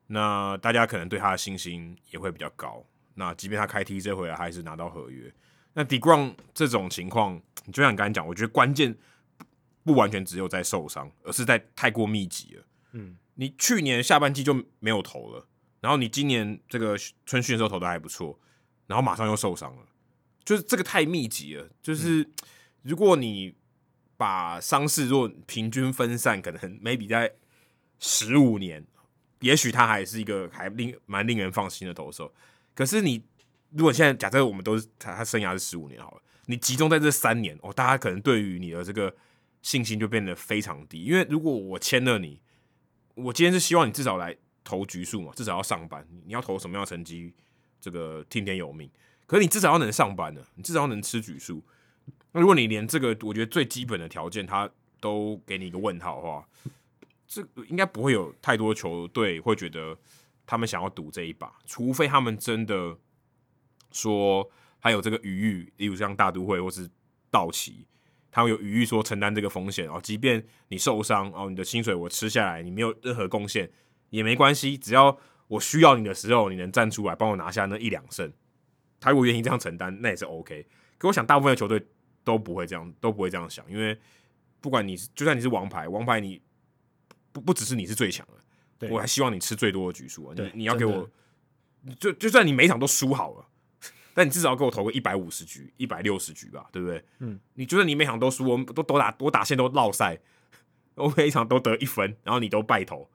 [0.08, 2.84] 那大家可能对他的信心也会比较高。
[3.14, 5.32] 那即便他开 TJ 回来，还是拿到合约。
[5.72, 7.40] 那 d e g r o n 这种情况，
[7.72, 8.92] 就像你刚才讲，我觉得关键
[9.84, 12.64] 不完全只有在受伤，而是在太过密集了。
[12.90, 15.46] 嗯，你去年下半季就没有投了，
[15.80, 18.36] 然后你今年这个春训的时候投的还不错，
[18.88, 19.82] 然后马上又受伤了，
[20.44, 21.68] 就是这个太密集了。
[21.80, 22.28] 就是
[22.84, 23.54] 如果你
[24.16, 27.32] 把伤势若平均分散，可能 maybe 在
[27.98, 28.86] 十五年，
[29.40, 32.32] 也许他还是一个还令蛮令人放心的投手。
[32.74, 33.24] 可是你
[33.70, 39.14] 如果现在假设我们都是他，他生涯是十五年好了，你集中在这三年哦，大家可能对于你的这个
[39.62, 41.04] 信心就变得非常低。
[41.04, 42.38] 因为如果我签了你，
[43.14, 46.06] 我今天是希望你至少来投局数嘛，至少要上班。
[46.26, 47.32] 你要投什么样的成绩，
[47.80, 48.90] 这个听天由命。
[49.26, 51.64] 可是你至少要能上班的，你至少要能吃局数。
[52.34, 54.68] 那如果你连这个我觉得最基本的条件他
[55.00, 56.48] 都给你一个问号的话，
[57.26, 59.96] 这应该不会有太多球队会觉得
[60.44, 62.98] 他们想要赌这一把，除非他们真的
[63.92, 64.50] 说
[64.80, 66.90] 还有这个余裕，例如像大都会或是
[67.30, 67.86] 道奇，
[68.32, 73.70] 他们有余裕说承担这个风险哦，即便你受伤哦，你的薪水我吃下来，你没有任何贡献
[74.10, 75.16] 也没关系，只要
[75.46, 78.32] 我需要你的时候，你能站出来帮我拿下那一两胜，
[78.98, 80.66] 他如果愿意这样承担，那也是 OK。
[80.98, 81.86] 可我想大部分的球队
[82.24, 83.96] 都不会这样，都不会这样想，因为
[84.60, 86.40] 不管你是就算你是王牌，王牌你
[87.32, 88.26] 不不只是你是最强
[88.78, 90.34] 的，我还希望你吃最多的局数啊！
[90.36, 91.08] 你你要给我，
[92.00, 93.46] 就就算你每场都输好了，
[94.14, 97.04] 但你至少要给我投个一百五十局、一百六十局吧，对不对？
[97.18, 100.18] 嗯，你就算你每场都输，我们都都打我打线都落赛，
[100.94, 103.10] 我每一场都得一分，然后你都败投，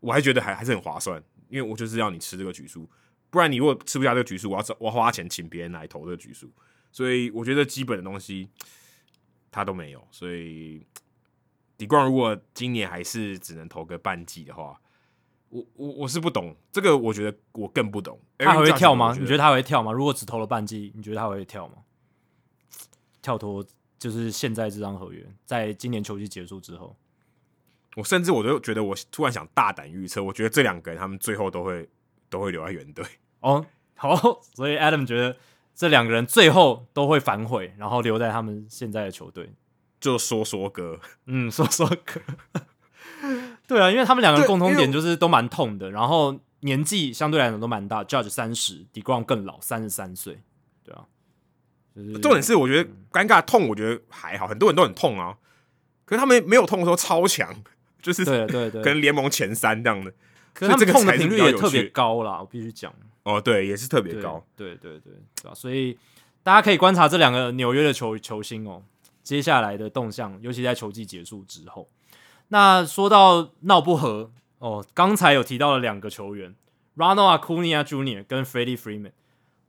[0.00, 2.90] 我还觉得还还是很划算，因为我就是要你吃这个局数，
[3.30, 6.52] 不然你如果吃不下这个局数，我要我要花钱请别人来投这个局数。
[6.92, 8.48] 所以我觉得基本的东西
[9.50, 10.84] 他都没有，所以
[11.78, 14.80] Degrom 如果今年还是只能投个半季的话，
[15.48, 18.20] 我我我是不懂这个，我觉得我更不懂。
[18.38, 19.16] 他还会跳吗？
[19.18, 19.92] 你觉得他会跳吗？
[19.92, 21.74] 如果只投了半季，你觉得他会跳吗？
[23.22, 23.64] 跳脱
[23.98, 26.96] 就是现在这张合约，在今年球季结束之后，
[27.96, 31.88] 我甚至我都觉得，我突然想大胆预测，我觉得这两个人他们最后都会
[32.28, 33.04] 都会留在原队。
[33.40, 33.64] 哦，
[33.94, 34.16] 好，
[34.54, 35.36] 所以 Adam 觉得。
[35.74, 39.52] 这两个人最后都会反悔，然后留在他们现在的球队，
[40.00, 42.20] 就说说哥，嗯，说说哥，
[43.66, 50.42] 对啊，因为他们两个共同点就是都蛮痛的，然后年纪相对来讲都蛮大，Judge 三十，Degrom 更老，三十三岁，
[50.84, 51.06] 对啊，
[51.94, 55.38] 就是重点是我觉得尴尬痛，我觉得还好，很多人都很痛啊，
[56.04, 57.54] 可是他们没有痛的时候超强，
[58.02, 60.12] 就是对对对，跟联盟前三这样的，
[60.52, 62.92] 可是他们痛的频率也特别高啦，我必须讲。
[63.22, 65.54] 哦，对，也是特别高，对对对对吧？
[65.54, 65.96] 所以
[66.42, 68.82] 大家可以观察这两个纽约的球球星哦，
[69.22, 71.86] 接下来的动向，尤其在球季结束之后。
[72.48, 76.54] 那说到闹不和哦，刚才有提到了两个球员
[76.96, 78.24] ，Ronald Acuna Jr.
[78.24, 79.12] 跟 Freddie Freeman。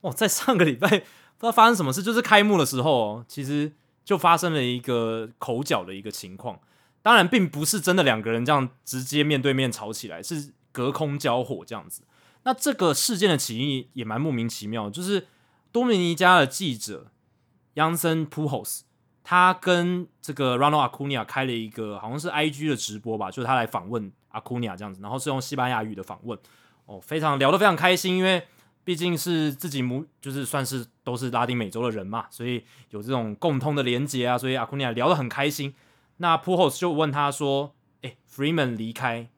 [0.02, 0.88] 哦，在上个礼拜
[1.38, 3.72] 不知道发生什么事，就是开幕的时候哦，其实
[4.04, 6.60] 就发生了一个口角的一个情况。
[7.04, 12.04] 当然，并不是真的两个人这样直接面对面吵起来，是隔空交火这样子。
[12.44, 15.28] 那这个事件的起因也蛮莫名其妙，就是
[15.72, 17.12] 多米尼加的记者
[17.76, 18.82] Jansen Pujols，
[19.24, 26.38] 他跟这个 Ronald Acuna 开了一个好像是 IG 的直播吧，就是他来访问 Acuna 这样子，然后是用西班牙语的访问，
[26.86, 28.44] 哦，非常聊得非常开心，因为
[28.84, 35.76] 毕竟是自己母，就是算是都是拉丁美洲的人嘛，所以有这种共通的连结啊，所以 Acuna 聊得很开心。
[36.18, 39.30] 那 Pujols 就问他说：“诶，Freeman 离开，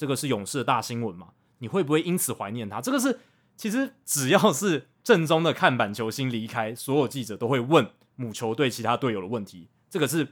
[0.00, 1.28] 这个是勇士的大新闻嘛？”
[1.62, 2.80] 你会不会因此怀念他？
[2.80, 3.20] 这个是
[3.54, 7.86] 其实只要是正宗的看板球星离开，所有记者都会问
[8.16, 9.68] 母球队其他队友的问题。
[9.90, 10.26] 这个是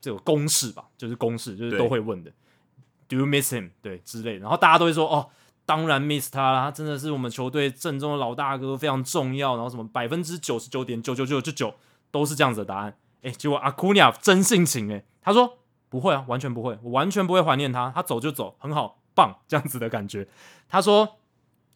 [0.00, 2.32] 这个公式吧，就是公式，就是都会问的。
[3.08, 3.72] Do you miss him？
[3.82, 5.28] 对之类的，然后大家都会说哦，
[5.66, 9.56] 当然 miss 他啦，他真的是我们球队正宗的老大哥，非常重要。
[9.56, 11.74] 然后什么百分之九十九点九九九九九
[12.10, 12.96] 都是这样子的答案。
[13.20, 15.58] 哎，结果 Acuna 真性情哎，他说
[15.90, 18.99] 不会啊，完全不会，我完全不会怀念他，他走就走，很好。
[19.20, 20.26] 棒这样子的感觉，
[20.66, 21.18] 他说，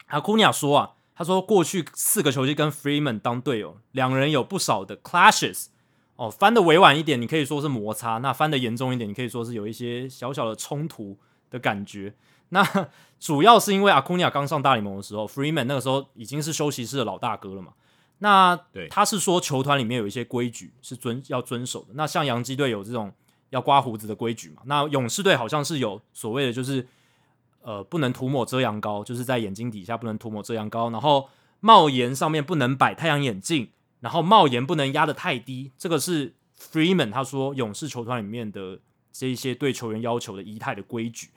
[0.06, 5.66] 阿库尼亚说啊，他说过去四个球季跟 Freeman 当队友，两人有不少的 clashes
[6.16, 11.18] 哦，翻的委婉一点，你可以说是摩擦；那翻的严重一点，你可以说是有一些小小的冲突
[11.50, 12.14] 的感觉。
[12.48, 12.64] 那
[13.20, 17.74] 主要是因为阿库尼亚刚上大联盟的时候，Freeman 那个时候已经是休息室的老大哥了嘛。
[18.18, 21.88] 那对他是说球团里面有一些规矩是遵要遵守的。
[21.94, 23.12] 那像洋基队有这种
[23.50, 24.62] 要刮胡子的规矩嘛？
[24.66, 26.88] 那勇士队好像是有所谓的就是。
[27.64, 30.90] 呃，不能涂抹遮阳膏，就是在眼睛底下不能涂抹遮阳膏。
[30.90, 31.30] 然后
[31.60, 33.70] 帽檐上面不能摆太阳眼镜，
[34.00, 35.72] 然后帽檐不能压得太低。
[35.78, 38.78] 这个是 Freeman 他说勇士球团里面的
[39.10, 41.30] 这一些对球员要求的仪态的规矩。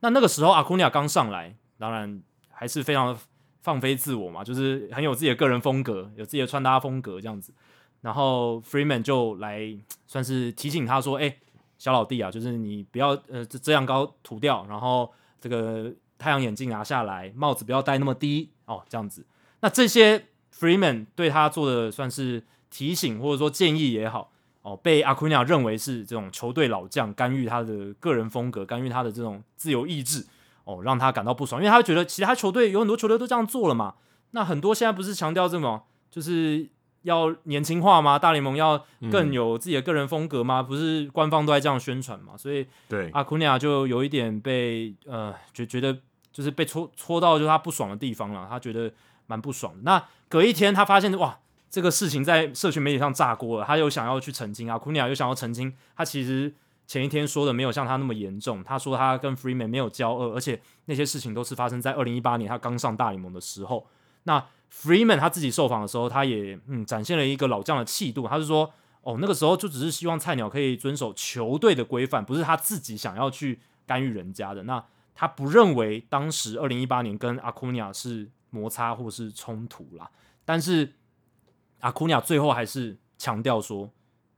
[0.00, 3.14] 那那个时候阿库尼亚刚上来，当然还是非常
[3.60, 7.52] 放飞自我嘛，就是很有自己的个人风格，有自己的穿搭风格这样子。
[8.00, 11.36] 然后 Freeman 就来算是提醒他说：“哎，
[11.76, 15.12] 小老弟啊，就是你不要呃遮阳膏涂掉，然后。”
[15.44, 19.26] 这个太阳眼镜拿下来，帽子不要戴那么低哦，这样子。
[19.60, 20.24] 那这些
[20.58, 30.24] Freeman 对他做的算是提醒或者说建议也好哦，被 Acuna 认为是这种球队老将干预他的个人风格，干预他的这种自由意志
[30.64, 33.96] 哦，让他感到不爽，因为他觉得其他球队有很多球队都这样做了嘛。
[34.30, 36.66] 那很多现在不是强调这么就是
[37.04, 38.18] 要年轻化吗？
[38.18, 40.60] 大联盟要更有自己的个人风格吗？
[40.60, 42.36] 嗯、不是官方都在这样宣传嘛？
[42.36, 45.96] 所以对阿库尼亚就有一点被呃觉觉得
[46.32, 48.92] 就是被戳戳到就是他不爽的地方了，他觉得
[49.26, 49.80] 蛮不爽的。
[49.84, 51.38] 那隔一天他发现哇，
[51.70, 56.52] 这个事情在社群媒体上炸锅了，他又想要去澄清，阿库尼亚又想要澄清，他其实。
[56.86, 63.86] 前一天说的没有像他那么严重，他说他跟 Freeman 没有交恶，而且那些事情都是发生在二零一八年他刚上大联盟的时候。
[64.24, 64.44] 那
[64.74, 68.72] Freeman 他自己受访的时候，他也嗯展现了一个老将的气度，他是说
[69.02, 74.64] 哦那个时候就只是希望菜鸟可以遵守球队的规范，不是他自己想要去干预人家的。
[74.64, 74.84] 那
[75.14, 80.10] 他不认为当时二零一八年跟阿库尼亚是摩擦或是冲突啦，
[80.44, 80.94] 但是
[81.80, 83.90] 阿库尼亚最后还是强调说。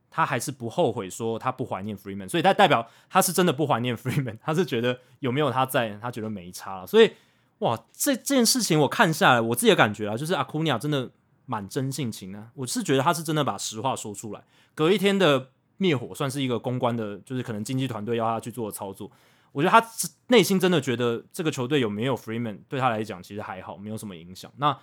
[0.09, 6.87] 他还是不后悔说他不怀念 Freeman，所以他代表他是真的不怀念 Freeman，他是觉得有没有他在，他觉得没差了。
[6.87, 7.11] 所以
[7.59, 11.09] 哇，这件事情我看下来，我自己的感觉啊，就是阿库尼亚真的
[11.45, 12.49] 蛮真性情的。
[12.55, 14.43] 我是觉得他是真的把实话说出来。
[14.75, 19.11] 隔一天的灭火算是一个公关的，就是可能经纪团队要他去做的操作。
[19.51, 19.87] 我觉得他
[20.27, 24.51] 内心真的觉得这个球队有没有 Freeman 对他来讲其实还好，没有什么影响。
[24.57, 24.77] 那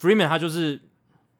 [0.00, 0.80] Freeman 他就是。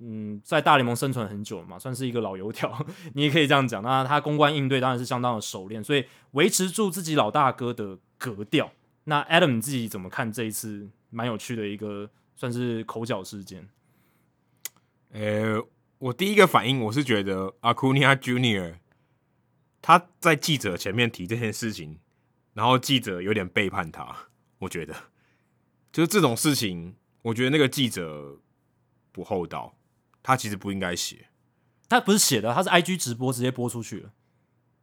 [0.05, 2.77] 嗯，在大联盟生存很久了嘛，算是一个老油条，
[3.15, 3.81] 你也可以这样讲。
[3.85, 8.69] 那他公关应对当然是相当的熟练，所以维持住自己老大哥的格调。
[9.05, 13.69] 那 Adam 你自己怎么看这一次蛮有趣的一个算是口角事件？
[15.11, 15.63] 呃，
[15.99, 18.77] 我第一个反应我是觉得阿库尼亚 Junior
[19.81, 21.99] 他在记者前面提这件事情，
[22.55, 24.95] 然后记者有点背叛他，我觉得
[25.93, 28.41] 就是这种事情，我觉得那个记者
[29.11, 29.77] 不厚道。
[30.25, 31.27] 他其实不应该写，
[31.89, 34.13] 他不是写的，他是 IG 直播直接播出去了。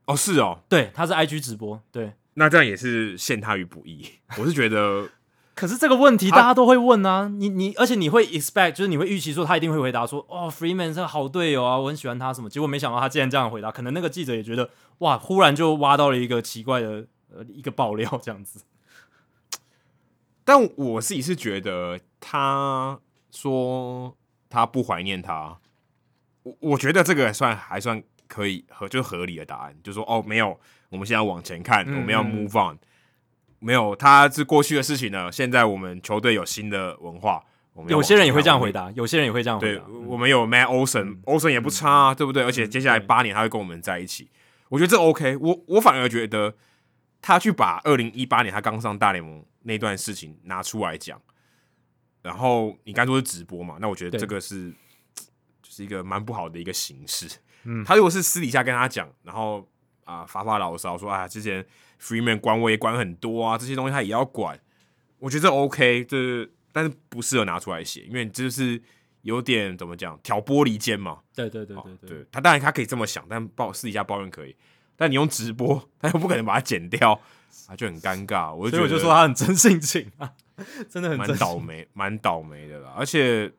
[0.03, 4.07] 哦，是哦，对，他是 IG 直播，对，那这样也是陷他于不义。
[4.37, 5.09] 我是觉得，
[5.53, 12.49] 可是这个问题大家都会问啊，你你，而且你会 expect，就是你会预期说他一定会回答说，哦，Freeman 是个好队友啊，我很喜欢他什么。
[12.49, 18.63] 结果没想到他竟然这样回答，可能那个记者也觉得，哇，忽然就挖到了一个奇怪的呃一个爆料这样子。
[20.43, 22.99] 但我自己是觉得他
[23.29, 24.15] 说。
[24.51, 25.59] 他不怀念他，
[26.41, 30.59] 我我觉得这个算还算可以合，就合理的答案，就说哦，没有，
[30.89, 32.77] 我们现在往前看，嗯、我们要 move on，
[33.59, 35.31] 没有，他是过去的事情了。
[35.31, 37.43] 现在我们球队有新的文化，
[37.73, 39.85] 我们有些人也会这样回答，有些人也会这样回答。
[39.85, 42.43] 对，我们有 Matt Olson，Olson、嗯、也不差、啊，对不对？
[42.43, 44.29] 而且接下来八年他会跟我们在一起，
[44.69, 45.49] 我觉得这 OK 我。
[45.49, 46.55] 我我反而觉得
[47.21, 51.21] 他去把二零一八年他刚上大联盟那段事情拿出来讲。
[52.21, 53.77] 然后你刚才说是直播嘛？
[53.79, 54.69] 那我觉得这个是
[55.61, 57.29] 就是一个蛮不好的一个形式。
[57.63, 59.65] 嗯，他如果是私底下跟他讲，然后
[60.09, 61.63] 啊发发牢骚说啊，之前
[62.01, 64.59] Freeman 管我也管很多啊，这些东西他也要管。
[65.19, 68.81] 我觉得这 OK，这但是不适合拿出来写，因为这是
[69.21, 71.19] 有点怎么讲挑拨离间嘛。
[71.35, 74.55] 对对对对对，他当然他可以这么想，但抱私底下抱怨可以，
[74.95, 77.11] 但你用直播，他又不可能把它剪掉，
[77.67, 78.53] 啊就很尴尬。
[78.53, 80.33] 我所以我就说他很真性情啊。
[80.89, 82.93] 真的很蛮倒霉，蛮倒霉的啦。
[82.97, 83.49] 而且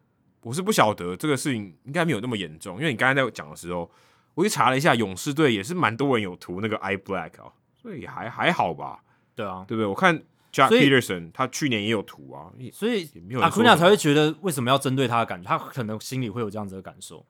[0.43, 3.91] 我是不晓得这个事情应该没有那么严重，因为你刚才在讲的时候，
[4.35, 9.03] 我去查了一下，勇士队也是蛮多人有涂那个 eye black 啊，所以还还好吧。
[9.35, 9.87] 对啊，对不对？
[9.87, 10.17] 我看
[10.53, 13.09] Jack Peterson 他去年也有涂啊，所以
[13.41, 17.25] 阿库尼亚才会觉得为什么要针对他的感觉，他可能心里会有这样子的感受。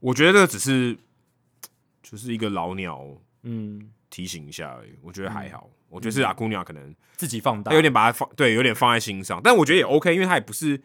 [0.00, 0.96] 我觉得这只是
[2.02, 3.06] 就是一个老鸟，
[3.42, 4.90] 嗯，提醒一下而已。
[5.02, 5.68] 我觉得还好。
[5.70, 9.40] 嗯我觉得是阿库尼亚可能自己放大，有点把它放对，有点放在心上。
[9.44, 10.82] 但我觉得也 OK，因为他也不是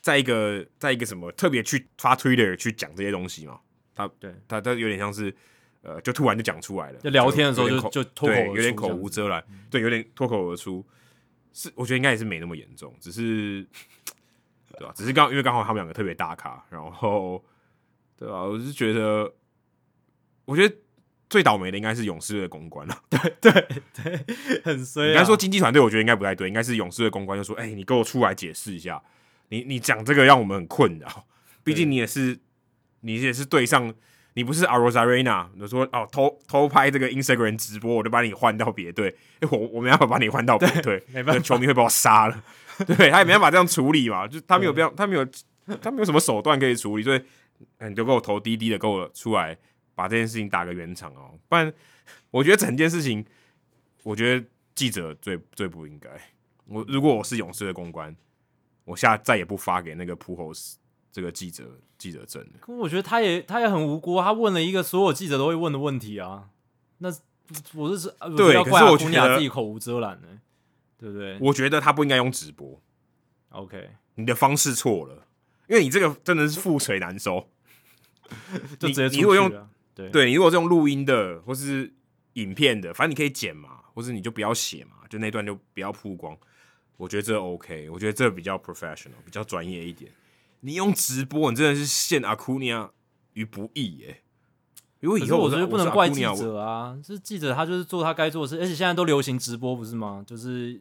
[0.00, 3.60] 在一个在一个什么特别去发 Twitter 去讲这些东西嘛。
[4.06, 5.34] 他对他他有点像是
[5.82, 10.84] 呃，就突然就讲出来了，就聊天的时候就就脱口对，有点口无遮拦，对，有点脱口而出。
[11.52, 13.66] 是，我觉得应该也是没那么严重，只是
[14.76, 14.92] 对吧？
[14.94, 17.44] 只是刚因为刚好他们两个特别大咖，然后
[18.16, 18.42] 对吧？
[18.42, 19.32] 我是觉得，
[20.44, 20.74] 我觉得。
[21.28, 23.52] 最倒霉的应该是勇士的公关了，对对
[23.94, 24.26] 对，
[24.64, 25.08] 很衰、啊。
[25.10, 29.00] 你刚说经济团队，我觉得应该不太对，应该是勇士的公关就说：“哎、欸，你给我出来解释一下，
[29.50, 31.28] 你你讲这个让我们很困扰，
[31.62, 32.36] 毕竟你也是
[33.00, 33.92] 你也是对上，
[34.34, 39.08] 你不是 Arozarena，你说哦偷偷拍这个 Instagram 直播，我就把你换到别队，
[39.40, 42.44] 哎、欸、我我没办法把你换到别队，没办法，球迷会把我杀了，
[42.86, 45.26] 对他也没办法这样处理嘛，就他没有必要，他没有
[45.80, 47.22] 他没有什么手段可以处理，所以
[47.80, 49.56] 你就给我投滴滴的给我出来。”
[49.92, 51.70] 把这件事情打个圆场哦，不然
[52.30, 53.22] 我觉得整件事情，
[54.02, 56.08] 我觉得记者最最不应该。
[56.64, 58.16] 我如果我是勇士的公关，
[58.86, 60.76] 我下再也不发给那个 Pujols
[61.12, 61.64] 这个记者
[61.98, 62.58] 记者证了。
[62.60, 66.50] 可我觉得他也他也很无辜，他问了一个所有记者都会问的问题啊。
[66.98, 67.08] 那
[67.74, 70.28] 我是是，对，可是我觉得自己口无遮拦呢。
[70.98, 71.38] 对不对？
[71.40, 72.78] 我觉得他不应该用直播。
[73.48, 75.26] OK，你的方式错了，
[75.66, 77.48] 因为你这个真的是覆水难收。
[78.78, 79.50] 就直接你，你如果用
[79.94, 81.90] 对对，你如果是用录音的或是
[82.34, 86.36] 影片的，反正你可以剪嘛，或是你就不要写嘛，就那段就不要曝光。
[86.98, 90.12] 我觉得这 OK，我觉得这比较 professional，比较专业一点。
[90.60, 92.90] 你用直播，你真的是陷阿库尼亚
[93.32, 94.22] 于不义耶。
[95.00, 100.22] 如果以后我觉得不能怪记者啊，是记者他就是做他该做的事，而且现在都流行直播不是吗？
[100.26, 100.80] 就是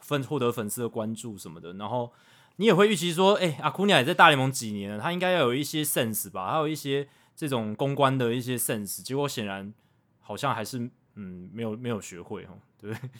[0.00, 2.12] 分获得粉丝的关注什么的，然后。
[2.58, 9.02] 你也会预期说，哎、欸，阿库尼亚也在大联盟几年了，他应该要有一些 sense 吧，还有一些这种公关的一些 sense。
[9.02, 9.74] 结果显然
[10.20, 10.78] 好像还是，
[11.16, 13.10] 嗯，没有没有学会哦，对不对？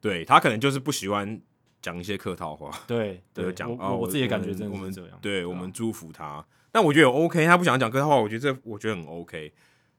[0.00, 1.38] 对，他可能就是不喜欢
[1.80, 5.10] 讲一些客套话， 对 对，讲啊，我自己的感觉真的是这样。
[5.10, 9.52] 我们对，我们祝福他，但我觉得有 OK，他不想讲客套话，我觉得这我觉得很 OK，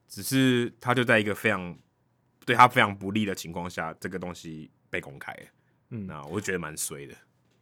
[0.08, 1.76] 只是他就在一个非常
[2.44, 5.34] 对他非常不利的情况下，这个东西被公开，
[5.90, 7.14] 嗯，那我就觉得蛮衰的。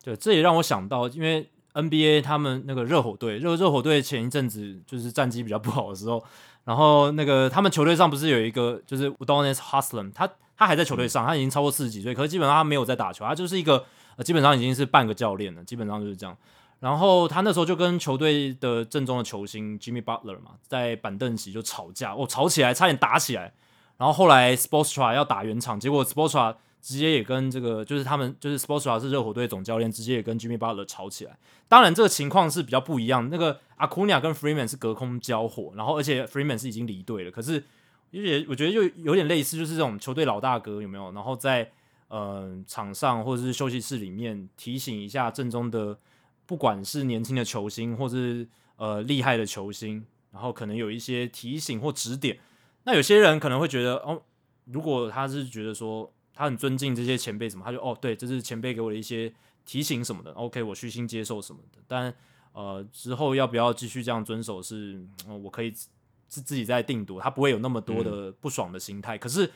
[0.03, 6.25] 对，这也让我想到，因为 NBA 他们那个热火队，热热火队前一阵子就是战绩比较不好的时候，
[6.65, 13.85] 然后那个他们球队上不是有一个就是 Udonis Haslem，他他还在球队上，他已经超过四十几岁，可是基本上他没有在打球，他就是一个
[14.23, 16.37] 基本上已经是半个教练了，基本上就是这样。
[16.81, 23.53] 然后他那时候就跟球队的正宗的球星 Jimmy Butler 嘛，在板凳席就吵架，哦，吵起来，差点打起来。
[23.97, 31.37] 然后后来 Sports Tra 要打圆场，结果 Sports Tra 直接也跟这个，就是他们就是 Sports Tra 是热火队总教练，直接也跟 Jimmy Butler 吵起来。
[31.67, 33.29] 当然，这个情况是比较不一样。
[33.29, 37.31] 那个 Acuna 跟 Freeman 是隔空交火，然后而且 Freeman 是已经离队了。
[37.33, 37.65] 可是，
[38.13, 41.11] 因为我觉得就有点类似，就是这种球队老大哥有没有？
[41.11, 41.69] 然后在
[42.09, 45.99] 呃场上或者是休息室里面提醒一下正中的，
[46.45, 52.39] 不管是年轻的球星或是呃厉害的球星，然后可能有一些提醒或指点。
[52.85, 54.23] 那有些人可能会觉得，哦，
[54.65, 56.13] 如果他是觉得说。
[56.35, 61.83] 他很尊敬这些前辈，什么他就哦，对，这是前辈给我的一些提醒什么的，OK，我虚心接受什么的。
[61.89, 62.15] 但
[62.53, 65.05] 呃，之后要不要继续这样遵守是，
[65.43, 69.17] 我可以自自己在定夺，他不会有那么多的不爽的心态。
[69.17, 69.51] 嗯、可是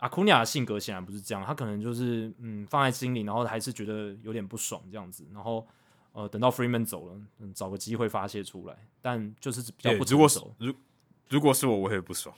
[0.00, 5.26] 阿库尼亚的性格显然不是这样，他可能就是嗯放在心里，然后还是觉得有点不爽这样子。
[5.32, 5.66] 然后
[6.12, 8.76] 呃，等到 Freeman 走了，嗯，找个机会发泄出来。
[9.00, 10.54] 但就是比较不成熟。
[10.58, 10.80] 如果
[11.28, 12.34] 如果是我，我也不爽。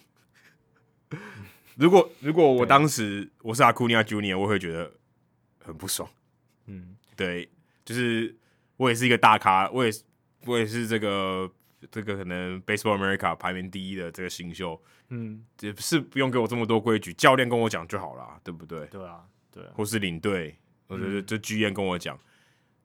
[1.76, 4.93] 如果如果我当时我是阿库尼亚 Junior，我会觉得
[5.64, 6.09] 很不爽。
[6.66, 7.48] 嗯，对，
[7.84, 8.36] 就是
[8.76, 10.02] 我也是一个大咖，我也是
[10.44, 11.51] 我也是这个
[11.90, 14.80] 这个可能 Baseball America 排名第一的这个新秀。
[15.09, 18.86] 嗯，也是不用给我这么多规矩，教练跟我讲就好了，对不对？
[18.86, 19.70] 对啊，对啊。
[19.74, 20.56] 或是领队，
[20.88, 22.18] 或者这剧院跟我讲，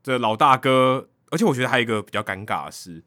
[0.03, 1.09] 这老大哥。
[1.29, 3.03] 而且我觉得还有一个比较尴尬的是，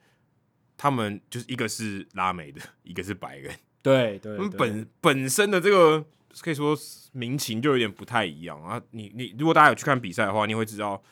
[0.77, 3.55] 他们就是一个是拉美的， 一个是白人。
[3.83, 6.05] 对对，他们本本身的这个
[6.43, 6.77] 可以说
[7.13, 8.79] 民情就有点不太一样啊。
[8.91, 11.03] 你你如果大家有去看比赛的话，你会知道，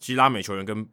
[0.00, 0.84] 其实拉美球员跟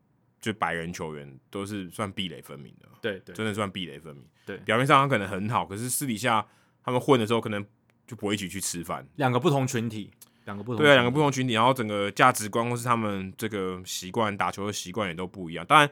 [0.43, 2.87] 就白人球员都是算壁垒分明的。
[3.01, 4.23] 对对，真的算壁垒分明。
[4.45, 6.45] 对，表面上他可能很好，可是私底下
[6.83, 7.65] 他们混的时候，可能
[8.05, 9.07] 就不会一起去吃饭。
[9.15, 10.11] 两个不同群体，
[10.45, 15.65] 两个不同对啊，两个不同群体，然后整个价值观或是他们这个习惯打球的习惯也都不一样。
[15.65, 15.89] 当然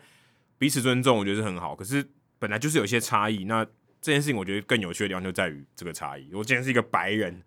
[0.59, 1.75] 彼此尊重，我觉得是很好。
[1.75, 2.05] 可是
[2.37, 3.65] 本来就是有些差异，那。
[4.03, 6.27] 这件事情我觉得更有趣的地方就在于这个差异。
[6.33, 7.39] 我今天是一个白人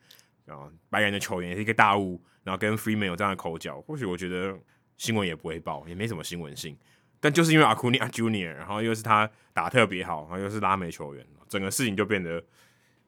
[0.46, 4.56] 啊，白人的球员也是一个大物，然后跟 Freeman 有这样的口角，或许我觉得
[4.96, 6.78] 新闻也不会报，也没什么新闻性。
[7.24, 12.44] 但就是因为阿库尼亚 Junior，然后又是他打特别好，然后又是拉美球员，整个事情就变得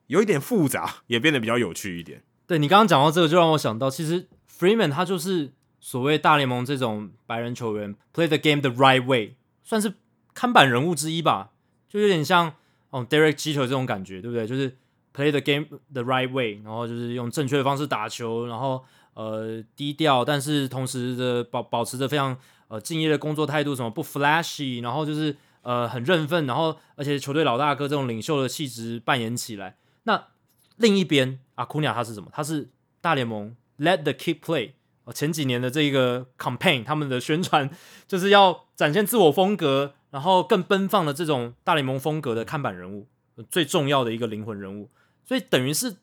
[0.07, 2.23] 有一点复杂，也变得比较有趣一点。
[2.47, 9.93] 对，你刚刚讲到这个，就让我想到，其实 Freeman 他就是所谓大联盟这种白人球员 play the game the right way，算是
[10.33, 11.51] 看板人物之一吧，
[11.89, 12.55] 就有点像。
[12.91, 14.47] 哦，Derek Jeter 这种感觉，对不对？
[14.47, 14.71] 就是
[15.13, 18.83] play the game the right way，然后就是用正确的方式打球，然后
[19.15, 22.35] 呃低调，但是同时的保保持着非常
[22.69, 29.77] 呃敬业的工作态度，什么不 flashy，然后就是呃很认份，然后而且球队老大哥这种领袖的气质扮演起来。
[30.05, 30.29] 那
[30.77, 32.29] 另一边阿库尼亚他是什么？
[32.33, 32.69] 他是
[33.01, 34.73] 大联盟 Let the kid play。
[35.15, 37.71] 前几年的这个 campaign，他们的宣传
[38.09, 39.95] 就是要展现自我风格。
[40.09, 43.07] 然后更奔放的这种大联盟风格的看板人物，
[43.51, 44.89] 最重要的一个灵魂人物，
[45.27, 45.95] 所以等于是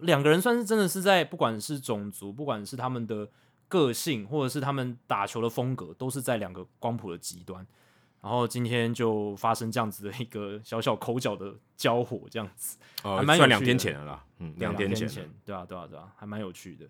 [0.00, 3.26] 两个人算是真的是在不管是种族，不管是他们的
[3.72, 7.66] 个性，或者是他们打球的风格，都是在两个光谱的极端。
[8.20, 15.08] 然后今天就发生这样子的一个小小口角的交火，这样子，哦，还蛮算两天前的啦，嗯，两天前，
[15.42, 16.86] 对啊，对啊，对啊，还蛮有趣的。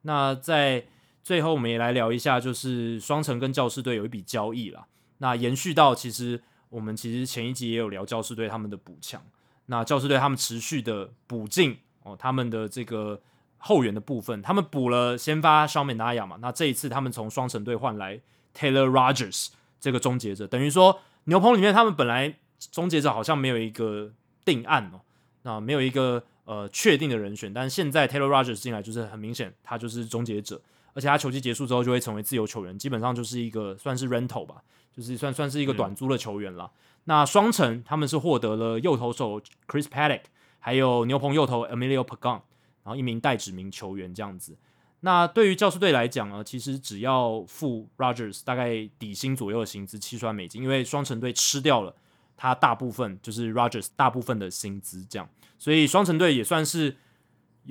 [0.00, 0.84] 那在
[1.22, 4.86] 最后，我们也来聊一下，就是双城跟教士队有一笔交易啦。
[5.18, 9.22] 那延续到，其实我们其实前一集也有聊教士队他们的补强，
[9.66, 13.20] 那教士队他们持续的补进哦，他们的这个
[13.64, 18.20] 后援的部分，他们补了先发小美纳亚嘛，那这一次他们从双城队换来
[18.56, 22.34] Taylor Rogers 这个终结者，等于说牛棚里面他们本来
[22.72, 24.10] 终结者好像没有一个
[24.44, 25.00] 定案哦，
[25.42, 30.60] 那没有一个呃确定的人选，但是现在 Taylor Rogers 进来就是很明显，他就是终结者，
[30.94, 34.56] 而且他球季结束之后就会成为自由球员，基本上就是一个算是 rental 吧，
[34.92, 36.68] 就是算算是一个短租的球员了。
[37.04, 40.22] 那双城他们是获得了右投手 Chris Paddock，
[40.58, 42.40] 还有牛棚右投 Emilio Pagan。
[42.84, 44.56] 然后一名待指名球员这样子，
[45.00, 51.94] 那对于教士队来讲呢，其实只要付 Rogers 大概底薪左右的薪资，七十万美金，因为双城队吃掉了
[52.36, 55.28] 他大部分，就是 Rogers 大部分的薪资这样，
[55.58, 56.96] 所以双城队也算是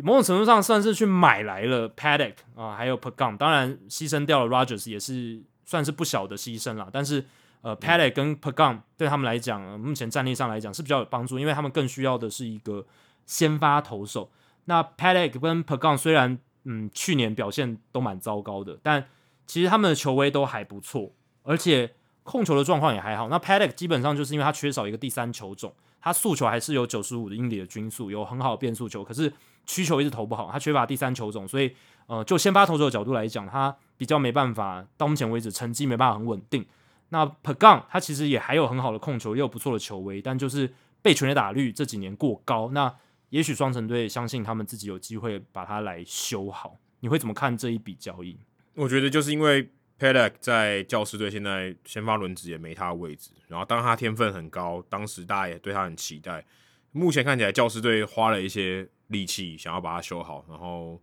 [0.03, 7.25] 某种程度上算是去买来了 Paddock 啊，还有 Pagan，当然牺牲掉了 Rogers 也是算是不小的牺牲啦，但是
[7.61, 12.85] 呃 Paddock 跟 Pagan 对他们来讲，目前战力上来讲是比较有帮助，因为他们更需要的是一个
[13.25, 14.29] 先发投手。
[14.71, 19.05] 那 Paddock 跟 Pagan 虽然嗯去年表现都蛮糟糕的，但
[19.45, 21.11] 其实他们的球威都还不错，
[21.43, 21.93] 而且
[22.23, 23.27] 控球的状况也还好。
[23.27, 29.33] 那 Paddock 基本上就是因为他缺少一个第三球种，他速球还是有九十五的英里的均速，有很好的变速球，可是
[29.65, 31.75] 曲球一直投不好，他缺乏第三球种，所以
[32.07, 36.65] 呃就先发投手的角度来讲，他比较没办法，到目前为止成绩没办法很稳定。
[37.09, 42.95] 那 Pagan 他其实也还有很好的控球，也有不错的球威，但就是被全垒打率这几年过高，那。
[43.31, 46.77] 也许双城队相信他们自己有机会把它来修好。
[46.99, 48.37] 你会怎么看这一笔交易？
[48.75, 49.63] 我觉得就是因为
[49.97, 56.45] p e d a k 在教师队现在先发轮值也没他的位置，然后当他天分很高，当时大家也对他很期待。
[56.91, 61.01] 目前看起来教师队花了一些力气想要把它修好，然后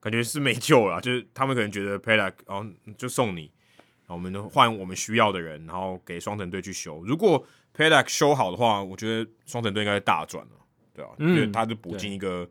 [0.00, 1.00] 感觉是没救了。
[1.00, 3.42] 就是他们可能觉得 p e d a k 然后就送你，
[4.06, 7.04] 然后我们就换我们需要的人，然后给双城队去修。
[7.04, 7.38] 如果
[7.72, 10.52] p e d a k 修好的话，我觉得双城队应该大赚了。
[10.98, 12.48] 对啊，因为他就补进一个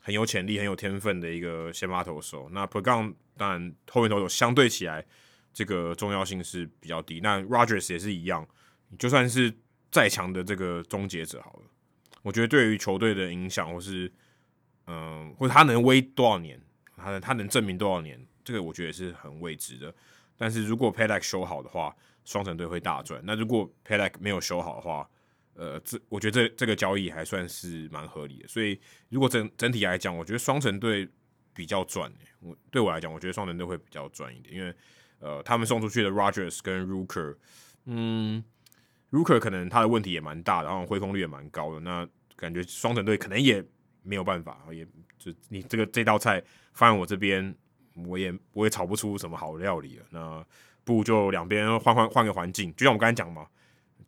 [0.00, 2.48] 很有潜力、很有天分的一个先发投手。
[2.50, 5.04] 那 Pagan 当然后面投手相对起来
[5.52, 7.20] 这个重要性是比较低。
[7.20, 8.46] 那 Rogers 也是一样，
[8.98, 9.52] 就算是
[9.90, 11.62] 再强的这个终结者好了，
[12.22, 14.10] 我觉得对于球队的影响，或是
[14.86, 16.60] 嗯、呃，或者他能威多少年，
[16.96, 19.94] 他他能证明多少年，这个我觉得也是很未知的。
[20.36, 23.20] 但是如果 Paddack 修好的话，双城队会大赚。
[23.24, 25.08] 那如果 Paddack 没有修好的话，
[25.58, 31.08] 呃，这我觉得这这个交易还算是蛮合理的，所以如果整整体来讲，我觉得双城队
[31.52, 32.08] 比较赚。
[32.38, 34.72] 我对我来讲，我觉得双城队会比较赚一点，因为
[35.18, 37.36] 呃，他们送出去的 Rogers 跟 Rooker，
[37.86, 38.44] 嗯
[39.10, 43.60] ，Rooker 可能他的问题也蛮大的，然后挥空率也蛮高的，那感觉双城队可能也
[44.04, 44.86] 没有办法，也
[45.18, 46.40] 就你这个这道菜
[46.72, 47.52] 放在我这边，
[48.06, 50.06] 我也我也炒不出什么好料理了。
[50.10, 50.46] 那
[50.84, 53.44] 不如就两边换换换个环境，就像我刚才讲嘛。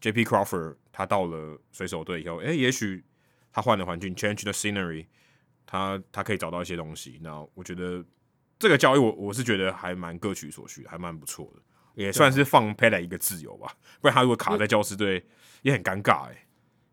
[0.01, 0.25] J.P.
[0.25, 3.05] Crawford 他到了水手队以后，诶、欸，也许
[3.53, 5.07] 他换了环境，change the scenery，
[5.67, 7.19] 他他可以找到一些东西。
[7.23, 8.05] 那我觉得
[8.59, 11.61] 这个交易我我是觉得还蛮各取所需，还蛮不错的，
[11.95, 13.75] 也算是放 Paddack 一个自由吧。
[14.01, 15.27] 不然他如果卡在教师队
[15.63, 16.47] 也很尴尬诶。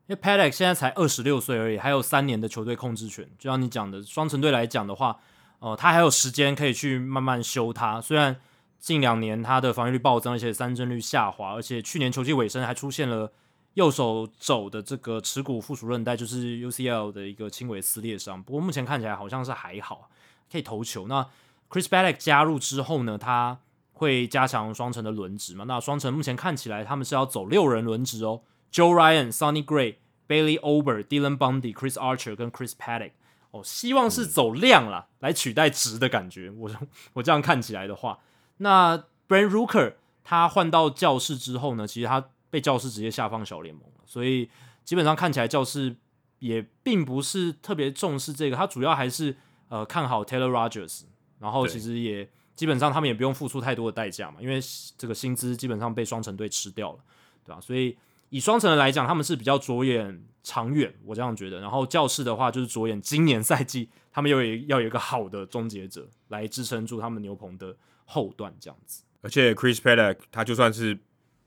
[0.07, 3.29] 因为 Paddack 现在才二十六岁而已，还有三年的球队控制权。
[3.38, 5.19] 就像你讲的，双城队来讲的话，
[5.59, 7.99] 哦、呃，他还有时间可以去慢慢修他。
[7.99, 8.39] 虽然
[8.79, 13.31] 近两年他的防御率暴增，而且三振率下滑，而且去年球季尾声还出现了
[13.73, 18.41] 右手肘的这个耻骨附属韧带，就是 UCL 的一个轻微撕裂伤。
[18.41, 20.09] 不过目前看起来好像是还好，
[20.51, 21.07] 可以投球。
[21.07, 21.27] 那
[21.69, 23.59] Chris Paddack 加入之后呢，他
[23.93, 25.65] 会加强双城的轮值嘛？
[25.65, 28.41] 那双城目前看起来他们是要走六人轮值哦
[28.71, 29.95] ，Joe Ryan、Sonny Gray、
[30.27, 33.11] Bailey Ober、Dylan Bundy、Chris Archer 跟 Chris Paddock
[33.51, 36.49] 哦，希望是走量啦，来取代值的感觉。
[36.51, 36.71] 我
[37.13, 38.19] 我这样看起来的话。
[38.57, 38.97] 那
[39.27, 39.93] Brent Rooker
[40.23, 44.49] 他换到教室之后呢，其实他被教室直接下放小联盟了，所以
[44.84, 45.95] 基本上看起来教室
[46.39, 49.35] 也并不是特别重视这个，他主要还是
[49.69, 51.03] 呃看好 Taylor Rogers，
[51.39, 54.59] 然后其实也基本上他们也不用付出太多的代价嘛，因为
[54.97, 56.99] 这个薪资基本上被双城队吃掉了，
[57.45, 57.61] 对吧？
[57.61, 57.97] 所以
[58.29, 61.59] 以双城的来讲，他们是比较着眼长远，我这样觉得。
[61.59, 67.75] 然后教室的话就是着眼今年赛季，他们又有要有一个好的终结者来支撑住他们牛棚的。
[68.09, 70.97] 后段这样子，而且 Chris Paddock 他就算是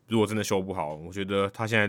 [0.09, 1.89] 如果真的修不好，我觉得他现在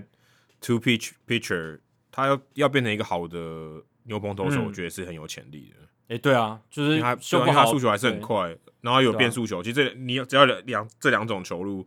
[0.62, 1.80] two pitch pitcher
[2.10, 5.76] 他要要变成一个好的牛棚投手，嗯、我觉得是很有潜力的。
[6.08, 9.60] 哎、欸，对啊，就是他修不好，速球还是很快，然后有变速球。
[9.60, 11.86] 啊、其实这你只要两两这两种球路，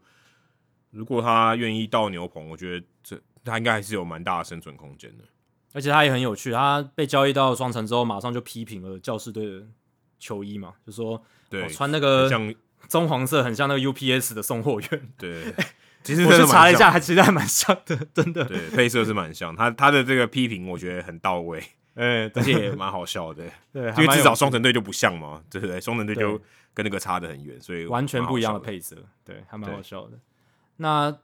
[0.90, 5.24] 如果他愿意到牛棚，我觉得这他应该还是有蛮大的生存空间的。
[5.72, 9.66] 而且他也很有趣，他被交易到双城之后，马上就批评了教士队的
[10.18, 12.54] 球衣嘛，就说对、哦、穿那个像。
[12.88, 15.54] 棕黄色很像那个 UPS 的送货员，对，
[16.02, 18.44] 其实我去查了一下，还其实还蛮像的， 真的。
[18.44, 19.54] 对，配色是蛮像。
[19.54, 21.62] 他他的这个批评，我觉得很到位。
[21.94, 25.80] 哎，而且也蛮好笑的，对，因为至少双城队就不像嘛，对不对？
[25.80, 26.36] 双城队就
[26.74, 30.18] 跟那个差得很远，所以完全不一样的配色，对，还蛮好笑的。
[30.78, 31.16] 那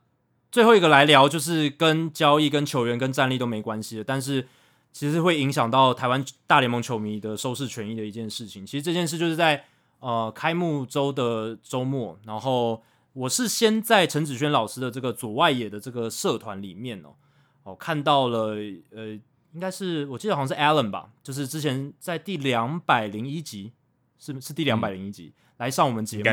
[0.53, 4.47] 最后一个来聊，就是跟交易、跟球员、跟战力都没关系的，但是
[4.93, 8.65] 其实会影响到台湾大联盟球迷的收视权益的一件事情。
[8.65, 9.65] 其实这件事就是在
[10.01, 12.83] 呃开幕周的周末，然后
[13.13, 17.15] 我是先在陈子轩老师的这个左外野的这个社团里面哦，
[17.63, 18.57] 哦看到了
[18.91, 19.19] 呃。
[19.53, 23.73] 应该是我记得好像是 Allen 吧，就是之前在第两百零一集，
[24.17, 26.31] 是是第两百零一集、嗯、来上我们节目的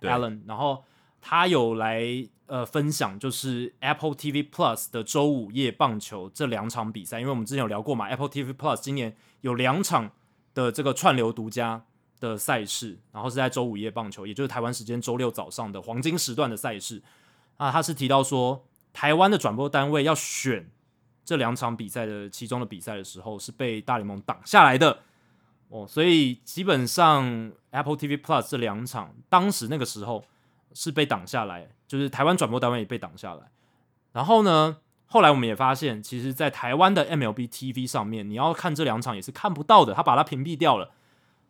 [0.00, 0.82] Allen，然后
[1.20, 2.04] 他有来
[2.46, 10.10] 呃分享，就是 Apple TV Plus 的周五夜棒球这两场比赛，因为我们之前有聊过嘛，Apple TV Plus 今年有两场
[10.52, 11.84] 的这个串流独家
[12.20, 17.02] 的赛事，然后是在周五夜棒球，也就是台湾时间周六早上的黄金时段的赛事
[17.56, 20.70] 啊，他是提到说台湾的转播单位要选。
[21.24, 25.00] 这两场比赛的其中的比赛的时候是被大联盟挡下来的
[25.68, 30.24] 哦，所以基本上 Apple TV Plus 这两场当时那个时候
[30.72, 33.42] 是被挡下来，就是台湾转播单位也被挡下来。
[34.12, 40.92] 然后呢，后来我们也发现，其实，在台湾的 MLB TV 上面，你要看这两场也是看不到的，他把它屏蔽掉了。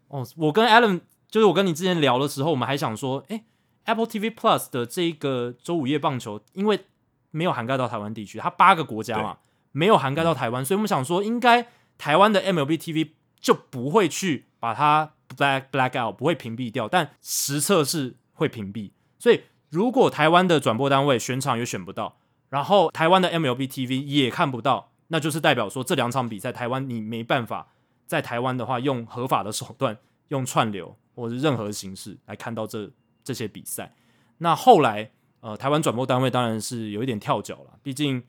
[0.08, 3.44] 哦，我跟 Alan 就是我跟你之前聊的时候，我们还想说，诶
[3.84, 6.84] ，Apple TV Plus 的这个周五夜棒球，因为
[7.30, 9.38] 没有涵盖到台湾地区，它八个国家嘛。
[9.70, 11.68] 没有涵盖到台湾，所以我们想说，应该
[11.98, 16.88] 台湾的 MLB TV 就不会去把它 black black out，不会屏蔽掉。
[16.88, 22.16] 但实测是会屏蔽，所以如果台湾的转播单位选场也选不到，
[22.48, 27.68] 然后台湾的 MLB TV 也看不到，那就是代表说这两场比赛台湾你没办法
[28.08, 29.96] 在台湾的话用合法的手段，
[30.28, 32.90] 用串流或者任何形式来看到这
[33.22, 33.94] 这些比赛。
[34.38, 35.08] 那后来
[35.38, 38.20] 呃，台湾转播单位当然是有一点跳脚了，毕竟。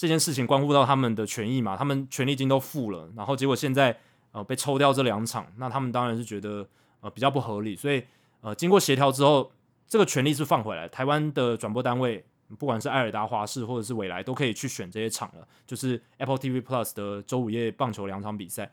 [0.00, 3.98] 这件事情关乎到他们的权益嘛，他们权利金都付了，然后结果现在
[4.30, 6.64] 呃被抽掉这两场，那他们当然是觉得
[7.00, 8.04] 呃比较不合理，所以
[8.40, 9.50] 呃经过协调之后，
[9.88, 12.24] 这个权利是放回来，台湾的转播单位
[12.56, 18.70] 不管是爱尔达华视或者是未来都可以去选这些场了，就是 Apple TV Plus 的周五夜棒球两场比赛，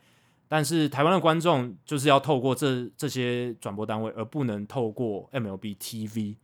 [0.48, 6.36] 但是台湾的观众就是要透过这这些转播单位，而不能透过 MLB TV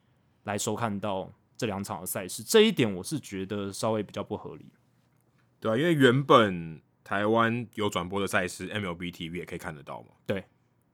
[0.45, 1.33] 来收看到。
[1.55, 4.67] 这两场的赛事，这一点我是觉得稍微比较不合理，
[5.61, 10.09] 对啊，因为原本台湾有转播的赛事，MLB TV 也可以看得到嘛。
[10.27, 10.41] 对，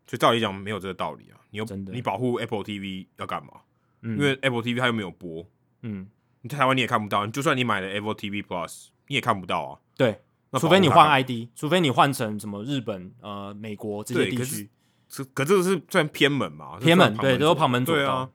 [0.07, 1.41] 所以照理讲没有这个道理啊。
[1.49, 3.63] 你又真的你保护 Apple TV 要干嘛？
[4.03, 5.47] 嗯，因为 Apple TV 它又没有播，
[5.81, 6.07] 嗯，
[6.43, 7.27] 你在台湾你也看不到。
[7.27, 9.81] 就算你买了 Apple TV Plus，你也看不到啊。
[9.97, 10.21] 对，
[10.53, 14.71] 除非你换 ID，除非你换成什么日本、呃美国这些地区。
[15.11, 16.79] 可，可这个是算偏门嘛？
[16.79, 18.03] 偏门，对，都是旁门左道。
[18.03, 18.31] 对啊。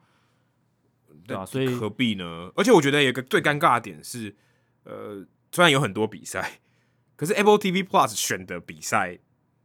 [1.25, 2.51] 对啊，所以何必呢？
[2.55, 4.35] 而且我觉得有一个最尴尬的点是，
[4.83, 6.59] 呃，虽然有很多比赛，
[7.15, 9.19] 可是 Apple TV Plus 选的比赛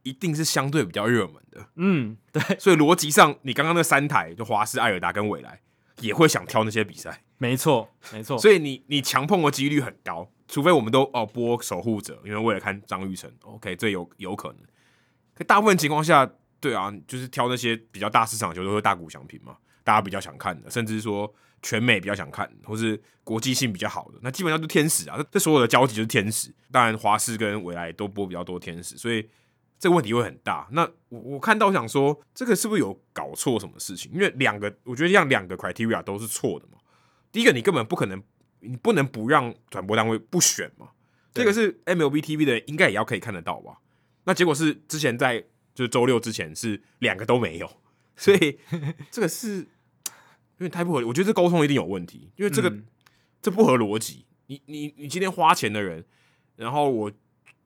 [0.05, 1.67] 一定是相对比较热门的。
[1.75, 2.41] 嗯，对。
[2.61, 5.61] 所以逻辑上，你刚刚那三台就华视、艾尔达跟未来
[6.01, 7.25] 也会想挑那些比赛。
[7.39, 8.37] 没错，没错。
[8.37, 14.59] 所以你你强碰的几率很高，除非我们都哦播守护者，因为为了看张玉成，OK，这有有可能。
[15.35, 21.33] 可大部分情况下，对啊，就是挑那些比较大市场球都是大股翔平嘛，大家比较想看的，甚至说。
[21.61, 26.55] 全美比较想看，或是国际性比较好的，那基本上就天使啊，这这所有的交集就是天使。
[26.71, 29.29] 当然，华视跟未来都播比较多天使，所以
[29.77, 30.69] 这个问题会很大。
[30.71, 34.09] 那我我看到想说，这个是不是有搞错什么事情？
[34.13, 36.79] 因为两个，我觉得这样两个 criteria 都是错的嘛。
[37.33, 38.23] 第一个，你根本不可能，
[38.61, 40.89] 你不能不让转播单位不选嘛。
[41.33, 43.79] 这个是 MLB TV 的，应该也要可以看得到吧？
[44.25, 45.41] 那结果是之前在
[45.75, 47.71] 就是周六之前是两个都没有，
[48.17, 48.59] 所以
[49.11, 49.69] 这个是。
[50.61, 52.85] 因为太不合理，我觉得这沟通一定有问题，因为这个、嗯、
[53.41, 54.27] 这不合逻辑。
[54.47, 56.05] 你你你今天花钱的人，
[56.57, 57.13] 然后我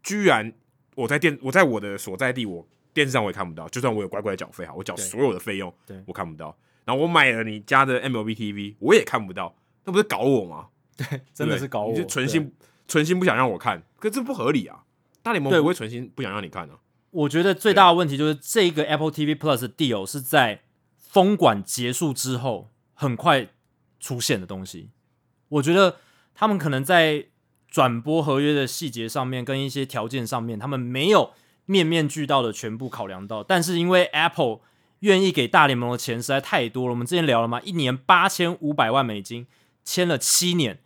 [0.03, 0.53] 居然
[0.95, 6.55] 我在电我在我的所在地，我电视上我也看不到，就算我有乖乖缴费哈，我缴所有的费用，对，我看不到。
[6.85, 9.55] 然后我买了你家的 MLB TV，我也看不到，
[9.85, 10.69] 那不是搞我吗？
[10.97, 12.53] 对，真的是搞我，你就存心
[12.87, 14.85] 存心不想让我看，可是这不合理啊！
[15.23, 16.79] 大联盟不会存心不想让你看啊。
[17.11, 20.63] 我觉得最大的问题就是这个 Apple TV Plus 的 deal 是在
[20.99, 22.69] 封管结束之后。
[22.95, 23.49] 很快
[23.99, 24.91] 出现的东西，
[25.49, 25.97] 我觉得
[26.37, 27.27] 他们可能在
[27.67, 31.33] 转播合约的细节上面，跟一些条件上面，他们没有
[31.65, 33.43] 面面俱到的全部考量到。
[33.43, 34.61] 但是因为 Apple
[35.03, 39.47] 愿意给大联盟的钱实在太多了，我们之前聊了嘛，一年八千五百万美金，
[39.85, 40.81] 签了七年，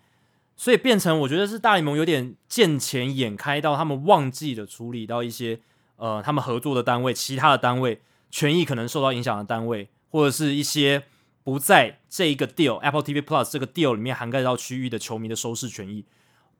[0.55, 5.61] 所以变成我觉得是大联盟有点见钱眼开，到他们忘记了处理到一些
[5.97, 11.05] 呃他们合作的单位，其他的单位权益可能受到影响的单位，或者是一些。
[11.47, 16.05] 不在这一个 deal Apple TV Plus 这个 deal 里面涵盖到区域的球迷的收视权益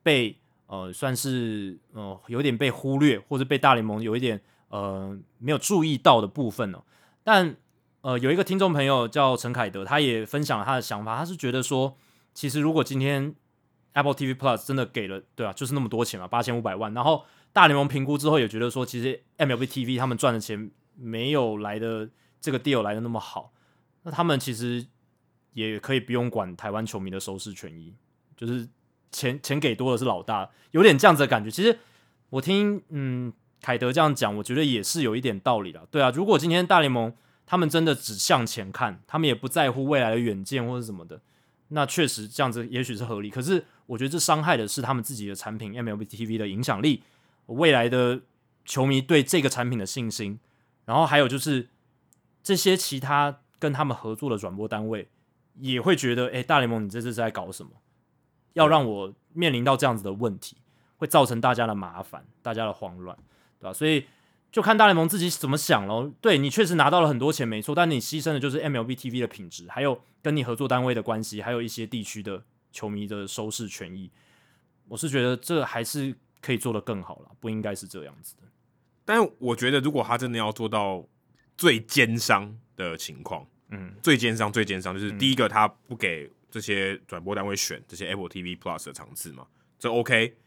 [0.01, 4.39] 被呃算是呃有点被忽略，或者被大联盟有一点
[4.69, 6.81] 呃没有注意到的部分哦。
[7.27, 7.57] 但
[8.03, 11.97] 呃有一个听众朋友叫陈凯德，他也分享了他的想法，他是觉得说，
[12.33, 13.35] 其实如果今天
[13.91, 22.09] Apple TV Plus 真的给了，对啊，就是那么多钱嘛，八千五百万，然后大联盟评估之后也觉得说，其实 MLB TV 他们赚的钱没有来的
[22.39, 23.51] 这个 deal 来的那么好，
[24.03, 24.87] 那他们其实。
[25.53, 27.91] 也可以不用管台湾球迷的收视权益，
[28.35, 28.69] 就是
[29.11, 31.49] 钱钱给多的是老大，有点这样子的感觉。
[31.49, 31.79] 其实
[32.29, 35.87] 我听嗯凯德这样讲，我觉得也是有一点道理的。
[35.91, 37.13] 对啊，如果今天大联盟
[37.45, 41.21] 他们真的只向前看，他们也不在乎未来的远见或者什么的，
[41.69, 43.29] 那确实这样子也许是合理。
[43.29, 47.03] 可是我觉得这伤害的是他们自己的产品 MLB TV 的影响力，
[47.47, 48.21] 未来的
[48.65, 50.39] 球迷对这个产品的信心，
[50.85, 51.69] 然后还有就是
[52.43, 55.07] 这些其他跟他们合作的转播单位。
[55.59, 57.71] 也会觉得，哎，大联盟，你这次是在搞什么？
[58.53, 60.57] 要让我面临到这样子的问题，
[60.97, 63.17] 会造成大家的麻烦，大家的慌乱，
[63.59, 63.73] 对吧？
[63.73, 64.05] 所以
[64.51, 66.11] 就看大联盟自己怎么想喽。
[66.21, 74.09] 对，你确实拿到了很多钱，没错，但你牺牲的就是 MLB TV 的品质，还有跟你合作单位的关系，还有一些地区的球迷的收视权益。
[74.87, 78.43] 我是觉得这还是可以做得更好了，不应该是这样子的。
[79.03, 81.05] 但我觉得，如果他真的要做到
[81.57, 83.45] 最奸商的情况。
[83.69, 89.45] 嗯，最奸商最奸商就是第一个，他不给这些转播单位选这些 Apple TV Plus 的场次嘛，
[89.77, 90.37] 这 OK。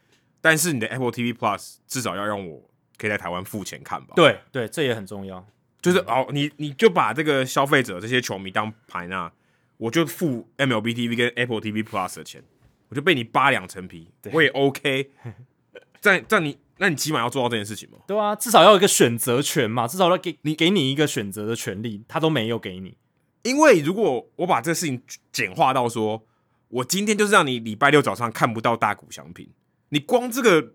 [0.41, 2.67] 但是你的 Apple TV Plus 至少要让我
[3.01, 4.13] 可以在台湾付钱看吧？
[4.15, 5.43] 对对，这也很重要。
[5.81, 9.31] 就是哦，你你就把这个消费者这些球迷当牌那，
[9.77, 12.43] 我就付 MLB TV 跟 Apple TV Plus 的钱，
[12.89, 15.09] 我就被你扒两层皮，我也 OK。
[15.99, 17.97] 在在你，那你起码要做到这件事情嘛？
[18.05, 22.95] 对啊，至少要有一个选择权嘛，至少要给你给你一个选择的权利，他都没有给你。
[23.43, 25.01] 因为如果我把这个事情
[25.31, 26.23] 简化到说，
[26.69, 29.49] 我今天就是让你礼拜六早上看不到大谷翔平，
[29.89, 30.73] 你光这个，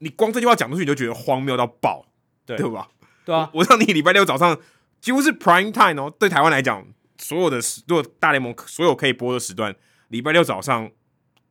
[0.00, 2.04] 你光这句话讲出去，你就觉得荒谬到爆，
[2.44, 2.88] 对对吧？
[3.24, 4.60] 对啊，我让你礼拜六早上
[5.00, 6.86] 几乎是 prime time 哦，对台湾来讲，
[7.18, 9.74] 所有的时，如果大联盟所有可以播的时段，
[10.08, 10.90] 礼拜六早上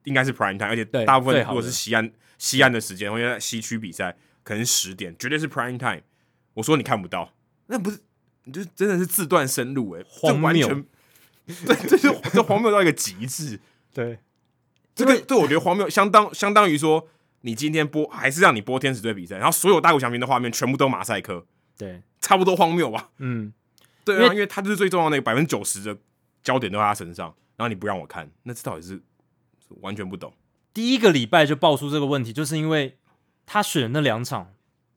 [0.04, 6.02] 应该是 prime time，而且大部分如果是西安西安的时间，或者在西区比赛，可能十点绝对是 prime time。
[6.56, 7.34] 我说你看不到，
[7.68, 8.00] 那不是。
[8.46, 10.84] 你就真的是自断生路哎、欸，荒谬谬！
[11.68, 13.60] 对，这就这荒谬到一个极致。
[13.94, 14.18] 对，
[14.96, 17.08] 这个对我觉得荒谬，相当相当于说，
[17.42, 21.46] 你今天播还是让你播天使队比赛，然后所有大谷翔平的画面全部都马赛克，
[21.78, 23.10] 对，差不多荒谬吧？
[23.18, 23.54] 嗯，
[24.04, 25.98] 对啊，因为，因为他就是最重要的那个百分之九十的
[26.44, 30.34] 焦点都在他身上，然后你不让我看，那这到底是，是完全不懂。
[30.74, 32.98] 第一个礼拜就爆出这个问题，就是因为
[33.46, 34.54] 他选的那两场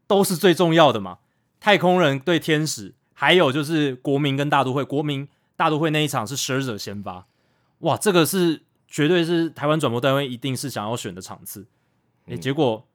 [0.06, 1.18] 都是最重要的嘛，
[1.60, 2.94] 太空人对天使。
[3.14, 7.28] 还有就是国民跟大都会，国民大都会那一场是 Scherzer 先发，
[7.80, 11.64] 哇，这个是绝对是台湾转播单位一定是想要选的场次，
[12.26, 12.86] 哎、嗯，结果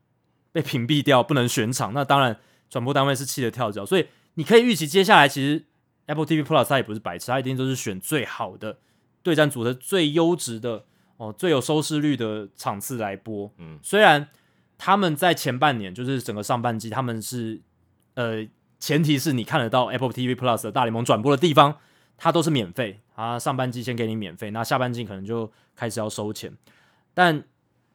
[0.51, 2.37] 被屏蔽掉，不能选场，那当然
[2.69, 5.65] 转播单位是气得跳脚，所以你可以预期接下来其实
[6.05, 8.77] Apple TV Plus 它也不是白痴，它一定都是选最好的
[9.23, 10.85] 对战组的最优质的
[11.17, 13.51] 哦，最有收视率的场次来播。
[13.57, 14.29] 嗯，虽然
[14.77, 17.61] 他们在前半年就是整个上半季他们是
[18.15, 18.47] 呃。
[18.79, 21.79] 前提是你看得到 Apple TV Plus 的大联盟转播的地方，
[22.15, 23.39] 它都是免费啊。
[23.39, 26.55] 上半季先给你免费，那下半季可能就开始要收钱。
[27.15, 27.43] 但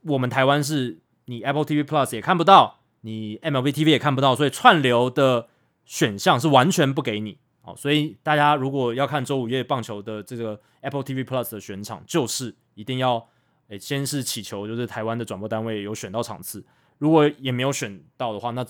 [0.00, 0.98] 我们台湾是
[1.32, 5.48] 你 Apple TV Plus 也看不到，你 MLB TV 也看不到，所以串流的
[5.86, 7.38] 选项是完全不给你。
[7.62, 13.26] 哦，所以大家如果要看周五夜棒球的这个 Apple TV Plus 的选场，就是一定要
[13.68, 16.62] 诶先是祈求就是台湾的转播单位有选到场次，
[16.98, 18.62] 如果也没有选到的话，那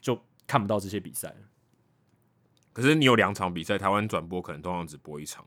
[0.00, 1.34] 就看不到这些比赛。
[2.72, 5.44] 可是你有两场比赛，台湾转播可能通常只播一场，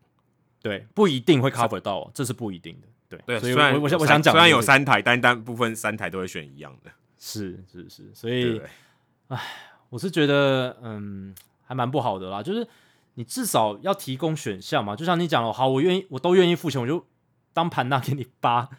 [0.61, 3.39] 对，不一定会 cover 到，是这是不一定的，对对。
[3.39, 8.59] 所以虽然我我想我想讲，虽然有三台，但大部分三台都会选一样的，是是是，所以，
[9.27, 9.39] 哎，
[9.89, 11.35] 我是觉得，嗯，
[11.65, 12.41] 还蛮不好的啦。
[12.41, 12.67] 就是
[13.15, 17.05] 你至少要提供选项嘛，就像你讲了，好，我愿意，我都愿意付钱，我就
[17.53, 18.69] 当盘纳给你扒。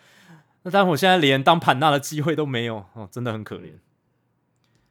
[0.62, 3.72] 那但我现在连当盘纳的机会都没有，哦，真的很可怜。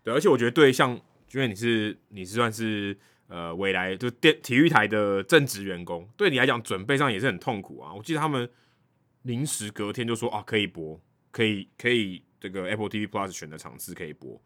[0.03, 0.99] 对，而且我觉得对，像
[1.31, 2.97] 因为你是你是算是。
[3.33, 7.93] 呃，未来就电体育台的正职员工，对你来讲准备上也是很痛苦啊。
[7.93, 8.49] 我记得他们
[9.23, 10.99] 临时隔天就说啊，可以播，
[11.31, 14.41] 可以可以这个 Apple TV Plus 选的场次可以播。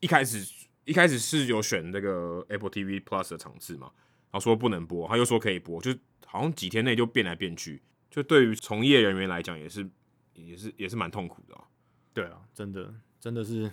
[0.00, 0.46] 一开始
[0.84, 3.90] 一开始是有选那个 Apple TV Plus 的场次嘛，
[4.30, 5.92] 然后说不能播，他又说可以播，就
[6.26, 9.88] 好像几天内就变来变去，就对于从业人员来讲也是
[10.34, 11.64] 也是也是蛮痛苦的啊。
[12.12, 13.70] 对啊，真的真的是，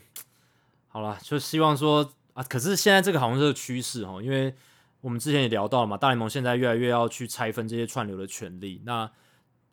[0.87, 2.13] 好了，就希望说。
[2.33, 4.53] 啊，可是现在这个好像是趋势哦，因为
[5.01, 8.79] 我们之前也聊到了嘛，大联盟现在越来越要去拆分这些串流的权利。
[8.85, 9.11] 那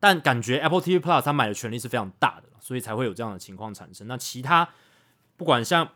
[0.05, 4.07] 但感觉 Apple TV Plus 他买的权利是非常大的，所以才会有这样的情况产生。
[4.07, 4.69] 那其他
[5.39, 5.89] 不管像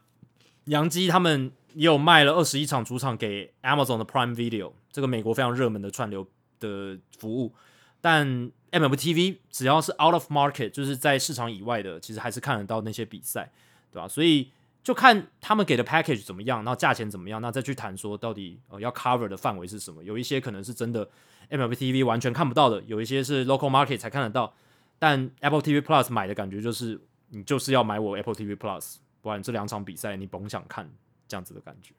[0.64, 6.26] 杨基他们也有卖了二十一场主场给 Amazon 的 Prime Video，这个美国非常热门的串流
[6.59, 7.52] 的服务，
[8.01, 13.52] 但 MMTV 只要是 out of market，就是在市场以外的，其实还是看得到那些比赛，
[13.93, 14.09] 对吧？
[14.09, 14.51] 所以
[14.82, 20.02] 就看他们给的 package 怎么样，然后价钱怎么样，那再去谈说到底呃要 cover 的范围是什么。
[20.02, 21.09] 有一些可能是真的
[21.50, 24.55] MLB TV 完全看不到的，有一些是 local market 才看得到。
[24.98, 30.90] 但 Apple TV Plus 买的感觉就是你就是要买我 Apple TV Plus，不然这两场比赛你甭想看
[31.26, 31.94] 这样子的感觉。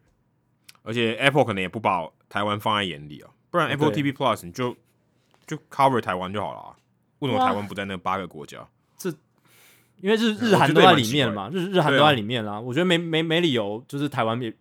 [0.83, 4.75] 而且 Apple 可能也不把台湾放在眼里啊，不然 Apple TV Plus 你就。
[5.47, 6.75] 就 cover 台湾就好了啊？
[7.17, 8.69] 为什么台湾不在那八个国家？
[8.95, 9.11] 这
[10.01, 12.59] 因为日日韩都在里面嘛，日日韩都在里面啦。
[12.59, 14.53] 我觉得没没没理由，就是台湾也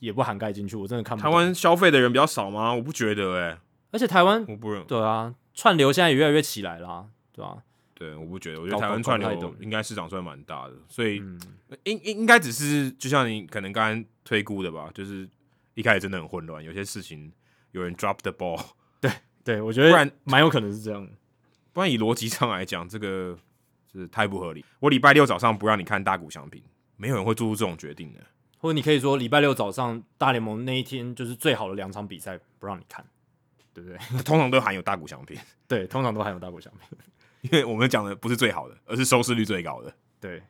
[0.00, 0.76] 也不涵盖进去。
[0.76, 1.22] 我真的看不。
[1.22, 2.72] 台湾消费的人比较少吗？
[2.74, 3.58] 我不觉得哎、欸。
[3.92, 7.56] 而且台湾我不认对啊，串流现在也越来越起来啦，对吧、啊？
[7.94, 8.60] 对，我不觉得。
[8.60, 11.16] 我觉得台湾串流应该市场算蛮大的，所以
[11.84, 15.26] 应应应该只是就像你可能刚刚推估的吧，就是
[15.74, 17.32] 一开始真的很混乱，有些事情
[17.72, 18.60] 有人 drop the ball。
[19.00, 19.10] 对。
[19.44, 21.08] 对，我觉得不然蛮有可能是这样。
[21.72, 23.38] 不然以逻辑上来讲，这个
[23.96, 24.64] 是太不合理。
[24.80, 26.62] 我礼拜六早上不让你看大谷翔平，
[26.96, 28.20] 没有人会做出这种决定的。
[28.58, 33.04] 或者你可以说礼拜六早上大联盟那一天就是最好的两场比赛，不让你看，
[33.72, 33.98] 对不对？
[34.24, 35.36] 通常都含有大谷翔平。
[35.68, 36.98] 对，通常都含有大谷翔平，
[37.42, 39.94] 因为我们讲的不是最好的，而是收视率最高的。
[40.20, 40.42] 对。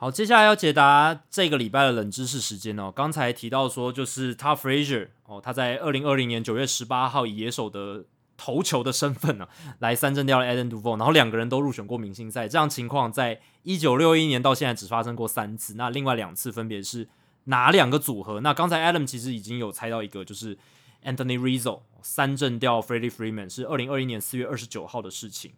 [0.00, 2.90] 好，接下来要解答这个礼拜的冷知识时间哦。
[2.90, 9.46] 刚才提到说，就是 Todd Frazier 哦，他在二零二零年九月十八号以野手的投球的身份呢、
[9.80, 12.48] 来三振掉了 Adam Duvall，然后两个人都入选过明星赛。
[12.48, 15.74] 这样情况在一九六一年到现在只发生过三次。
[15.74, 17.06] 那另外两次分别是
[17.44, 18.40] 哪两个组合？
[18.40, 20.56] 那刚才 Adam 其实已经有猜到一个，就是
[21.04, 25.52] Anthony Rizzo 三振掉 Freddie Freeman 是二零二一年四月二十九号的事情。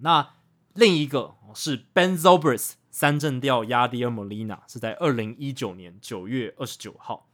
[0.00, 0.30] 那
[0.72, 2.76] 另一个是 Ben Zobrist。
[2.94, 7.26] 三振掉 Yadier Molina 是在二零一九年九月二十九号，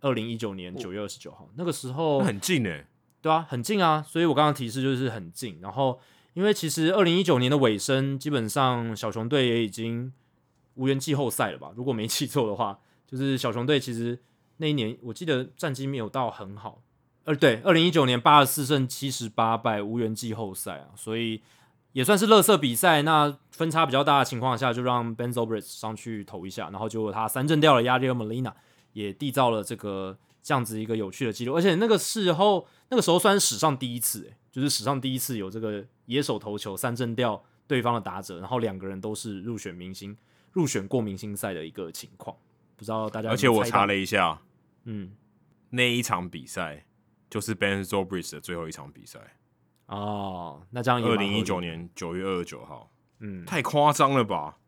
[0.00, 2.86] 二零一九年九月二十九号，那个时候很近诶，
[3.20, 5.58] 对啊，很近啊，所以我刚刚提示就是很近。
[5.60, 6.00] 然后
[6.32, 10.10] 因为其实二零一九年的尾声，基本上小熊队也已经
[10.76, 11.72] 无缘季后赛了吧？
[11.76, 14.18] 如果没记错的话，就是小熊队其实
[14.56, 16.82] 那一年我记得战绩没有到很好，
[17.24, 21.42] 呃，对，二零一九年八十四胜七十八败，无缘季后赛啊，所以。
[21.92, 28.52] 也算是乐色比赛，那分差比较大的情况下，就让 Ben Zobrist 上去投一下，然后结果他三振掉了 Yadier Molina，
[28.92, 40.16] 也缔造了这个这样子一个有趣的记录，而且那个时候那个时候算是史上第一次，诶，就是史上第一次有这个野手投球三振掉对方的打者，然后两个人都是入选明星、
[40.52, 42.36] 入选过明星赛的一个情况，
[42.76, 43.34] 不知道大家有有。
[43.34, 44.40] 而且我查了一下，
[44.84, 45.12] 嗯，
[45.70, 46.86] 那一场比赛
[47.28, 49.18] 就是 Ben Zobrist 的最后一场比赛。
[49.90, 54.58] 哦，那这样二零一九年九月二十九号，嗯，太夸张了吧？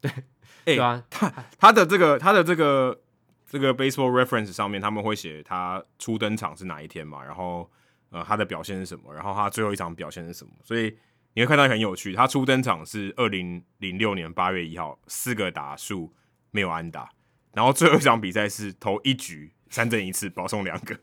[0.00, 0.10] 对，
[0.64, 3.02] 哎、欸，对啊，他他的这个他的这个
[3.46, 7.22] 这个 Baseball Reference 上面他们会写他初登场是哪一天嘛？
[7.22, 7.70] 然后
[8.08, 9.12] 呃他的表现是什么？
[9.12, 10.52] 然后他最后一场表现是什么？
[10.64, 10.96] 所以
[11.34, 16.14] 你会看到很有趣，他初登场是二零零六年八月一号，四个打数
[16.50, 17.10] 没有安打，
[17.52, 19.52] 然后最后一场比赛是投一局。
[19.70, 20.98] 三振一次，保送两个，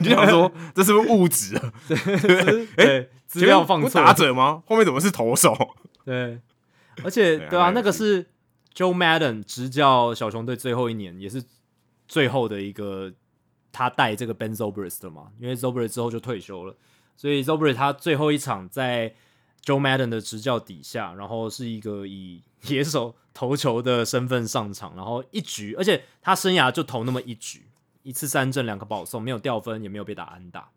[0.00, 1.72] 你就想说这是不是误资啊？
[1.88, 4.62] 对，哎，资料放错，打者吗？
[4.66, 5.54] 后面怎么是投手？
[6.04, 6.40] 对，
[7.02, 8.24] 而且对啊，那个是
[8.74, 11.42] Joe Madden 执教小熊队最后一年，也是
[12.06, 13.12] 最后的一个
[13.72, 16.76] 他带这个 Ben Zobrist 的嘛，因为 Zobrist 之后就退休了，
[17.16, 19.12] 所以 Zobrist 他最后一场在
[19.64, 27.66] Joe Madden 的执教底下，然后是一个以野手投球的身份上场，然后一局，而且他生涯就投那么一局。
[28.02, 30.70] 一次三振，两个保送，没有掉分，也没有被打安打。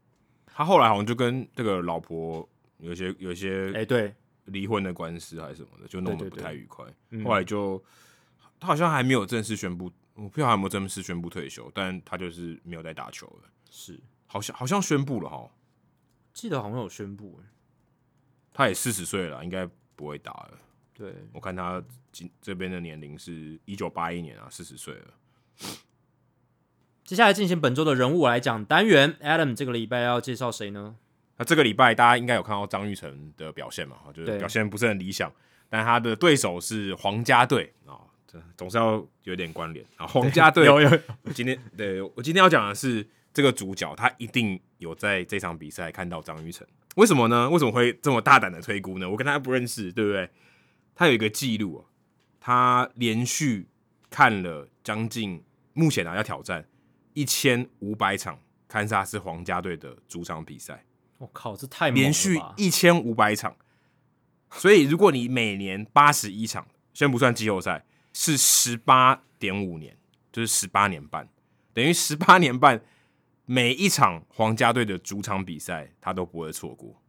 [0.46, 2.48] 他后来好像就跟这个老婆
[2.78, 4.14] 有些有一些哎，对，
[4.46, 6.86] 离婚的官司还是什么的，就弄得不太愉快。
[7.24, 7.84] 后来就
[8.60, 13.50] 他好像还没有正式宣布，我不知道还有没有正式宣布退休，但他就是没有再打球了。
[13.70, 15.50] 是，好像好像宣布了哈，
[16.34, 17.42] 记得好像有宣布。
[18.54, 20.60] 他也四十岁了，应该不会打了。
[20.94, 21.84] 对，我看他
[22.14, 25.14] 今这边的年龄是一九八一年啊，四十岁了。
[27.06, 30.95] 接下来进行本周的人物来讲单元，Adam 这个礼拜要介绍谁呢？
[31.38, 33.98] 那这个礼拜大家应该有看到张玉成的表现嘛？
[34.11, 35.32] 就是表现不是很理想，
[35.69, 40.07] 但他的对手是皇家队啊，这总是要有点关联啊。
[40.07, 40.90] 皇家队 有有，
[41.32, 46.65] 今天对我今天要讲的是这个主角，他一定有在这场比赛看到张玉成。
[46.95, 47.48] 为什么呢？
[47.52, 49.07] 为什么会这么大胆的推估呢？
[49.07, 50.27] 我跟他不认识，对不对？
[50.95, 51.86] 他有一个记录
[52.40, 53.68] 他连续
[54.10, 56.65] 看了将近目前啊要挑战
[57.16, 60.86] 一千五百场堪萨斯皇家队的主场比赛。
[61.18, 63.56] 我靠，这太连续一千五百场，
[64.52, 69.98] 所以如果你每年八十一场，先不算季后赛，是十八点五年，
[70.30, 71.30] 就是十八年半，
[71.74, 72.82] 等于十八年半
[73.46, 77.02] 每一场皇家队的主场比赛，他都不会错过。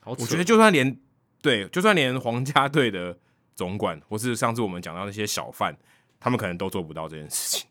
[0.00, 0.98] 好，我觉得就算连
[1.42, 3.18] 对，就算连皇家队的
[3.54, 5.76] 总管，或是上次我们讲到那些小贩，
[6.18, 7.68] 他们可能都做不到这件事情。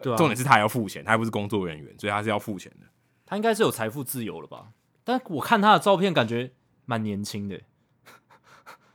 [0.00, 2.86] 对啊，重点是他要付钱，他还不是工作人员，所以他是要付钱的。
[3.26, 4.68] 他应该是有财富自由了吧？
[5.04, 6.52] 但我看他的照片，感觉
[6.84, 7.56] 蛮年轻的。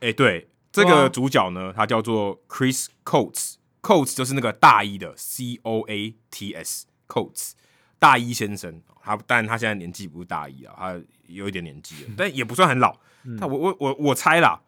[0.00, 7.52] 哎、欸，对，这个主角呢，他叫做 Chris Coates，Coates 就是那个大一的 C O A T S，Coates
[7.98, 8.82] 大一先生。
[9.02, 12.98] 他，但他现在年纪不是大一啊，他有一点年纪了， 但也不算很老。
[13.24, 14.60] 嗯、他我我我我猜啦，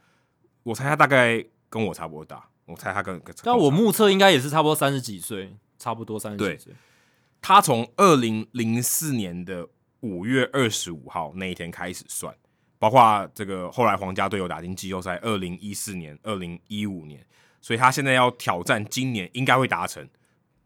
[0.62, 2.48] 我猜他大概跟我差不多大。
[2.66, 6.72] 我猜他跟，跟但我目测应该也是差不多三十几岁，差不多三十几岁。
[7.40, 9.68] 他从二零零四年的。
[10.00, 12.32] 五月二十五号那一天开始算，
[12.78, 17.26] 包括这个后来皇家队有打进季后赛，二零一四年、二零一五年，
[17.60, 20.06] 所以他现在要挑战今年应该会达成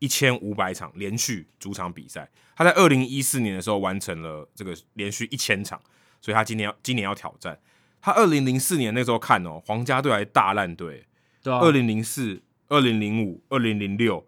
[0.01, 2.29] 一千五百场连续主场比赛。
[2.55, 5.81] 他在二零一四年的时候完成了这个连续一千场，
[6.21, 7.59] 所以他今年要今年要挑战。
[8.03, 11.07] 他二零零四年那时候看哦，皇家队还大烂队，
[11.43, 14.27] 对啊，二零零四、二零零五、二零零六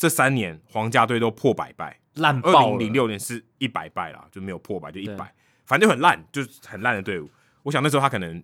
[0.00, 2.00] 这三年皇家队都破百败。
[2.14, 2.72] 烂爆！
[2.72, 5.30] 二零零六年是一百败啦，就没有破百，就一百，
[5.66, 7.28] 反正就很烂，就是很烂的队伍。
[7.64, 8.42] 我想那时候他可能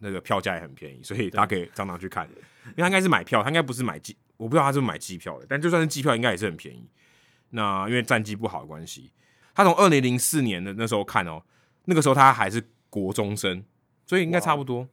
[0.00, 2.28] 那个票价也很便宜，所以他可以常常去看。
[2.70, 5.46] 因为他应该是买票，他应该不是买机，我不知道他是不是买机票的。
[5.48, 6.84] 但就算是机票，应该也是很便宜。
[7.50, 9.12] 那因为战绩不好的关系，
[9.54, 11.40] 他从二零零四年的那时候看哦，
[11.84, 12.60] 那个时候他还是
[12.90, 13.64] 国中生，
[14.04, 14.86] 所以应该差不多，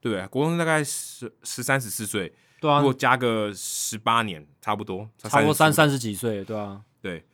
[0.00, 0.24] 对不对？
[0.28, 7.24] 国中生大概十十三十四岁，对啊，如果加个十八年，差不多，差不多三三十几岁，对啊，对。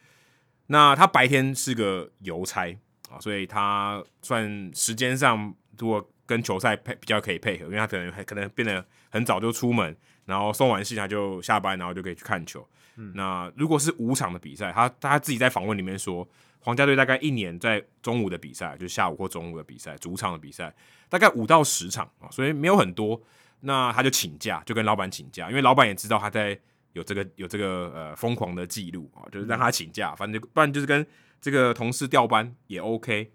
[0.67, 2.75] 那他白天是个邮差
[3.11, 9.95] 啊，所以他算时间上如果跟球赛配比较可以配合，因为他可能可能变得很早就出门，
[10.25, 12.67] 然后送完信他就下班，然后就可以去看球。
[12.97, 16.27] 嗯、那如果是五场的比赛，他他自己在访问里面说，
[16.61, 20.75] 皇家队大概一年在中午的比赛，就是下午或中午的比赛，主场的比赛
[21.09, 23.21] 大概五到十场啊，所以没有很多。
[23.65, 26.59] 那他就请假，就跟老板请假，因为老板也知道他在。
[26.95, 31.05] 有这个有这个呃疯狂的记录啊，就是让他请假，反正不然就是跟
[31.41, 33.33] 这个同事调班也 OK。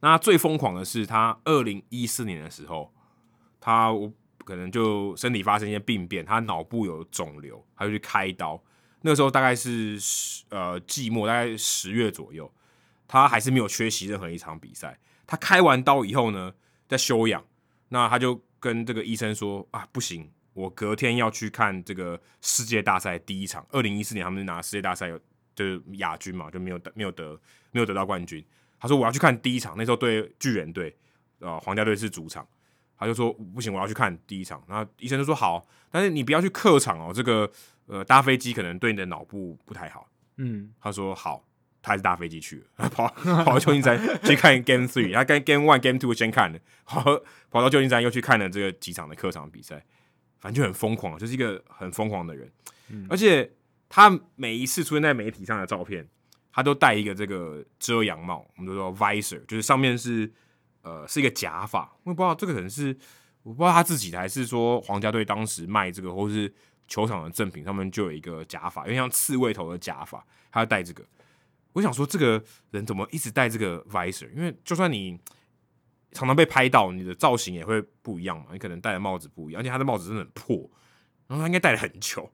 [0.00, 2.90] 那最疯狂的是他二零一四年的时候，
[3.60, 4.10] 他我
[4.42, 8.58] 可能就身体发生一些病变，他脑部有肿瘤，他就去开刀。
[9.02, 9.98] 那个时候大概是
[10.48, 12.50] 呃季末，大概十月左右，
[13.06, 14.98] 他还是没有缺席任何一场比赛。
[15.26, 16.54] 他开完刀以后呢，
[16.88, 17.44] 在休养，
[17.90, 20.30] 那他就跟这个医生说啊，不行。
[20.54, 25.20] 我隔天要去看这个世界大赛第一场，二零一四年他们拿世界大赛有
[25.54, 27.40] 就是亚军嘛，就没有得没有得
[27.70, 28.44] 没有得到冠军。
[28.80, 30.96] 他说我要去看第一场，那时候对巨人队，
[31.38, 32.46] 呃，皇家队是主场。
[32.96, 34.60] 他就说不行，我要去看第一场。
[34.66, 37.48] 然后医生就说好，但是你不要去客场哦，这个
[37.86, 40.08] 呃搭飞机可能对你的脑部不太好。
[40.38, 41.44] 嗯，他说好，
[41.82, 47.02] 他还是搭飞机去了， 跑跑到旧金山 去看 Game Three，他跟 Game One、Game Two 先看的， 跑
[47.50, 49.84] 跑到旧金山又去看了这个几场的客场比赛。
[50.40, 52.48] 反正就很疯狂，就是一个很疯狂的人，
[52.90, 53.50] 嗯、而且
[53.88, 56.08] 他每一次出现在媒体上的照片，
[56.52, 60.32] 他都戴一个这个遮阳帽，我们都说 visor，就是上面是
[60.82, 62.96] 呃是一个假发，我也不知道这个可能是
[63.42, 66.54] 我不知道他自己的，还是说皇家队当时卖这个，或是
[66.86, 71.04] 球场的赠品上面就有一个假发，因为像刺猬头的假发，他要戴这个。
[71.78, 74.30] 我想说，这个人怎么一直戴这个 visor？
[74.34, 75.18] 因为就算你。
[76.12, 78.46] 常常被拍到，你的造型也会不一样嘛？
[78.52, 80.56] 你可能戴的帽子不一样，而且他的帽子真的很破，
[81.26, 82.32] 然后他应该戴了很久。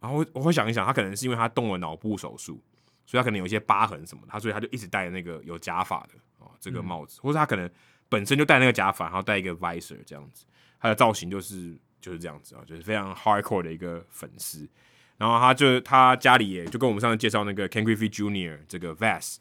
[0.00, 2.64] 然后我会想一想，他可能是因为他动了脑部手术，
[3.04, 7.70] 所以他可能有一些疤痕什么的，他所以他就一直戴那个有假发的哦这个帽子，嗯、或者他可能
[8.08, 10.46] 本身就戴那个假发，然后戴一个 visor 这样子，
[10.80, 14.66] 他的造型就是就是这样子啊，就是非常 hardcore 的一个粉丝。
[15.20, 18.58] 然后他就他家里也就跟我们上次介绍那个 Ken Griffey Jr.
[18.66, 19.36] 这个 Vest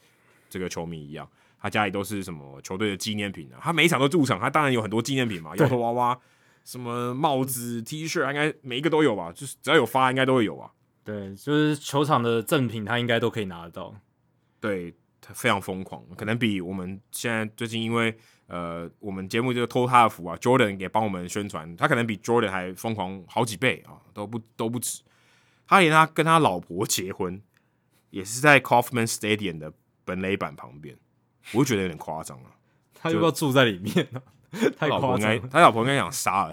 [0.50, 1.26] 这个球迷一样。
[1.58, 3.60] 他家里都是什么球队的纪念品啊？
[3.62, 6.20] 他每一场都驻场，他当然有很多纪念品嘛，摇头娃娃、
[6.66, 9.32] 什么帽子、T 恤，应该每一个都有吧？
[9.32, 10.70] 就是只要有发，应该都会有啊。
[11.06, 13.96] 对，就是球场的赠品，他应该都可以拿得到。
[14.60, 18.14] 对，他非常疯狂，可能比我们现在最近因为
[18.48, 25.02] 呃，我们节目就偷他的福啊，Jordan 也帮我们宣传，他可能比 Jordan 还疯狂好几倍啊，都不都不止。
[25.70, 27.40] 他连他跟他老婆结婚，
[28.10, 29.72] 也是在 Kauffman Stadium 的
[30.04, 30.98] 本垒板旁边。
[31.52, 32.50] 我就觉得有点夸张了，
[32.96, 34.20] 他要不要住在里面呢？
[34.76, 36.52] 他老婆应该他老婆应该想杀了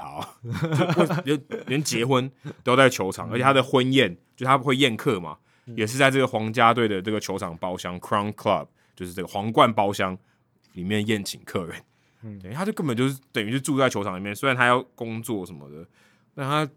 [1.07, 2.31] 他，连连结婚
[2.63, 10.17] 都在球场，而且他的婚宴就他会宴客嘛，也是在这个皇家队的这个球场包厢 Crown Club，就是这个皇冠包厢
[10.75, 11.83] 里面宴请客人。
[12.21, 15.87] 嗯，他就根本就是等于是住在球场里面，虽然他要工作什么的，
[16.35, 16.71] 但他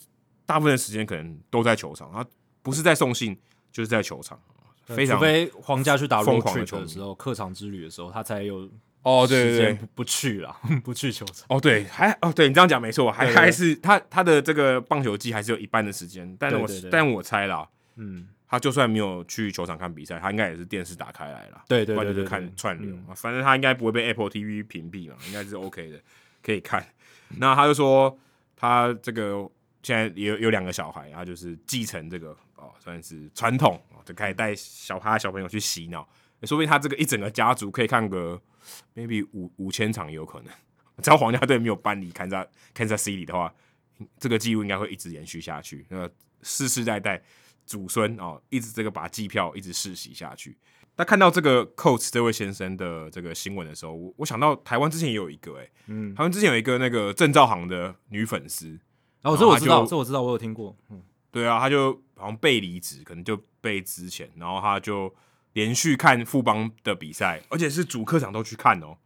[0.49, 2.25] 大部分的时间可能都在球场，他
[2.63, 3.37] 不是在送信
[3.71, 4.39] 就是在球场。
[4.85, 8.67] 非常，除非皇家去打疯狂的球的时候，客场之旅的时候，他才有
[9.03, 11.45] 哦，对对对，不去了， 不去球场。
[11.49, 25.99] 哦，对，还哦，对你这样讲没错，还还是他他的这个棒球季还是有一半的时间，但是我但我猜啦，嗯，他就算没有去球场看比赛，他应该也是电视打开来了，对对对，就是看串流，反正他应该不会被 Apple TV 屏蔽嘛，应该是 OK 的，
[26.41, 26.83] 可以看。
[27.37, 28.17] 那他就说
[28.55, 29.47] 他这个
[29.83, 33.81] 现在有有两个小孩，然后就是继承这个哦，算是传统。
[34.05, 36.01] 就开始带小他小朋友去洗脑，
[36.41, 38.41] 说不定他这个一整个家族可以看个
[38.95, 40.51] maybe 五五千场也有可能。
[41.03, 42.43] 只要皇家队没有搬离堪萨
[42.73, 43.53] 堪萨 City 的话，
[44.17, 45.85] 这个记录应该会一直延续下去。
[45.89, 46.09] 那
[46.41, 47.21] 世世代代
[47.67, 50.57] 祖孙哦，一直这个把机票一直世袭下去。
[50.95, 58.79] 那看到这个 Coates 这位先生的这个新闻的时候，我我想到台湾之前也有一个哎、欸，嗯，台湾之前有一个那个郑兆行的女粉丝，
[59.23, 61.01] 哦，这我知道，这我知道，我有听过，嗯。
[61.31, 65.13] 对啊，他就好像被离职，可能就被之前，然后他就
[65.53, 68.97] 连续看富邦的比赛，而且是主客场都去看哦，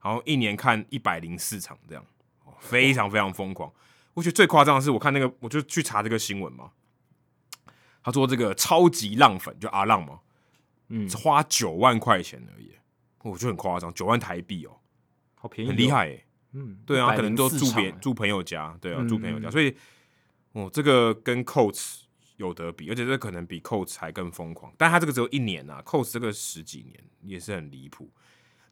[0.00, 2.04] 然后一年看一百零四场这样，
[2.60, 3.72] 非常非常疯狂。
[4.14, 6.70] 我觉得最夸张的是，我看那个，我就去查这个新闻嘛，
[8.02, 10.20] 他说这个超级浪粉就阿浪嘛，
[10.88, 12.70] 嗯，花九万块钱而已，
[13.24, 14.78] 我觉得很夸张，九万台币哦，
[15.34, 16.24] 好便宜，很厉害诶，
[16.56, 19.76] 嗯，对啊，可能都住别住朋友家，对啊，住朋友家，所以。
[20.52, 22.04] 哦，这个跟 Coates
[22.38, 24.72] 有得比，而且这可能比 Coates 还更疯狂。
[24.78, 28.10] 但他这个只有一年啊，Coates 这个十几年也是很离谱。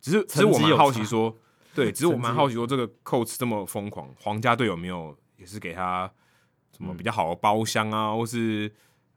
[0.01, 1.39] 只是，只是我蛮好奇说，
[1.75, 6.11] 对，只是我蛮好奇说，这个 Coates 这么疯狂，皇家队有没有也是给他
[6.75, 8.73] 什么比较好的包厢啊，嗯、或是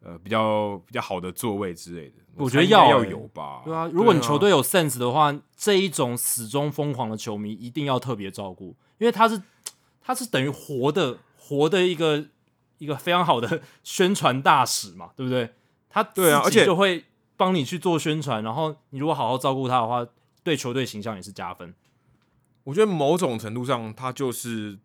[0.08, 2.16] 呃比较比较好的座位之类的？
[2.36, 3.62] 我觉得要要有吧。
[3.66, 9.42] 对啊，如果你球队有 sense 的话，这一种始终疯狂的球迷一定要特别照顾，因为他是
[10.02, 12.26] 他是等于活的活的一个。
[12.80, 15.50] 一个非常好的 宣传大使嘛，对不对？
[15.90, 17.04] 他对啊，而且就会
[17.36, 20.06] 帮你去做宣传，然后你如果好好照顾他的话，
[20.44, 21.74] 对球队形象也是加分。
[22.66, 24.78] 我觉得某种程度上，他就是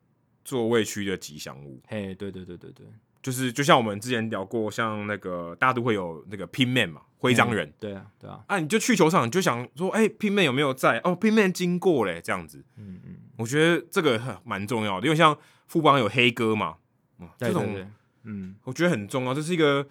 [0.42, 1.82] 座位区的吉祥物。
[1.86, 2.86] 嘿，对对对对对，
[3.22, 7.72] 就是就像我们之前聊过，像那个大家都会有那个 Pinman 嘛，徽章人。
[7.78, 8.42] 对啊，对啊。
[8.48, 10.98] 啊，你就去球场，你就想说，哎，Pinman 有没有在？
[11.04, 12.64] 哦，Pinman 经过嘞，这样子。
[12.76, 15.38] 嗯嗯，我觉得这个蛮重要的，因为像
[15.68, 16.76] 富邦有黑哥嘛。
[17.38, 17.86] 这种，
[18.24, 19.32] 嗯，我觉得很重要。
[19.32, 19.86] 这是一个，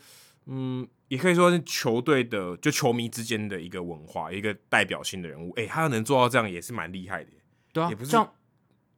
[0.48, 5.52] 嗯，也可以说是球队的，就球迷之间的一个文化，一个代表性的人物。
[5.52, 7.30] 哎、欸，他能做到这样，也是蛮厉害的。
[7.72, 8.12] 对啊，也不是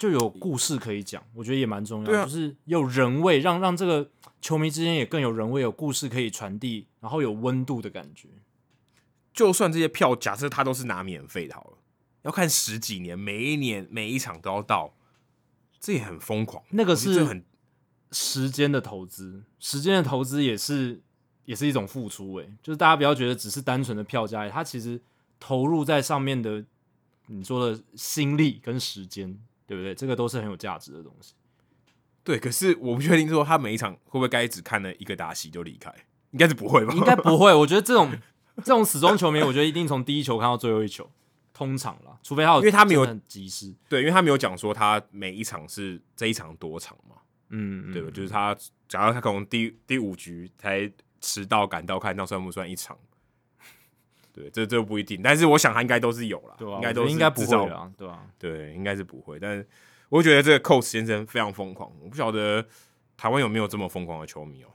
[0.03, 2.11] 就有故事可以讲，我觉得也蛮重要。
[2.11, 4.09] 啊、就是有人味，让让这个
[4.41, 8.27] 球迷之间也更有人味，有故事可以传递，然后有温度的感觉。
[9.33, 11.77] 就算这些票，假设他都是拿免费的，好了，
[12.23, 14.93] 要看十几年，每一年每一场都要到，
[15.79, 16.61] 这也很疯狂。
[16.71, 17.41] 那个是很。
[18.15, 21.01] 时间的投资，时间的投资也是
[21.45, 25.01] 也是一种付出，诶，就是大家不要觉得只是单纯的票价，它其实
[25.39, 26.63] 投入在上面的，
[27.25, 29.93] 你说的心力跟时间，对不对？
[29.95, 31.33] 这个都是很有价值的东西。
[32.23, 35.93] 对，可是我不确定说他每一场会不会该只看了一个打席就离开，
[36.31, 36.93] 应该是不会吧？
[36.97, 37.53] 应该不会。
[37.53, 38.11] 我觉得这种
[38.57, 41.09] 这种死忠球迷，我觉得一定从第一球看到最后一球，
[41.53, 47.17] 通常啦，除非他有，因为他没有很及时，对，因为他没有讲说他每一场是这一场多场嘛。
[47.49, 48.09] 嗯，对吧？
[48.11, 48.55] 就是他，
[48.87, 50.91] 假如他可能第第五局才
[51.21, 52.97] 迟到赶到，看那算不算一场？
[54.33, 55.21] 对，这这不一定。
[55.21, 59.39] 但是我想他应该都是有了，对啊，应该都应该不会啊，对啊，对，应该是不会。
[59.39, 59.65] 但是
[60.09, 62.65] 我觉得这个 Coates 先生非常疯狂，我不晓得
[63.15, 64.67] 台湾有没有这么疯狂的球迷哦。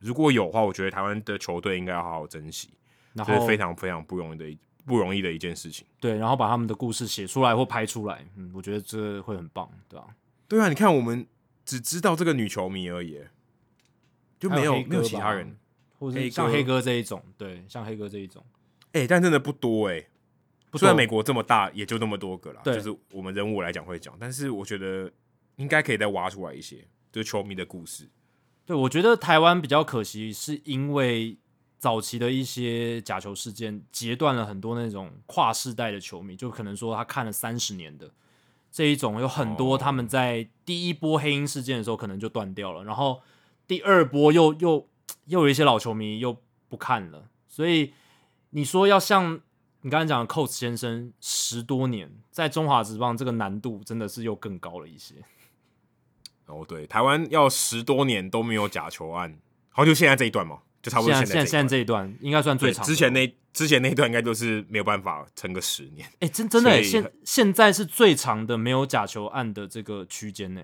[0.00, 2.70] 如果有的话，我觉得台湾的球队应该要好好珍惜，
[3.12, 5.86] 然后非常非常不容易的一不容易的一件事情。
[6.00, 10.06] 对，然后把他们的故事写出来或拍出来，嗯，我觉得这会很棒，对啊，
[10.48, 11.26] 对啊，你看我们。
[11.66, 13.18] 只知道这个女球迷而已，
[14.38, 15.56] 就没有，有没有其他人，
[15.98, 18.44] 或者像黑哥这一种，对，像黑哥这一种，
[18.94, 20.06] 哎、欸，但真的不多哎，
[20.72, 25.10] 虽然美国这么大，也就那么多个啦，对就是我们人物来讲会讲，但是我觉得
[25.56, 26.78] 应该可以再挖出来一些，
[27.12, 28.08] 就是球迷的故事。
[28.64, 31.36] 对，我觉得台湾比较可惜，是因为
[31.78, 38.10] 早期的一些假球事件截断了很多那种跨世代的球迷，就可能说他看了三十年的。
[38.70, 43.20] 这一种有很多，他们在第一波黑鹰事件的时候可能就断掉了，然后
[43.68, 44.88] 第二波又又
[45.26, 46.36] 又有一些老球迷又
[46.68, 47.92] 不看了，所以
[48.56, 49.40] 你说要像
[49.80, 55.16] 你刚才讲的 Coach 先生十多年在中华职棒，这个难度真的是又更高了一些。
[56.46, 59.36] 哦，对，台湾要十多年都没有假球案，
[59.70, 62.84] 好像，就现在这一段嘛，就差不多现在现在现在这一段应该算最长。
[62.86, 66.06] 之前那之前那一段应该就是没有办法撑个十年。
[66.20, 70.62] 哎、欸，真真的，现现在是最长的没有假球案的这个区间呢。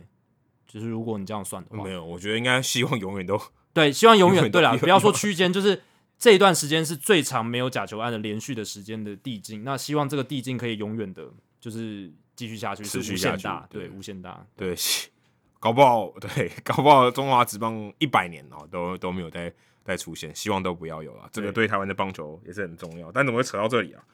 [0.69, 3.37] 就是如果你这样算的话，没有，我觉得应该希望永远都
[3.75, 5.83] 对，希望永远对了，不要说区间，就是。
[6.21, 11.27] 这一段时间是最长没有假球案的连续的时间的递进，那希望这个递进可以永远的，
[11.59, 14.77] 就是继续下去，持续下去，对，无限大，对，
[15.59, 19.51] 搞不好， 对，搞不好中华职棒一百年哦，都都没有再
[19.83, 24.05] 再出现，希望都不要有了，这个对台湾的棒球也是很重要，但怎么会扯到这里啊？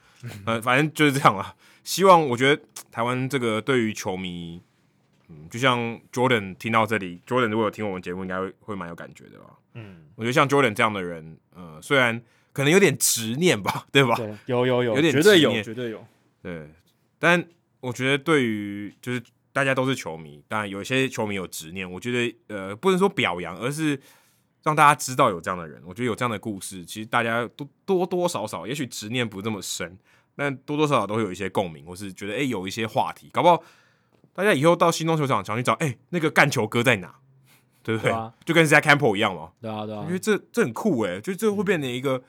[0.47, 1.55] 嗯， 反正就是这样啊。
[1.83, 4.63] 希望我觉得台湾这个对于球迷，
[5.29, 9.59] 嗯，就像 Jordan 听到这里，Jordan 如果有听我们节目，应该会会蛮有感觉的吧。
[9.75, 12.23] 嗯，我觉得像 Jordan 这样的人，呃，虽然
[12.53, 14.15] 可能有点执念吧，对吧？
[14.15, 16.07] 对，有有有，有点绝对有，绝对有。
[16.43, 16.71] 对，
[17.19, 17.45] 但
[17.81, 19.21] 我觉得对于就是
[19.53, 23.99] 大家都是球迷，当然有一些球迷有执念，我觉得呃，不能说表扬，而是
[24.63, 25.83] 让大家知道有这样的人。
[25.85, 29.99] 我觉得有这样的故事，其实大家多多多少少，也许执念不这么深，
[30.37, 33.63] 但多多少少都会有一些共鸣，或是觉得哎、欸，有一些话题，搞不好
[34.35, 37.15] 大家以后到新东球场想去找，哎、欸，那个干球哥在哪？
[37.87, 38.11] 对不对？
[38.11, 39.53] 对啊、就跟 Zack Campbell 一样嘛。
[39.61, 40.01] 对啊，对啊。
[40.01, 42.21] 我觉得这这很酷诶，就这会变成一个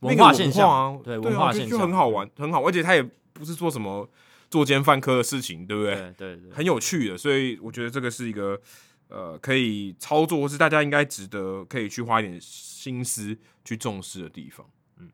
[0.00, 2.62] 文化现象啊，对，文化现象就很好玩，很好。
[2.62, 4.06] 而且他也不是做什么
[4.50, 5.94] 作奸犯科的事情，对不对？
[5.94, 7.16] 对对对，很有趣的。
[7.16, 8.60] 所以我觉得这个是一个
[9.08, 14.66] 呃可以操作，或是大家应该值得可以去花一点心思去重视的地方。
[14.98, 15.08] 嗯，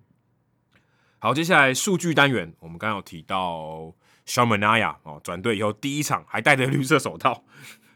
[1.20, 3.94] 好，接下来数据单元，我们刚刚有提到
[4.26, 7.44] Sean Manaea 哦，转队以后第一场还戴着绿色手套。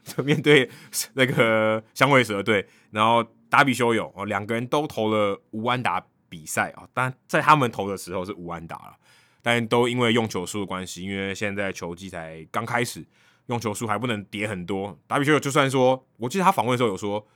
[0.03, 0.69] 就 面对
[1.13, 8.95] 那个香尾蛇队，然后达比修有哦，两个人都投了无安打比赛啊，但在他们投的时候是无安打了，
[9.41, 13.05] 但都因为用球数的关系，因为现在球季才刚开始，
[13.47, 14.97] 用球数还不能叠很多。
[15.07, 17.27] 达比修有就算说，我记得他访问的时候有说，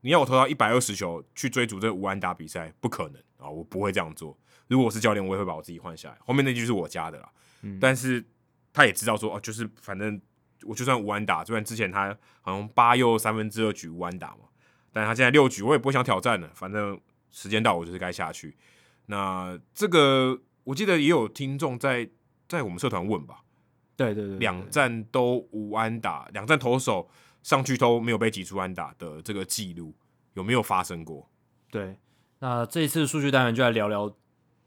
[0.00, 4.36] 你要我投到一百二十球去追逐这无安打比赛，不可能啊，我不会这样做。
[4.66, 6.16] 如果我是教练，我也会把我自己换下来。
[6.24, 7.28] 后面那句是我加的啦，
[7.62, 8.24] 嗯、但是
[8.72, 10.20] 他也知道说，哦，就是反正。
[10.64, 14.48] 我就算无安打，就算之前他好像八又三分之二局无安打嘛，
[14.92, 16.50] 但他现在六局，我也不会想挑战了。
[16.54, 18.56] 反正时间到，我就是该下去。
[19.06, 22.08] 那这个我记得也有听众在
[22.48, 23.40] 在我们社团问吧？
[23.96, 27.08] 对对对，对，两战都无安打，两战投手
[27.42, 29.94] 上去都没有被挤出安打的这个记录
[30.34, 31.30] 有没有发生过？
[31.70, 31.96] 对，
[32.40, 34.12] 那这一次数据单元就来聊聊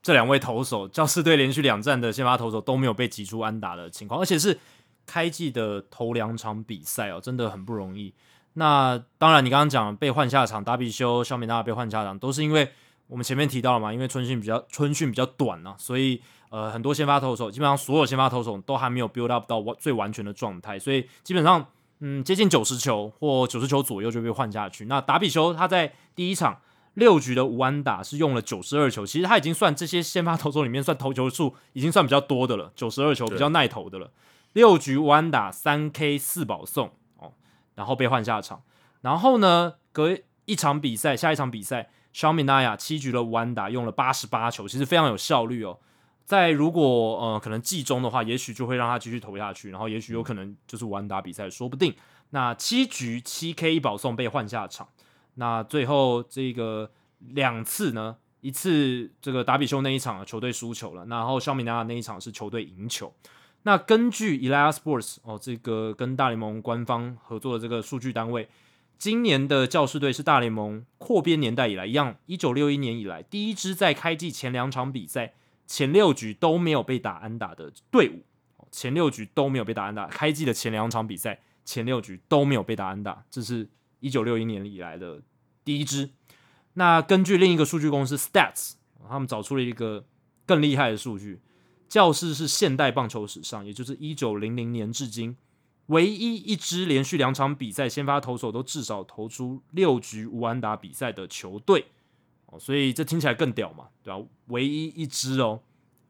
[0.02, 4.58] 这两位投手，教士队连续两战的先发投手都没有被挤出安打的情况，而且是。
[5.06, 8.14] 开季的头两场比赛哦，真的很不容易。
[8.54, 12.70] 那当然，你刚刚讲被换下场，达比修、肖美纳被换下场，都是因为
[13.08, 21.66] 我们前面提到了嘛，因为春训比较春训比较短啊，所以呃，很多先发投手基本上所有先发投手都还没有 build up 到完最完全的状态，所以基本上
[22.00, 24.86] 嗯，接近九十球或九十球左右就被换下去。
[24.86, 26.60] 那达比修他在第一场
[26.96, 34.12] 六局的无安打是用了九十二球，其实他已经算这些先发投手里面算投球数已经算比较多的了，九十二球比较耐投的了。
[34.54, 37.34] 六局无安打三 K 四保送哦，
[37.76, 38.64] 然后被换下场。
[39.02, 45.80] 然后呢，隔一场比赛，下一场比赛，Sean Manaea 七局的无安打用了八十八球，其实非常有效率哦。
[46.24, 46.84] 在如果
[47.20, 51.96] 呃可能季中的话，也许就会让他继续投下去，然后也许有可能就是无安打比赛，说不定。
[52.30, 54.88] 那七局七 K 一保送被换下场。
[55.36, 63.14] 那最后这个两次呢，一次这个达比修那一场球队输球了，然后 Sean Manaea 那一场是球队赢球。
[63.64, 68.50] 那根据 Elias Sports 哦，这个跟大联盟官方合作的这个数据单位，
[68.98, 75.34] 今年的教士队是大联盟扩编年代以来一样，一九六一年以来第一支在开季前两场比赛
[75.68, 78.24] 前六局都没有被打安打的队伍。
[78.72, 83.68] 前六局都没有被打安打，开季的前两场比赛前六局都没有被打安打，这是
[84.00, 85.22] 一九六一年以来的
[85.66, 86.10] 第一支。
[86.76, 88.76] 那根据另一个数据公司 Stats，
[89.10, 90.06] 他们找出了一个
[90.46, 91.42] 更厉害的数据。
[91.92, 95.36] 教室是现代棒球史上，也就是一九零零年至今，
[95.88, 101.88] 唯一一支连续两场比赛先发投手都至少投出六局无安打比赛的球队
[102.46, 104.26] 哦，所以这听起来更屌嘛，对吧？
[104.48, 105.60] 唯一一支哦，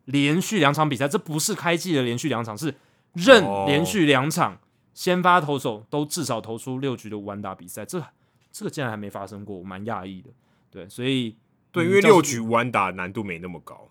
[0.05, 2.75] 连续两场比赛，这不是开季的连续两场，是
[3.13, 4.59] 任连续两场
[4.93, 7.99] 先发投手都至少投出六局的无安打比赛，这
[8.51, 10.29] 这个竟然还没发生过，我蛮讶异的。
[10.69, 11.35] 对，所以
[11.71, 13.89] 对，因为六局无安打难度没那么高。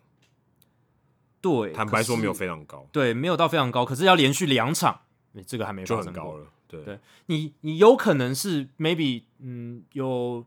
[1.41, 5.01] 对，坦白说没有非常高，对，没有到非常高，可是要连续两场，
[5.47, 6.47] 这个还没就很高了。
[6.69, 10.45] 对，对你，你有可能是 maybe，嗯，有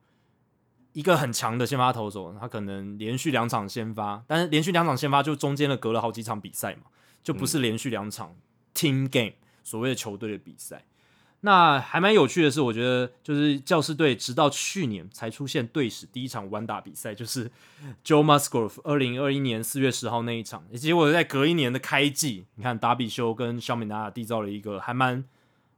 [0.94, 6.84] 一个很强的先发投手，他可能连续两场先发，但是连续两场先发就中间的隔了好几场比赛嘛，
[7.24, 8.36] 就不是连续两场
[8.74, 10.86] team game 所谓的球队的比赛。
[11.46, 17.52] 那还蛮有趣的是，我觉得就是教士队直到去年才出现队史第一场完打比赛，就是
[18.04, 25.24] Joe Musgrove 二零二一年四月十号那一场，结果在隔一年的开季，你看达比修跟小米纳缔造了一个还蛮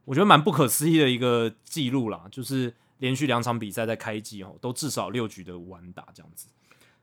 [0.04, 2.74] 我觉得蛮不可思议的一个记录啦，就是。
[2.98, 6.48] 连续两场比赛在开季哦，都至少六局的完打这样子。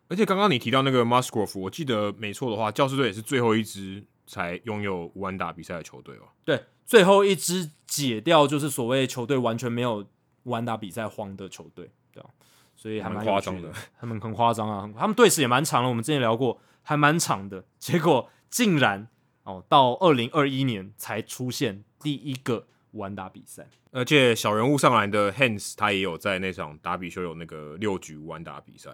[0.08, 6.26] 而且刚刚你提到那个 Musgrove，我记得没错的话，教士队也是最后一支才拥有完打比赛的球队哦。
[6.44, 10.06] 对，最后一支解掉就是所谓球队完全没有
[10.44, 12.30] 完打比赛荒的球队，对啊，
[12.76, 17.64] 所以还蛮夸张的，他们很夸张啊，他们队史也蛮长了，我们之前聊过，还蛮长的。
[17.80, 19.08] 结果竟然
[19.44, 22.68] 哦，到二零二一年才出现第一个。
[22.94, 28.92] 完打比赛，而且小人物上来的 Hans 他也有在那场打比修有那个六局完打比赛，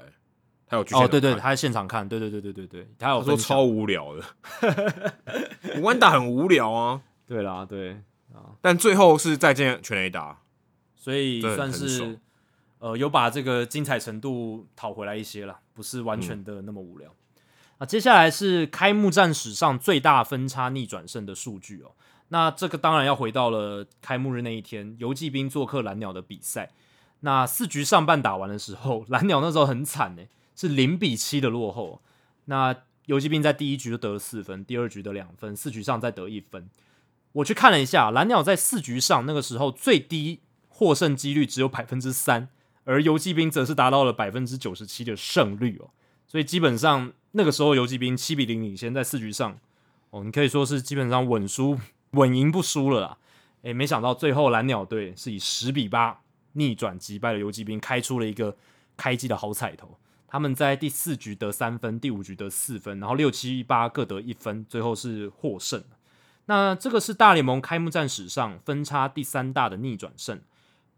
[0.66, 4.24] 他有哦，对对，他在现场看，对对对对对对，他有他说超无聊的，
[5.84, 7.92] 完打很无聊啊，对啦对
[8.34, 10.40] 啊，但最后是再见全雷达，
[10.96, 12.20] 所以算是
[12.80, 17.08] 呃有把这个精彩程度讨回来一些了，不是完全的那么无聊。
[17.08, 17.44] 嗯、
[17.78, 21.92] 啊，接下来是开幕战史上最大分差逆转胜的数据哦。
[22.30, 26.72] 那这个当然要回到了开幕日那一天，游骑兵做客蓝鸟的比赛。
[27.20, 30.24] 那四局上半打完的时候，蓝鸟那时候很惨呢，
[30.56, 32.02] 是零比七的落后。
[32.46, 32.76] 那
[33.06, 36.68] 游骑兵在第一局就得了四分，第二局得两分，四局上再得一分。
[37.34, 42.50] 我去看了一下，蓝鸟在四局上那个时候最低获胜几率只有百分之三，
[42.84, 45.90] 而游骑兵则是达到了百分之九十七的胜率哦。
[46.28, 49.58] 所以基本上那个时候游骑兵七比零领先，在四局上
[50.10, 51.80] 哦，你可以说是基本上稳输。
[52.14, 53.18] 稳赢不输了啦，
[53.62, 56.22] 诶，没想到最后蓝鸟队是以十比八
[56.54, 58.58] 逆转击败了游骑兵，开出了一个
[58.98, 60.00] 开季的好彩头。
[60.28, 65.84] 他们在第四局得三分，第五局得四分，然后六七八各得一分，最后是获胜。
[66.50, 70.42] 那这个是大联盟开幕战史上分差第三大的逆转胜，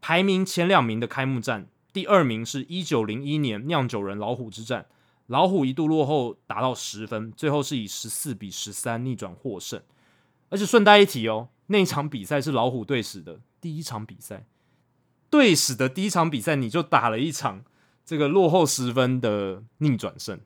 [0.00, 4.86] 排名前两名的开幕战，第二名是一九零一年酿酒人老虎之战，
[5.26, 9.82] 老虎一度落后达到十分，最后是以十四比十三逆转获胜。
[10.48, 14.46] 而且顺带一提哦，那一场比赛是老虎队史的第一场比赛，
[15.28, 17.62] 队史的第一场比赛你就打了一场
[18.06, 20.40] 这个落后十分的逆转胜，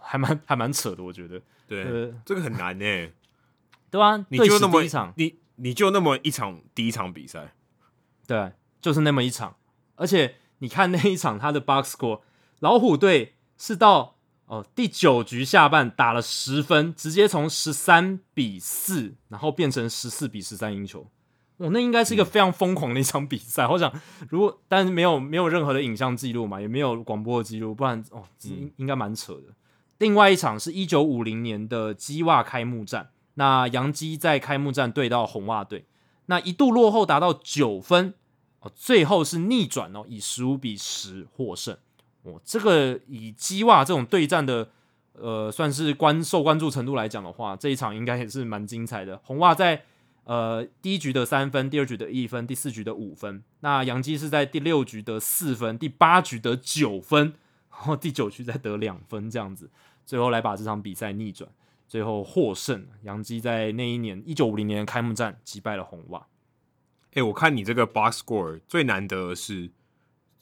[0.00, 1.42] 还蛮还蛮扯的，我觉得。
[1.66, 3.12] 对，呃、这个很难诶，
[3.94, 4.26] 对啊？
[4.28, 7.54] 你就那么一场，你你就那么一场第一场比赛，
[8.26, 9.56] 对，就是那么一场。
[9.94, 12.22] 而且你看那一场他的 box score，
[12.58, 14.12] 老虎队是到。
[14.46, 21.08] 哦，第九局下半打了十分，直接从十三比四，然后变成十四比十三赢球。
[21.56, 23.66] 哦，那应该是一个非常疯狂的一场比赛。
[23.66, 23.92] 我、嗯、想，
[24.28, 29.44] 如果但是没有没有任何的影像记录嘛，也没有广播的记录，不然哦，应应该蛮扯的。
[29.48, 29.54] 嗯、
[29.96, 35.84] 另外一场是一九五零年的基袜开幕战，那杨基在开幕战对到红袜队，
[36.26, 38.14] 那一度落后达到九分，
[38.60, 41.76] 哦，最后是逆转哦，以十五比十获胜。
[42.22, 44.70] 哦，这个以基袜这种对战的，
[45.12, 49.20] 呃，算是关受关注程度来讲的话，这一场应该也是蛮精彩的。
[49.24, 49.82] 红袜在
[50.24, 53.42] 呃第一局得三分，第二局得一分，第四局得五分。
[53.60, 57.34] 那杨基是在第六局得四分，第八局得九分，
[57.70, 59.68] 然后第九局再得两分，这样子，
[60.06, 61.50] 最后来把这场比赛逆转，
[61.86, 62.86] 最后获胜。
[63.02, 66.26] 杨基在那一年一九五零年的开幕战击败了红袜。
[67.12, 69.70] 哎，我看你这个 box score 最难得的是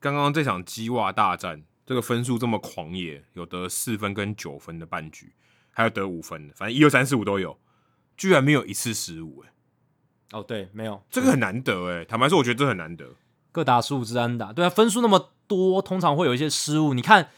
[0.00, 1.64] 刚刚这场鸡袜大战。
[1.84, 5.34] 这个分数这么狂野，有得四分跟九分的半局，
[5.72, 7.58] 还有得五分的，反正一二三四五都有，
[8.16, 9.52] 居然没有一次失误，哎，
[10.30, 13.16] 哦，对，没有，这个很难得，哎，坦白说，我觉得这很难得，
[13.50, 16.94] 各打十五支安打，对啊，分数那么多，通常会有一些失误。
[16.94, 17.30] 你看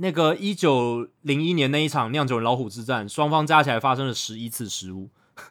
[0.00, 5.10] 那个一九零一年那一场酿酒人老虎之战，双方加起来发生了十一次失误，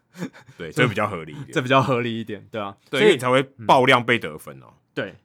[0.57, 5.15] 对， 这比较合理一点，这比较合理一点，对啊，对，所以你才会爆量被得分哦，嗯、对。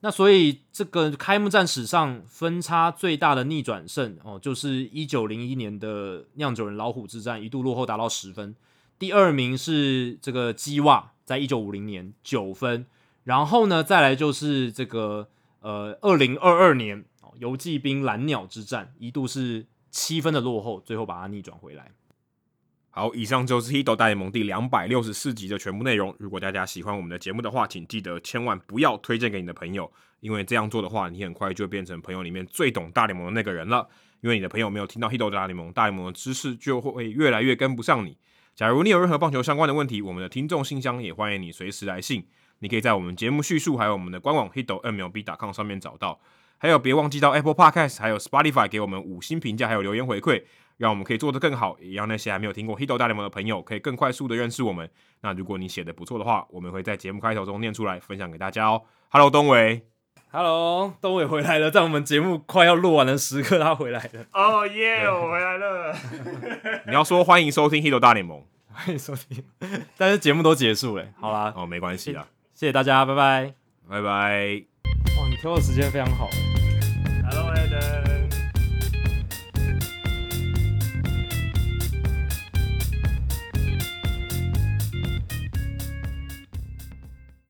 [0.00, 8.54] 那所以这个开幕战史上分差最大的逆转胜哦，就是一九零一年的酿酒人老虎之战，一度落后达到十分。
[8.98, 12.84] 第二名是这个基袜，在一九五零年九分。
[13.22, 15.28] 然后呢，再来就是这个
[15.60, 21.92] 呃二零二二年哦，游骑兵蓝鸟之战，一度是七分的落后，最后把它逆转回来。
[22.90, 26.14] 好，以上就是《Hito 大联盟》第两百六十四集的全部内容。
[26.18, 33.88] 如果大家喜欢我们的节目的话，请记得千万不要推荐给你的朋友，因为这样做的话，你很快就变成朋友里面最懂大联盟的那个人了。
[34.20, 38.16] 因为你的朋友没有听到《Hito 大联盟》，大联盟的知识就会越来越跟不上你。
[38.54, 42.26] 假如你有任何棒球相关的问题，我们的听众信箱也欢迎你随时来信。
[42.60, 46.20] 你可以在我们节目叙述还有我们的官网 hito mlb.com 上面找到。
[46.64, 50.44] 还有别忘记到 Apple Podcast 还有 Spotify 给我们五星评价，还有留言回馈，
[50.78, 54.88] 让我们可以做得更好，也让那些还没有听过 Hito 大联盟的朋友可以更快速的认识我们。
[55.20, 58.80] 那如果你写的不错的话，我们会在节目开头中念出来分享给大家哦。
[59.10, 59.82] Hello，东伟。
[60.30, 64.24] Hello，东伟回来了，在我们节目快要录完的时刻，他回来了。
[64.32, 65.94] 哦耶，我回来了。
[66.88, 68.38] 你要说欢迎收听《Hito 大联盟》，
[68.72, 69.44] 欢迎收听，
[69.98, 73.52] 但是节目都结束了，好啦，哦，没关系啦，谢谢大家，拜拜，
[73.86, 74.64] 拜拜。
[75.18, 76.30] 哇，你挑的时间非常好。
[77.34, 77.63] Hello,